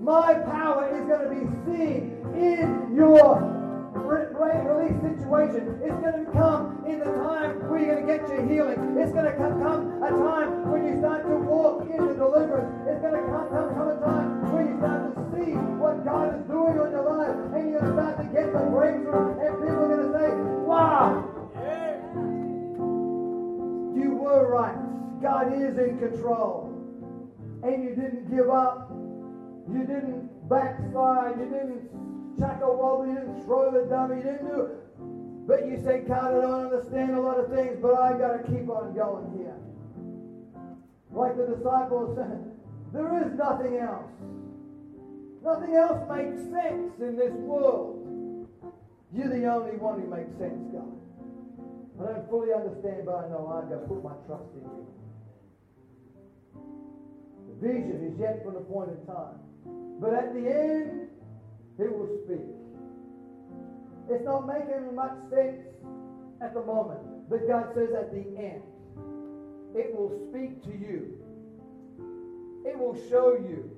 My 0.00 0.34
power 0.34 0.88
is 0.96 1.06
going 1.06 1.28
to 1.28 1.30
be 1.30 1.44
seen 1.66 2.18
in 2.34 2.94
your 2.96 3.58
release 3.92 5.00
situation. 5.02 5.78
It's 5.82 6.00
going 6.00 6.24
to 6.24 6.32
come 6.32 6.84
in 6.86 6.98
the 7.00 7.04
time 7.04 7.68
where 7.68 7.80
you're 7.80 8.00
going 8.00 8.06
to 8.06 8.18
get 8.18 8.28
your 8.28 8.48
healing. 8.48 8.96
It's 8.98 9.12
going 9.12 9.26
to 9.26 9.36
come, 9.36 10.02
a 10.02 10.10
time 10.10 10.70
when 10.70 10.86
you 10.86 10.98
start 10.98 11.26
to 11.26 11.36
walk 11.36 11.82
into 11.82 12.14
deliverance. 12.14 12.88
It's 12.88 13.00
going 13.00 13.14
to 13.14 13.24
come, 13.28 13.48
come, 13.50 13.74
come 13.74 13.88
a 13.88 14.00
time 14.00 14.27
you 14.78 14.84
start 14.84 15.14
to 15.14 15.22
see 15.34 15.52
what 15.52 16.04
God 16.04 16.38
is 16.38 16.46
doing 16.46 16.74
in 16.74 16.90
your 16.92 17.02
life. 17.02 17.36
And 17.54 17.70
you're 17.70 17.80
going 17.80 18.16
to 18.16 18.24
get 18.32 18.52
the 18.52 18.64
breakthrough. 18.70 19.38
And 19.40 19.58
people 19.58 19.78
are 19.78 19.88
going 19.88 20.06
to 20.06 20.18
say, 20.18 20.28
wow. 20.66 21.24
You 23.96 24.10
were 24.16 24.48
right. 24.48 25.22
God 25.22 25.52
is 25.52 25.78
in 25.78 25.98
control. 25.98 26.74
And 27.62 27.82
you 27.82 27.90
didn't 27.90 28.30
give 28.30 28.50
up. 28.50 28.90
You 29.70 29.80
didn't 29.80 30.48
backslide. 30.48 31.38
You 31.38 31.46
didn't 31.46 31.88
chuckle 32.38 32.76
wobble, 32.76 33.06
you 33.06 33.14
didn't 33.14 33.44
throw 33.44 33.70
the 33.70 33.88
dummy, 33.90 34.16
you 34.16 34.22
didn't 34.22 34.46
do 34.46 34.60
it. 34.62 35.46
But 35.46 35.66
you 35.66 35.80
say, 35.82 36.00
God, 36.06 36.36
I 36.36 36.40
don't 36.40 36.72
understand 36.72 37.16
a 37.16 37.20
lot 37.20 37.40
of 37.40 37.50
things, 37.50 37.78
but 37.80 37.98
I 37.98 38.12
got 38.16 38.36
to 38.36 38.42
keep 38.46 38.68
on 38.68 38.94
going 38.94 39.32
here. 39.36 39.56
Like 41.10 41.36
the 41.36 41.46
disciples 41.56 42.16
said, 42.16 42.52
there 42.92 43.26
is 43.26 43.32
nothing 43.34 43.78
else. 43.78 44.12
Nothing 45.42 45.74
else 45.74 46.00
makes 46.10 46.42
sense 46.50 46.92
in 47.00 47.16
this 47.16 47.32
world. 47.32 48.48
You're 49.12 49.28
the 49.28 49.46
only 49.46 49.76
one 49.76 50.00
who 50.00 50.08
makes 50.08 50.30
sense, 50.38 50.60
God. 50.72 50.92
I 52.00 52.12
don't 52.12 52.30
fully 52.30 52.52
understand, 52.52 53.06
but 53.06 53.14
I 53.14 53.28
know 53.28 53.48
I've 53.50 53.68
got 53.70 53.80
to 53.82 53.88
put 53.88 54.04
my 54.04 54.14
trust 54.26 54.50
in 54.54 54.62
you. 54.62 54.86
The 57.48 57.66
vision 57.66 58.12
is 58.12 58.20
yet 58.20 58.44
for 58.44 58.52
point 58.52 58.90
of 58.90 59.06
time. 59.06 59.40
But 60.00 60.14
at 60.14 60.34
the 60.34 60.46
end, 60.46 61.08
he 61.76 61.84
will 61.84 62.08
speak. 62.24 62.46
It's 64.10 64.24
not 64.24 64.46
making 64.46 64.94
much 64.94 65.16
sense 65.30 65.62
at 66.40 66.54
the 66.54 66.62
moment, 66.62 67.28
but 67.28 67.46
God 67.48 67.70
says 67.74 67.90
at 67.98 68.12
the 68.12 68.24
end, 68.38 68.62
it 69.74 69.94
will 69.94 70.12
speak 70.30 70.62
to 70.64 70.70
you. 70.70 71.18
It 72.64 72.78
will 72.78 72.96
show 73.10 73.34
you 73.34 73.77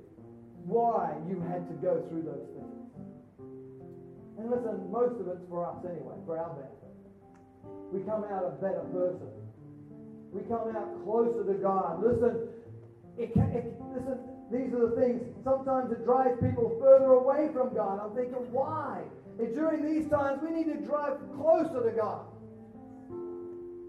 why 0.65 1.15
you 1.27 1.41
had 1.41 1.67
to 1.69 1.75
go 1.81 2.03
through 2.09 2.23
those 2.23 2.47
things. 2.53 2.81
And 4.37 4.49
listen, 4.49 4.89
most 4.89 5.19
of 5.19 5.27
it's 5.27 5.45
for 5.49 5.65
us 5.69 5.77
anyway, 5.85 6.15
for 6.25 6.37
our 6.37 6.53
benefit. 6.55 6.81
We 7.91 8.01
come 8.01 8.23
out 8.25 8.45
a 8.45 8.55
better 8.61 8.85
person. 8.89 9.29
We 10.31 10.41
come 10.47 10.73
out 10.75 11.03
closer 11.03 11.43
to 11.43 11.53
God. 11.59 12.01
Listen, 12.01 12.47
it 13.17 13.33
can, 13.33 13.51
it, 13.51 13.75
listen, 13.93 14.17
these 14.51 14.73
are 14.73 14.89
the 14.89 14.95
things, 14.99 15.21
sometimes 15.43 15.91
it 15.91 16.03
drives 16.03 16.39
people 16.41 16.75
further 16.79 17.13
away 17.19 17.49
from 17.53 17.75
God. 17.75 17.99
I'm 18.03 18.15
thinking, 18.15 18.51
why? 18.51 19.03
And 19.39 19.53
during 19.55 19.85
these 19.85 20.09
times, 20.09 20.39
we 20.43 20.51
need 20.51 20.71
to 20.73 20.79
drive 20.85 21.17
closer 21.35 21.83
to 21.83 21.95
God. 21.95 22.25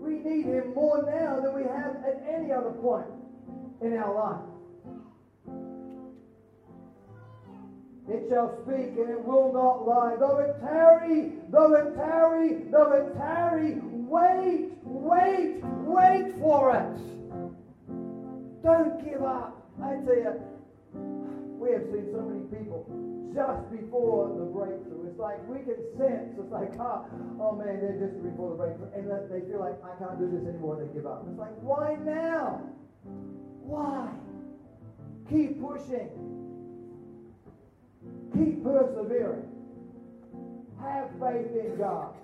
We 0.01 0.19
need 0.19 0.47
Him 0.47 0.75
more 0.75 1.03
now 1.03 1.41
than 1.41 1.55
we 1.55 1.63
have 1.63 1.97
at 2.05 2.23
any 2.29 2.53
other 2.53 2.71
point 2.71 3.07
in 3.81 3.97
our 3.97 4.15
life. 4.15 4.52
It 8.09 8.27
shall 8.29 8.51
speak 8.63 8.99
and 8.99 9.11
it 9.11 9.25
will 9.25 9.53
not 9.53 9.87
lie. 9.87 10.17
Though 10.19 10.39
it 10.39 10.61
tarry, 10.61 11.35
though 11.51 11.75
it 11.75 11.95
tarry, 11.95 12.65
though 12.71 12.93
it 12.93 13.15
tarry, 13.17 13.81
wait, 13.83 14.73
wait, 14.85 15.63
wait 15.63 16.35
for 16.41 16.75
it. 16.75 16.99
Don't 18.63 19.05
give 19.05 19.23
up. 19.23 19.71
I 19.83 19.97
tell 20.05 20.17
you, 20.17 20.41
we 21.59 21.73
have 21.73 21.85
seen 21.93 22.09
so 22.13 22.23
many 22.23 22.43
people 22.51 22.87
just 23.35 23.71
before 23.71 24.35
the 24.37 24.45
breakthrough. 24.45 25.07
It's 25.09 25.19
like 25.19 25.39
we 25.49 25.61
can 25.61 25.79
sense, 25.97 26.35
it's 26.39 26.53
like, 26.53 26.75
oh, 26.81 27.07
oh 27.41 27.57
man, 27.57 27.81
they're 27.81 27.99
just 27.99 28.23
before 28.23 28.51
the 28.51 28.57
breakthrough. 28.57 28.91
And 28.95 29.11
they 29.31 29.47
feel 29.49 29.61
like, 29.61 29.79
I 29.85 29.97
can't 29.99 30.19
do 30.19 30.29
this 30.29 30.47
anymore. 30.49 30.77
They 30.77 30.93
give 30.93 31.07
up. 31.07 31.25
It's 31.31 31.39
like, 31.39 31.55
why 31.63 31.97
now? 32.05 32.63
Why? 33.63 34.11
Keep 35.31 35.63
pushing. 35.63 36.42
Persevering. 38.73 39.45
Have 40.81 41.11
faith 41.21 41.53
in 41.55 41.77
God. 41.77 42.15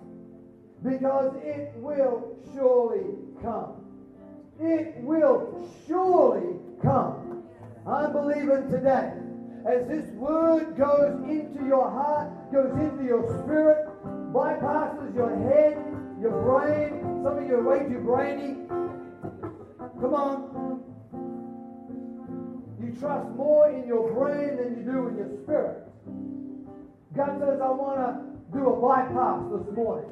Because 0.82 1.34
it 1.44 1.74
will 1.76 2.38
surely 2.55 3.05
come. 3.42 3.84
It 4.59 4.96
will 5.03 5.68
surely 5.86 6.57
come. 6.82 7.42
I'm 7.86 8.12
believing 8.12 8.70
today. 8.70 9.12
As 9.66 9.86
this 9.88 10.09
word 10.14 10.74
goes 10.74 11.20
into 11.28 11.66
your 11.66 11.90
heart, 11.90 12.51
goes 12.51 12.72
into 12.80 13.05
your 13.05 13.28
spirit, 13.44 13.86
bypasses 14.32 15.14
your 15.14 15.36
head, 15.51 15.76
your 16.18 16.30
brain. 16.42 17.03
Some 17.22 17.38
of 17.38 17.46
you 17.46 17.57
are 17.57 17.62
way 17.62 17.86
too 17.86 17.99
brainy. 17.99 18.57
Come 20.01 20.14
on. 20.14 20.80
You 22.80 22.96
trust 22.99 23.28
more 23.36 23.68
in 23.68 23.86
your 23.86 24.11
brain 24.14 24.57
than 24.57 24.78
you 24.78 24.90
do 24.90 25.09
in 25.09 25.16
your 25.18 25.42
spirit. 25.42 25.88
God 27.18 27.34
says, 27.42 27.58
I 27.58 27.74
want 27.74 27.98
to 27.98 28.14
do 28.54 28.62
a 28.70 28.78
bypass 28.78 29.42
this 29.50 29.66
morning. 29.74 30.06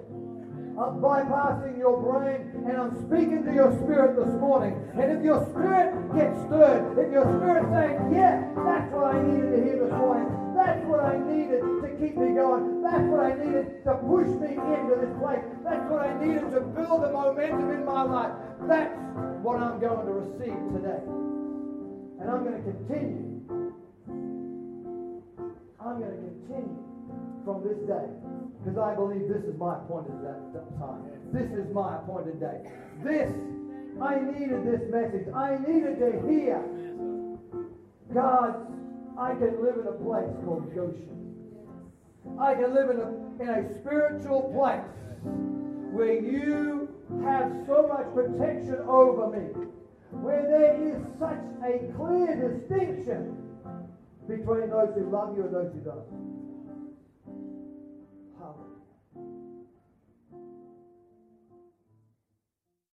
I'm 0.74 0.98
bypassing 0.98 1.78
your 1.78 2.02
brain 2.02 2.66
and 2.66 2.74
I'm 2.74 2.98
speaking 3.07 3.46
to 3.46 3.54
your 3.54 3.70
spirit 3.78 4.18
this 4.18 4.34
morning. 4.42 4.74
And 4.98 5.14
if 5.14 5.22
your 5.22 5.38
spirit 5.54 5.94
gets 6.18 6.34
stirred, 6.50 6.98
if 6.98 7.14
your 7.14 7.22
spirit's 7.38 7.70
saying, 7.70 8.11
yeah, 8.11 8.42
that's 8.59 8.90
what 8.90 9.14
I 9.14 9.22
needed 9.22 9.54
to 9.54 9.59
hear 9.62 9.78
this 9.86 9.94
morning, 9.94 10.26
that's 10.59 10.82
what 10.82 10.98
I 10.98 11.14
needed 11.22 11.62
to 11.62 11.88
keep 11.94 12.18
me 12.18 12.34
going, 12.34 12.82
that's 12.82 13.07
what 13.07 13.22
I 13.22 13.38
needed 13.38 13.86
to 13.86 13.92
push 14.02 14.26
me 14.42 14.59
into 14.59 14.98
this 14.98 15.14
place, 15.22 15.46
that's 15.62 15.86
what 15.86 16.02
I 16.02 16.11
needed 16.18 16.50
to 16.59 16.61
build 16.74 17.07
the 17.07 17.14
momentum 17.14 17.70
in 17.70 17.86
my 17.86 18.02
life, 18.02 18.34
that's 18.66 18.98
what 19.46 19.62
I'm 19.62 19.78
going 19.78 20.11
to 20.11 20.14
receive 20.26 20.59
today. 20.74 21.07
And 22.18 22.26
I'm 22.26 22.42
going 22.42 22.59
to 22.59 22.66
continue. 22.66 23.30
I'm 25.78 26.02
going 26.02 26.11
to 26.11 26.22
continue 26.34 26.95
from 27.44 27.62
this 27.62 27.78
day. 27.86 28.07
Because 28.64 28.78
I 28.78 28.94
believe 28.94 29.28
this 29.28 29.44
is 29.44 29.57
my 29.59 29.76
appointed 29.76 30.18
time. 30.78 31.02
This 31.32 31.50
is 31.52 31.72
my 31.72 31.96
appointed 31.96 32.40
day. 32.40 32.66
This, 33.04 33.32
I 34.02 34.18
needed 34.20 34.66
this 34.66 34.82
message. 34.90 35.28
I 35.34 35.59
needed 35.66 35.98
to 36.00 36.26
hear 36.26 36.62
God, 38.12 38.66
I 39.18 39.34
can 39.34 39.62
live 39.62 39.76
in 39.76 39.86
a 39.86 39.92
place 39.92 40.30
called 40.44 40.74
Goshen. 40.74 41.09
I 42.40 42.54
can 42.54 42.74
live 42.74 42.90
in 42.90 43.00
a, 43.00 43.42
in 43.42 43.48
a 43.48 43.80
spiritual 43.80 44.52
place 44.54 44.82
where 45.92 46.20
you 46.20 46.88
have 47.24 47.52
so 47.66 47.86
much 47.88 48.07
protection 48.14 48.76
over 48.88 49.28
me, 49.28 49.46
where 50.11 50.42
there 50.42 50.76
is 50.82 50.96
such 51.18 51.40
a 51.64 51.92
clear 51.96 52.36
distinction 52.36 53.36
between 54.28 54.70
those 54.70 54.94
who 54.94 55.11
love 55.11 55.36
you 55.36 55.44
and 55.44 55.54
those 55.54 55.72
who 55.72 55.80
don't. 55.80 56.36